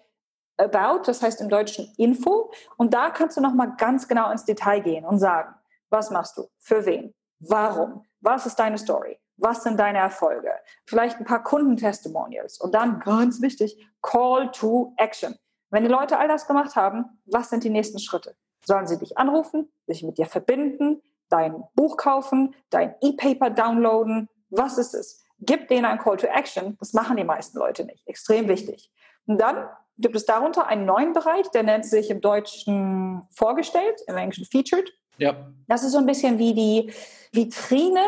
About, 0.58 1.04
das 1.06 1.22
heißt 1.22 1.40
im 1.40 1.48
Deutschen 1.48 1.92
Info 1.96 2.52
und 2.76 2.92
da 2.92 3.10
kannst 3.10 3.36
du 3.36 3.40
nochmal 3.40 3.74
ganz 3.76 4.06
genau 4.06 4.30
ins 4.30 4.44
Detail 4.44 4.80
gehen 4.80 5.04
und 5.04 5.18
sagen, 5.18 5.54
was 5.90 6.10
machst 6.10 6.36
du, 6.36 6.48
für 6.58 6.84
wen, 6.84 7.14
warum, 7.38 8.04
was 8.20 8.46
ist 8.46 8.56
deine 8.56 8.78
Story, 8.78 9.18
was 9.42 9.64
sind 9.64 9.78
deine 9.78 9.98
Erfolge, 9.98 10.52
vielleicht 10.86 11.18
ein 11.18 11.24
paar 11.24 11.42
Kundentestimonials 11.42 12.60
und 12.60 12.74
dann 12.74 13.00
ganz 13.00 13.42
wichtig, 13.42 13.76
Call 14.00 14.50
to 14.52 14.94
Action. 14.96 15.36
Wenn 15.70 15.82
die 15.82 15.90
Leute 15.90 16.18
all 16.18 16.28
das 16.28 16.46
gemacht 16.46 16.76
haben, 16.76 17.20
was 17.24 17.50
sind 17.50 17.64
die 17.64 17.70
nächsten 17.70 17.98
Schritte? 17.98 18.36
Sollen 18.64 18.86
sie 18.86 18.98
dich 18.98 19.18
anrufen, 19.18 19.72
sich 19.86 20.02
mit 20.02 20.18
dir 20.18 20.26
verbinden, 20.26 21.02
dein 21.28 21.64
Buch 21.74 21.96
kaufen, 21.96 22.54
dein 22.70 22.94
E-Paper 23.00 23.50
downloaden? 23.50 24.28
Was 24.50 24.78
ist 24.78 24.94
es? 24.94 25.24
Gib 25.40 25.66
denen 25.68 25.86
ein 25.86 25.98
Call 25.98 26.18
to 26.18 26.26
Action. 26.26 26.76
Das 26.78 26.92
machen 26.92 27.16
die 27.16 27.24
meisten 27.24 27.58
Leute 27.58 27.84
nicht. 27.84 28.06
Extrem 28.06 28.48
wichtig. 28.48 28.92
Und 29.26 29.40
dann 29.40 29.68
gibt 29.98 30.14
es 30.14 30.24
darunter 30.24 30.66
einen 30.66 30.84
neuen 30.84 31.12
Bereich, 31.12 31.50
der 31.50 31.64
nennt 31.64 31.84
sich 31.84 32.10
im 32.10 32.20
Deutschen 32.20 33.22
vorgestellt, 33.34 34.00
im 34.06 34.16
Englischen 34.16 34.44
featured. 34.44 34.92
Ja. 35.18 35.52
Das 35.66 35.82
ist 35.82 35.92
so 35.92 35.98
ein 35.98 36.06
bisschen 36.06 36.38
wie 36.38 36.54
die 36.54 36.92
Vitrine 37.32 38.06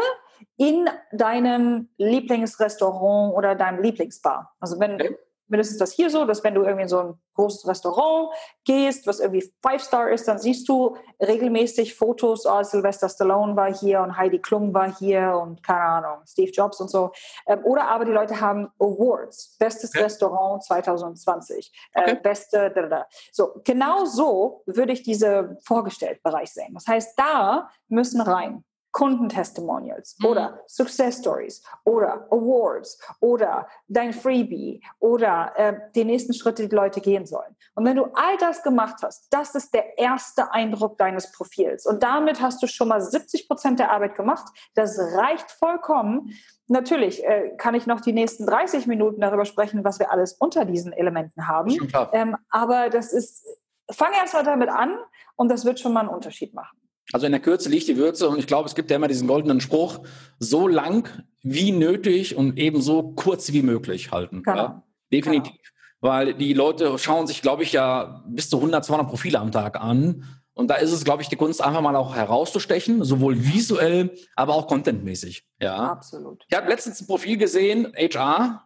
in 0.56 0.88
deinem 1.12 1.88
Lieblingsrestaurant 1.98 3.34
oder 3.34 3.54
deinem 3.54 3.82
Lieblingsbar. 3.82 4.54
Also 4.60 4.78
wenn 4.80 4.94
okay. 4.94 5.16
mindestens 5.48 5.78
das 5.78 5.92
hier 5.92 6.10
so, 6.10 6.24
dass 6.24 6.44
wenn 6.44 6.54
du 6.54 6.62
irgendwie 6.62 6.82
in 6.82 6.88
so 6.88 6.98
ein 6.98 7.14
großes 7.34 7.66
Restaurant 7.66 8.30
gehst, 8.64 9.06
was 9.06 9.20
irgendwie 9.20 9.52
Five-Star 9.62 10.10
ist, 10.10 10.26
dann 10.28 10.38
siehst 10.38 10.68
du 10.68 10.96
regelmäßig 11.20 11.94
Fotos, 11.94 12.46
oh, 12.46 12.62
Sylvester 12.62 13.08
Stallone 13.08 13.56
war 13.56 13.74
hier 13.74 14.00
und 14.00 14.16
Heidi 14.16 14.38
Klum 14.38 14.72
war 14.72 14.96
hier 14.96 15.38
und 15.42 15.62
keine 15.62 15.82
Ahnung, 15.82 16.18
Steve 16.26 16.50
Jobs 16.52 16.80
und 16.80 16.90
so. 16.90 17.12
Ähm, 17.46 17.60
oder 17.64 17.88
aber 17.88 18.04
die 18.04 18.12
Leute 18.12 18.40
haben 18.40 18.70
Awards, 18.78 19.56
bestes 19.58 19.90
okay. 19.90 20.04
Restaurant 20.04 20.62
2020, 20.64 21.72
äh, 21.92 22.02
okay. 22.02 22.20
beste, 22.22 22.70
da, 22.70 22.82
da. 22.86 23.06
so 23.32 23.60
genau 23.64 24.04
so 24.04 24.62
würde 24.66 24.92
ich 24.92 25.02
diese 25.02 25.58
vorgestellt 25.64 26.22
Bereich 26.22 26.52
sehen. 26.52 26.74
Das 26.74 26.86
heißt, 26.86 27.18
da 27.18 27.68
müssen 27.88 28.20
rein 28.20 28.64
Kundentestimonials 28.94 30.16
mhm. 30.20 30.26
oder 30.26 30.60
Success 30.68 31.18
Stories 31.18 31.64
oder 31.84 32.28
Awards 32.30 32.96
oder 33.18 33.66
dein 33.88 34.12
Freebie 34.12 34.80
oder 35.00 35.52
äh, 35.56 35.74
die 35.96 36.04
nächsten 36.04 36.32
Schritte, 36.32 36.62
die, 36.62 36.68
die 36.68 36.76
Leute 36.76 37.00
gehen 37.00 37.26
sollen. 37.26 37.56
Und 37.74 37.84
wenn 37.84 37.96
du 37.96 38.04
all 38.14 38.36
das 38.38 38.62
gemacht 38.62 39.02
hast, 39.02 39.26
das 39.32 39.56
ist 39.56 39.74
der 39.74 39.98
erste 39.98 40.52
Eindruck 40.52 40.96
deines 40.96 41.32
Profils. 41.32 41.86
Und 41.86 42.04
damit 42.04 42.40
hast 42.40 42.62
du 42.62 42.68
schon 42.68 42.86
mal 42.86 43.00
70 43.00 43.48
Prozent 43.48 43.80
der 43.80 43.90
Arbeit 43.90 44.14
gemacht. 44.14 44.46
Das 44.76 44.96
reicht 44.98 45.50
vollkommen. 45.50 46.32
Natürlich 46.68 47.24
äh, 47.24 47.50
kann 47.58 47.74
ich 47.74 47.88
noch 47.88 48.00
die 48.00 48.12
nächsten 48.12 48.46
30 48.46 48.86
Minuten 48.86 49.20
darüber 49.20 49.44
sprechen, 49.44 49.82
was 49.82 49.98
wir 49.98 50.12
alles 50.12 50.34
unter 50.34 50.64
diesen 50.64 50.92
Elementen 50.92 51.48
haben. 51.48 51.70
Ähm, 52.12 52.36
aber 52.48 52.90
das 52.90 53.12
ist, 53.12 53.44
fang 53.90 54.12
erst 54.12 54.34
mal 54.34 54.44
damit 54.44 54.68
an 54.68 54.96
und 55.34 55.50
das 55.50 55.64
wird 55.64 55.80
schon 55.80 55.92
mal 55.92 56.00
einen 56.00 56.10
Unterschied 56.10 56.54
machen. 56.54 56.78
Also 57.12 57.26
in 57.26 57.32
der 57.32 57.40
Kürze 57.40 57.68
liegt 57.68 57.88
die 57.88 57.96
Würze 57.96 58.28
und 58.28 58.38
ich 58.38 58.46
glaube, 58.46 58.68
es 58.68 58.74
gibt 58.74 58.90
ja 58.90 58.96
immer 58.96 59.08
diesen 59.08 59.28
goldenen 59.28 59.60
Spruch, 59.60 60.00
so 60.38 60.66
lang 60.66 61.08
wie 61.42 61.72
nötig 61.72 62.36
und 62.36 62.58
ebenso 62.58 63.12
kurz 63.14 63.52
wie 63.52 63.62
möglich 63.62 64.10
halten. 64.10 64.42
Genau. 64.42 64.56
Ja? 64.56 64.82
Definitiv. 65.12 65.52
Genau. 65.52 65.64
Weil 66.00 66.34
die 66.34 66.52
Leute 66.52 66.98
schauen 66.98 67.26
sich, 67.26 67.42
glaube 67.42 67.62
ich, 67.62 67.72
ja 67.72 68.22
bis 68.26 68.50
zu 68.50 68.56
100, 68.56 68.84
200 68.84 69.08
Profile 69.08 69.38
am 69.38 69.52
Tag 69.52 69.80
an. 69.80 70.24
Und 70.54 70.68
da 70.68 70.76
ist 70.76 70.92
es, 70.92 71.04
glaube 71.04 71.22
ich, 71.22 71.28
die 71.28 71.36
Kunst, 71.36 71.62
einfach 71.62 71.80
mal 71.80 71.96
auch 71.96 72.14
herauszustechen, 72.14 73.02
sowohl 73.02 73.42
visuell, 73.44 74.14
aber 74.36 74.54
auch 74.54 74.68
contentmäßig. 74.68 75.44
Ja, 75.60 75.90
absolut. 75.90 76.44
Ich 76.48 76.56
habe 76.56 76.68
letztens 76.68 77.00
ein 77.00 77.06
Profil 77.06 77.36
gesehen, 77.36 77.92
HR, 77.96 78.62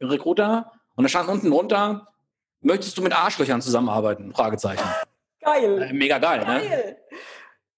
Recruiter, 0.00 0.72
und 0.96 1.04
da 1.04 1.08
stand 1.08 1.28
unten 1.28 1.50
drunter, 1.50 2.08
möchtest 2.62 2.96
du 2.96 3.02
mit 3.02 3.12
Arschlöchern 3.12 3.60
zusammenarbeiten? 3.60 4.32
Fragezeichen. 4.32 4.84
Geil. 5.40 5.82
Äh, 5.82 5.92
mega 5.92 6.18
geil, 6.18 6.40
geil. 6.44 6.68
ne? 6.68 6.96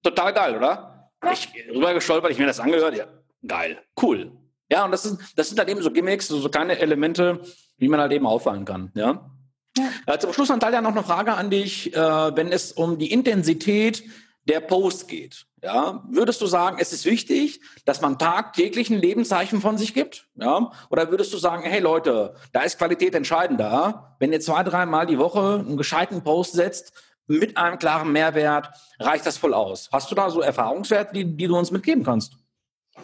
Total 0.03 0.33
geil, 0.33 0.57
oder? 0.57 1.11
Ja. 1.23 1.33
Ich 1.33 1.49
rüber 1.73 1.95
gestolpert, 1.95 2.31
ich 2.33 2.39
mir 2.39 2.47
das 2.47 2.61
angehört. 2.61 2.97
Ja, 2.97 3.07
geil, 3.47 3.79
cool. 4.01 4.33
Ja, 4.71 4.85
und 4.85 4.91
das, 4.91 5.05
ist, 5.05 5.19
das 5.37 5.49
sind 5.49 5.59
halt 5.59 5.69
eben 5.69 5.83
so 5.83 5.91
Gimmicks, 5.91 6.29
so, 6.29 6.41
so 6.41 6.49
kleine 6.49 6.79
Elemente, 6.79 7.41
wie 7.77 7.89
man 7.89 8.01
halt 8.01 8.13
eben 8.13 8.27
auffallen 8.27 8.65
kann. 8.65 8.91
Ja. 8.95 9.31
ja. 9.77 9.89
Äh, 10.07 10.19
zum 10.19 10.33
Schluss, 10.33 10.49
Natalia, 10.49 10.81
noch 10.81 10.93
eine 10.93 11.03
Frage 11.03 11.35
an 11.35 11.51
dich, 11.51 11.95
äh, 11.95 11.99
wenn 12.37 12.51
es 12.51 12.73
um 12.73 12.99
die 12.99 13.13
Intensität 13.13 14.03
der 14.49 14.61
Post 14.61 15.09
geht. 15.09 15.47
Ja, 15.63 16.03
würdest 16.11 16.41
du 16.41 16.47
sagen, 16.47 16.79
es 16.81 16.93
ist 16.93 17.05
wichtig, 17.05 17.61
dass 17.85 18.01
man 18.01 18.19
tagtäglich 18.19 18.91
ein 18.91 18.99
Lebenszeichen 18.99 19.61
von 19.61 19.79
sich 19.79 19.95
gibt? 19.95 20.27
Ja, 20.35 20.73
oder 20.91 21.11
würdest 21.11 21.33
du 21.33 21.39
sagen, 21.39 21.63
hey 21.63 21.79
Leute, 21.79 22.35
da 22.53 22.63
ist 22.63 22.79
Qualität 22.79 23.15
entscheidender. 23.15 24.17
Wenn 24.19 24.33
ihr 24.33 24.41
zwei, 24.41 24.65
dreimal 24.65 25.07
die 25.07 25.19
Woche 25.19 25.65
einen 25.65 25.77
gescheiten 25.77 26.25
Post 26.25 26.55
setzt, 26.55 26.93
mit 27.27 27.57
einem 27.57 27.79
klaren 27.79 28.13
Mehrwert 28.13 28.71
reicht 28.99 29.27
das 29.27 29.39
voll 29.39 29.55
aus. 29.55 29.89
Hast 29.93 30.11
du 30.11 30.15
da 30.15 30.31
so 30.31 30.41
Erfahrungswerte, 30.41 31.15
die, 31.15 31.37
die 31.37 31.47
du 31.47 31.57
uns 31.57 31.71
mitgeben 31.71 32.05
kannst? 32.05 32.37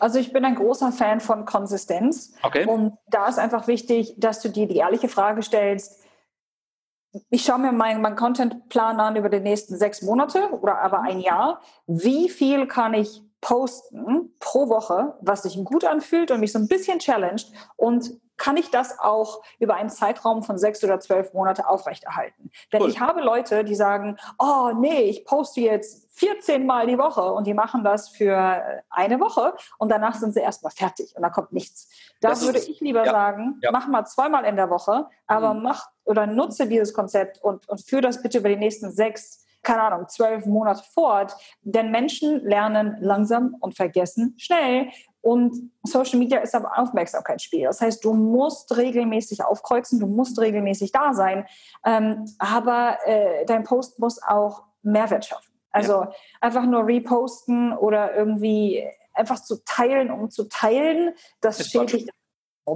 Also 0.00 0.18
ich 0.18 0.32
bin 0.32 0.44
ein 0.44 0.54
großer 0.54 0.92
Fan 0.92 1.20
von 1.20 1.44
Konsistenz. 1.44 2.34
Okay. 2.42 2.66
Und 2.66 2.96
da 3.08 3.28
ist 3.28 3.38
einfach 3.38 3.66
wichtig, 3.68 4.14
dass 4.18 4.40
du 4.40 4.50
dir 4.50 4.68
die 4.68 4.76
ehrliche 4.76 5.08
Frage 5.08 5.42
stellst, 5.42 6.04
ich 7.30 7.42
schaue 7.42 7.58
mir 7.58 7.72
meinen 7.72 8.02
mein 8.02 8.16
Contentplan 8.16 9.00
an 9.00 9.16
über 9.16 9.30
die 9.30 9.40
nächsten 9.40 9.76
sechs 9.76 10.02
Monate 10.02 10.50
oder 10.52 10.78
aber 10.80 11.00
ein 11.00 11.20
Jahr. 11.20 11.62
Wie 11.86 12.28
viel 12.28 12.66
kann 12.66 12.92
ich 12.94 13.22
posten 13.40 14.34
pro 14.40 14.68
Woche, 14.68 15.14
was 15.22 15.44
sich 15.44 15.56
gut 15.64 15.84
anfühlt 15.84 16.30
und 16.30 16.40
mich 16.40 16.52
so 16.52 16.58
ein 16.58 16.68
bisschen 16.68 16.98
challenged 16.98 17.50
und 17.76 18.20
kann 18.38 18.56
ich 18.56 18.70
das 18.70 18.98
auch 18.98 19.42
über 19.58 19.74
einen 19.74 19.90
Zeitraum 19.90 20.42
von 20.42 20.56
sechs 20.58 20.82
oder 20.82 21.00
zwölf 21.00 21.34
Monate 21.34 21.68
aufrechterhalten. 21.68 22.50
Denn 22.72 22.82
cool. 22.82 22.88
ich 22.88 23.00
habe 23.00 23.20
Leute, 23.20 23.64
die 23.64 23.74
sagen, 23.74 24.16
oh 24.38 24.70
nee, 24.78 25.02
ich 25.02 25.24
poste 25.24 25.60
jetzt 25.60 26.08
14 26.18 26.64
Mal 26.66 26.86
die 26.86 26.98
Woche 26.98 27.32
und 27.32 27.46
die 27.46 27.54
machen 27.54 27.84
das 27.84 28.08
für 28.08 28.82
eine 28.90 29.20
Woche 29.20 29.54
und 29.78 29.90
danach 29.90 30.14
sind 30.14 30.32
sie 30.34 30.40
erstmal 30.40 30.72
fertig 30.72 31.14
und 31.14 31.22
da 31.22 31.30
kommt 31.30 31.52
nichts. 31.52 31.88
Da 32.20 32.30
das 32.30 32.44
würde 32.44 32.58
ich 32.58 32.80
lieber 32.80 33.04
ja, 33.04 33.12
sagen, 33.12 33.58
ja. 33.62 33.70
mach 33.70 33.86
mal 33.86 34.04
zweimal 34.04 34.44
in 34.44 34.56
der 34.56 34.70
Woche, 34.70 35.06
aber 35.26 35.54
mhm. 35.54 35.62
mach 35.62 35.88
oder 36.04 36.26
nutze 36.26 36.66
dieses 36.66 36.94
Konzept 36.94 37.42
und, 37.42 37.68
und 37.68 37.80
führe 37.86 38.02
das 38.02 38.22
bitte 38.22 38.38
über 38.38 38.48
die 38.48 38.56
nächsten 38.56 38.90
sechs 38.90 39.44
keine 39.62 39.82
Ahnung, 39.82 40.08
zwölf 40.08 40.46
Monate 40.46 40.82
fort. 40.94 41.36
Denn 41.62 41.90
Menschen 41.90 42.42
lernen 42.44 42.96
langsam 43.00 43.56
und 43.60 43.76
vergessen 43.76 44.34
schnell. 44.38 44.88
Und 45.20 45.72
Social 45.82 46.18
Media 46.18 46.38
ist 46.38 46.54
aber 46.54 46.78
Aufmerksamkeitsspiel. 46.78 47.64
Das 47.64 47.80
heißt, 47.80 48.04
du 48.04 48.14
musst 48.14 48.76
regelmäßig 48.76 49.44
aufkreuzen, 49.44 49.98
du 50.00 50.06
musst 50.06 50.40
regelmäßig 50.40 50.92
da 50.92 51.12
sein. 51.12 51.46
Ähm, 51.84 52.24
aber 52.38 52.98
äh, 53.04 53.44
dein 53.46 53.64
Post 53.64 53.98
muss 53.98 54.22
auch 54.22 54.62
Mehrwert 54.82 55.26
schaffen. 55.26 55.52
Also 55.70 55.92
ja. 55.92 56.12
einfach 56.40 56.64
nur 56.64 56.86
reposten 56.86 57.76
oder 57.76 58.14
irgendwie 58.14 58.88
einfach 59.12 59.42
zu 59.42 59.62
teilen, 59.64 60.10
um 60.10 60.30
zu 60.30 60.44
teilen, 60.48 61.14
das 61.40 61.68
schädigt 61.68 62.10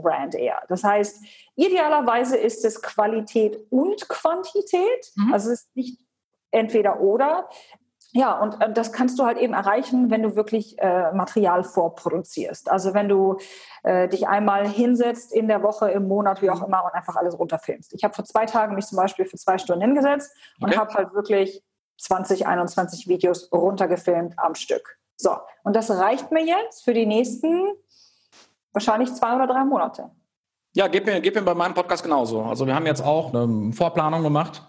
Brand 0.01 0.34
eher. 0.34 0.62
Das 0.68 0.84
heißt, 0.84 1.22
idealerweise 1.57 2.36
ist 2.36 2.64
es 2.64 2.80
Qualität 2.80 3.59
und 3.70 4.09
Quantität. 4.09 5.12
Mhm. 5.16 5.32
Also 5.32 5.51
es 5.51 5.62
ist 5.62 5.76
nicht 5.76 6.01
entweder 6.51 7.01
oder. 7.01 7.49
Ja, 8.12 8.38
und 8.38 8.60
äh, 8.60 8.72
das 8.72 8.92
kannst 8.92 9.18
du 9.18 9.24
halt 9.24 9.38
eben 9.38 9.54
erreichen, 9.54 10.10
wenn 10.10 10.22
du 10.22 10.36
wirklich 10.36 10.78
äh, 10.78 11.12
Material 11.12 11.64
vorproduzierst. 11.64 12.70
Also 12.70 12.92
wenn 12.94 13.08
du 13.08 13.38
äh, 13.82 14.08
dich 14.08 14.28
einmal 14.28 14.68
hinsetzt 14.68 15.32
in 15.32 15.48
der 15.48 15.62
Woche, 15.62 15.90
im 15.90 16.08
Monat, 16.08 16.42
wie 16.42 16.50
auch 16.50 16.60
mhm. 16.60 16.66
immer, 16.66 16.84
und 16.84 16.94
einfach 16.94 17.16
alles 17.16 17.38
runterfilmst. 17.38 17.94
Ich 17.94 18.04
habe 18.04 18.14
vor 18.14 18.24
zwei 18.24 18.44
Tagen 18.44 18.74
mich 18.74 18.86
zum 18.86 18.96
Beispiel 18.96 19.24
für 19.24 19.38
zwei 19.38 19.56
Stunden 19.58 19.82
hingesetzt 19.82 20.30
und 20.60 20.68
okay. 20.68 20.78
habe 20.78 20.94
halt 20.94 21.14
wirklich 21.14 21.62
20, 21.98 22.46
21 22.46 23.08
Videos 23.08 23.50
runtergefilmt 23.50 24.38
am 24.38 24.54
Stück. 24.54 24.98
So, 25.16 25.36
und 25.62 25.74
das 25.74 25.90
reicht 25.90 26.32
mir 26.32 26.44
jetzt 26.44 26.84
für 26.84 26.94
die 26.94 27.06
nächsten 27.06 27.66
wahrscheinlich 28.72 29.12
zwei 29.14 29.36
oder 29.36 29.46
drei 29.46 29.64
Monate. 29.64 30.10
Ja, 30.74 30.88
gib 30.88 31.06
mir, 31.06 31.20
gib 31.20 31.34
mir 31.34 31.42
bei 31.42 31.54
meinem 31.54 31.74
Podcast 31.74 32.02
genauso. 32.02 32.42
Also 32.42 32.66
wir 32.66 32.74
haben 32.74 32.86
jetzt 32.86 33.04
auch 33.04 33.32
eine 33.32 33.72
Vorplanung 33.72 34.22
gemacht 34.22 34.62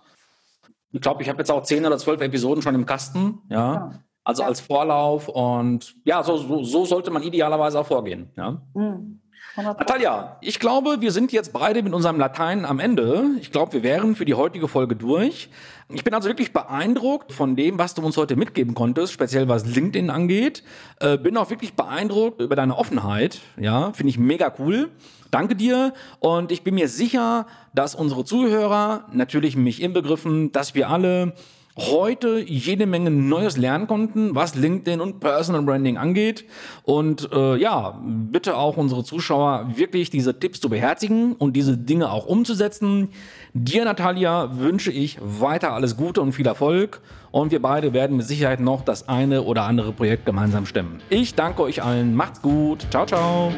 ich 0.94 1.02
glaube, 1.02 1.24
ich 1.24 1.30
habe 1.30 1.40
jetzt 1.40 1.52
auch 1.52 1.64
zehn 1.64 1.86
oder 1.86 1.98
zwölf 1.98 2.22
Episoden 2.22 2.62
schon 2.62 2.76
im 2.76 2.86
Kasten, 2.86 3.40
ja. 3.50 3.74
ja. 3.74 3.92
Also 4.24 4.44
ja. 4.44 4.48
als 4.48 4.62
Vorlauf 4.62 5.28
und 5.28 5.96
ja, 6.06 6.24
so, 6.24 6.38
so, 6.38 6.64
so, 6.64 6.86
sollte 6.86 7.12
man 7.12 7.24
idealerweise 7.24 7.80
auch 7.80 7.88
vorgehen. 7.88 8.32
Ja. 8.38 8.62
Mhm. 8.74 9.20
Natalia, 9.56 10.38
ich 10.42 10.60
glaube, 10.60 11.02
wir 11.02 11.12
sind 11.12 11.32
jetzt 11.32 11.54
beide 11.54 11.84
mit 11.84 11.94
unserem 11.94 12.18
Latein 12.18 12.66
am 12.66 12.80
Ende. 12.80 13.24
Ich 13.40 13.52
glaube, 13.52 13.74
wir 13.74 13.84
wären 13.84 14.16
für 14.16 14.26
die 14.26 14.34
heutige 14.34 14.68
Folge 14.68 14.96
durch. 14.96 15.50
Ich 15.90 16.04
bin 16.04 16.16
also 16.16 16.28
wirklich 16.28 16.54
beeindruckt 16.54 17.32
von 17.32 17.56
dem, 17.56 17.78
was 17.78 17.94
du 17.94 18.02
uns 18.02 18.18
heute 18.18 18.36
mitgeben 18.36 18.74
konntest, 18.74 19.14
speziell 19.14 19.48
was 19.48 19.66
LinkedIn 19.66 20.10
angeht. 20.10 20.64
Äh, 21.00 21.20
bin 21.20 21.38
auch 21.38 21.52
wirklich 21.52 21.74
beeindruckt 21.76 22.42
über 22.42 22.56
deine 22.56 22.76
Offenheit. 22.76 23.42
Ja, 23.58 23.94
finde 23.94 24.10
ich 24.10 24.18
mega 24.18 24.52
cool. 24.58 24.90
Danke 25.30 25.56
dir 25.56 25.94
und 26.20 26.52
ich 26.52 26.64
bin 26.64 26.74
mir 26.74 26.88
sicher, 26.88 27.46
dass 27.76 27.94
unsere 27.94 28.26
Zuhörer, 28.26 29.06
natürlich 29.12 29.56
mich 29.56 29.84
inbegriffen, 29.84 30.52
dass 30.52 30.74
wir 30.74 30.90
alle 30.90 31.34
heute 31.78 32.40
jede 32.40 32.86
Menge 32.86 33.10
Neues 33.10 33.58
lernen 33.58 33.88
konnten, 33.88 34.36
was 34.36 34.56
LinkedIn 34.56 35.02
und 35.02 35.20
Personal 35.20 35.64
Branding 35.64 35.98
angeht. 35.98 36.46
Und 36.84 37.30
äh, 37.32 37.56
ja, 37.58 38.00
bitte 38.04 38.58
auch 38.58 38.78
unsere 38.78 39.04
Zuschauer 39.04 39.72
wirklich 39.76 40.10
diese 40.10 40.40
Tipps 40.40 40.60
zu 40.60 40.70
beherzigen 40.70 41.34
und 41.34 41.56
diese 41.56 41.78
Dinge 41.78 42.12
auch 42.12 42.26
umzusetzen. 42.26 43.10
Dir, 43.54 43.86
Natalia, 43.86 44.58
wünsche 44.58 44.92
ich 44.92 45.18
weiter 45.22 45.74
alles 45.74 45.98
Gute 45.98 46.22
und 46.22 46.34
viel 46.34 46.48
Erfolg. 46.48 47.02
Und 47.32 47.52
wir 47.52 47.62
beide 47.62 47.94
werden 47.94 48.18
mit 48.18 48.28
Sicherheit 48.28 48.60
noch 48.60 48.84
das 48.84 49.10
eine 49.10 49.42
oder 49.42 49.64
andere 49.64 49.92
Projekt 49.92 50.26
gemeinsam 50.26 50.68
stemmen. 50.68 51.02
Ich 51.10 51.34
danke 51.34 51.64
euch 51.64 51.82
allen. 51.82 52.16
Macht's 52.16 52.42
gut. 52.42 52.86
Ciao, 52.92 53.08
ciao. 53.08 53.52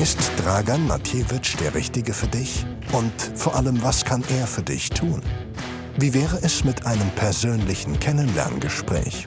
Ist 0.00 0.30
Dragan 0.36 0.86
Matjewitsch 0.86 1.56
der 1.58 1.74
Richtige 1.74 2.12
für 2.12 2.28
dich? 2.28 2.64
Und 2.92 3.12
vor 3.34 3.56
allem, 3.56 3.82
was 3.82 4.04
kann 4.04 4.22
er 4.38 4.46
für 4.46 4.62
dich 4.62 4.90
tun? 4.90 5.22
Wie 5.98 6.12
wäre 6.12 6.38
es 6.42 6.62
mit 6.62 6.84
einem 6.84 7.08
persönlichen 7.10 7.98
Kennenlerngespräch? 7.98 9.26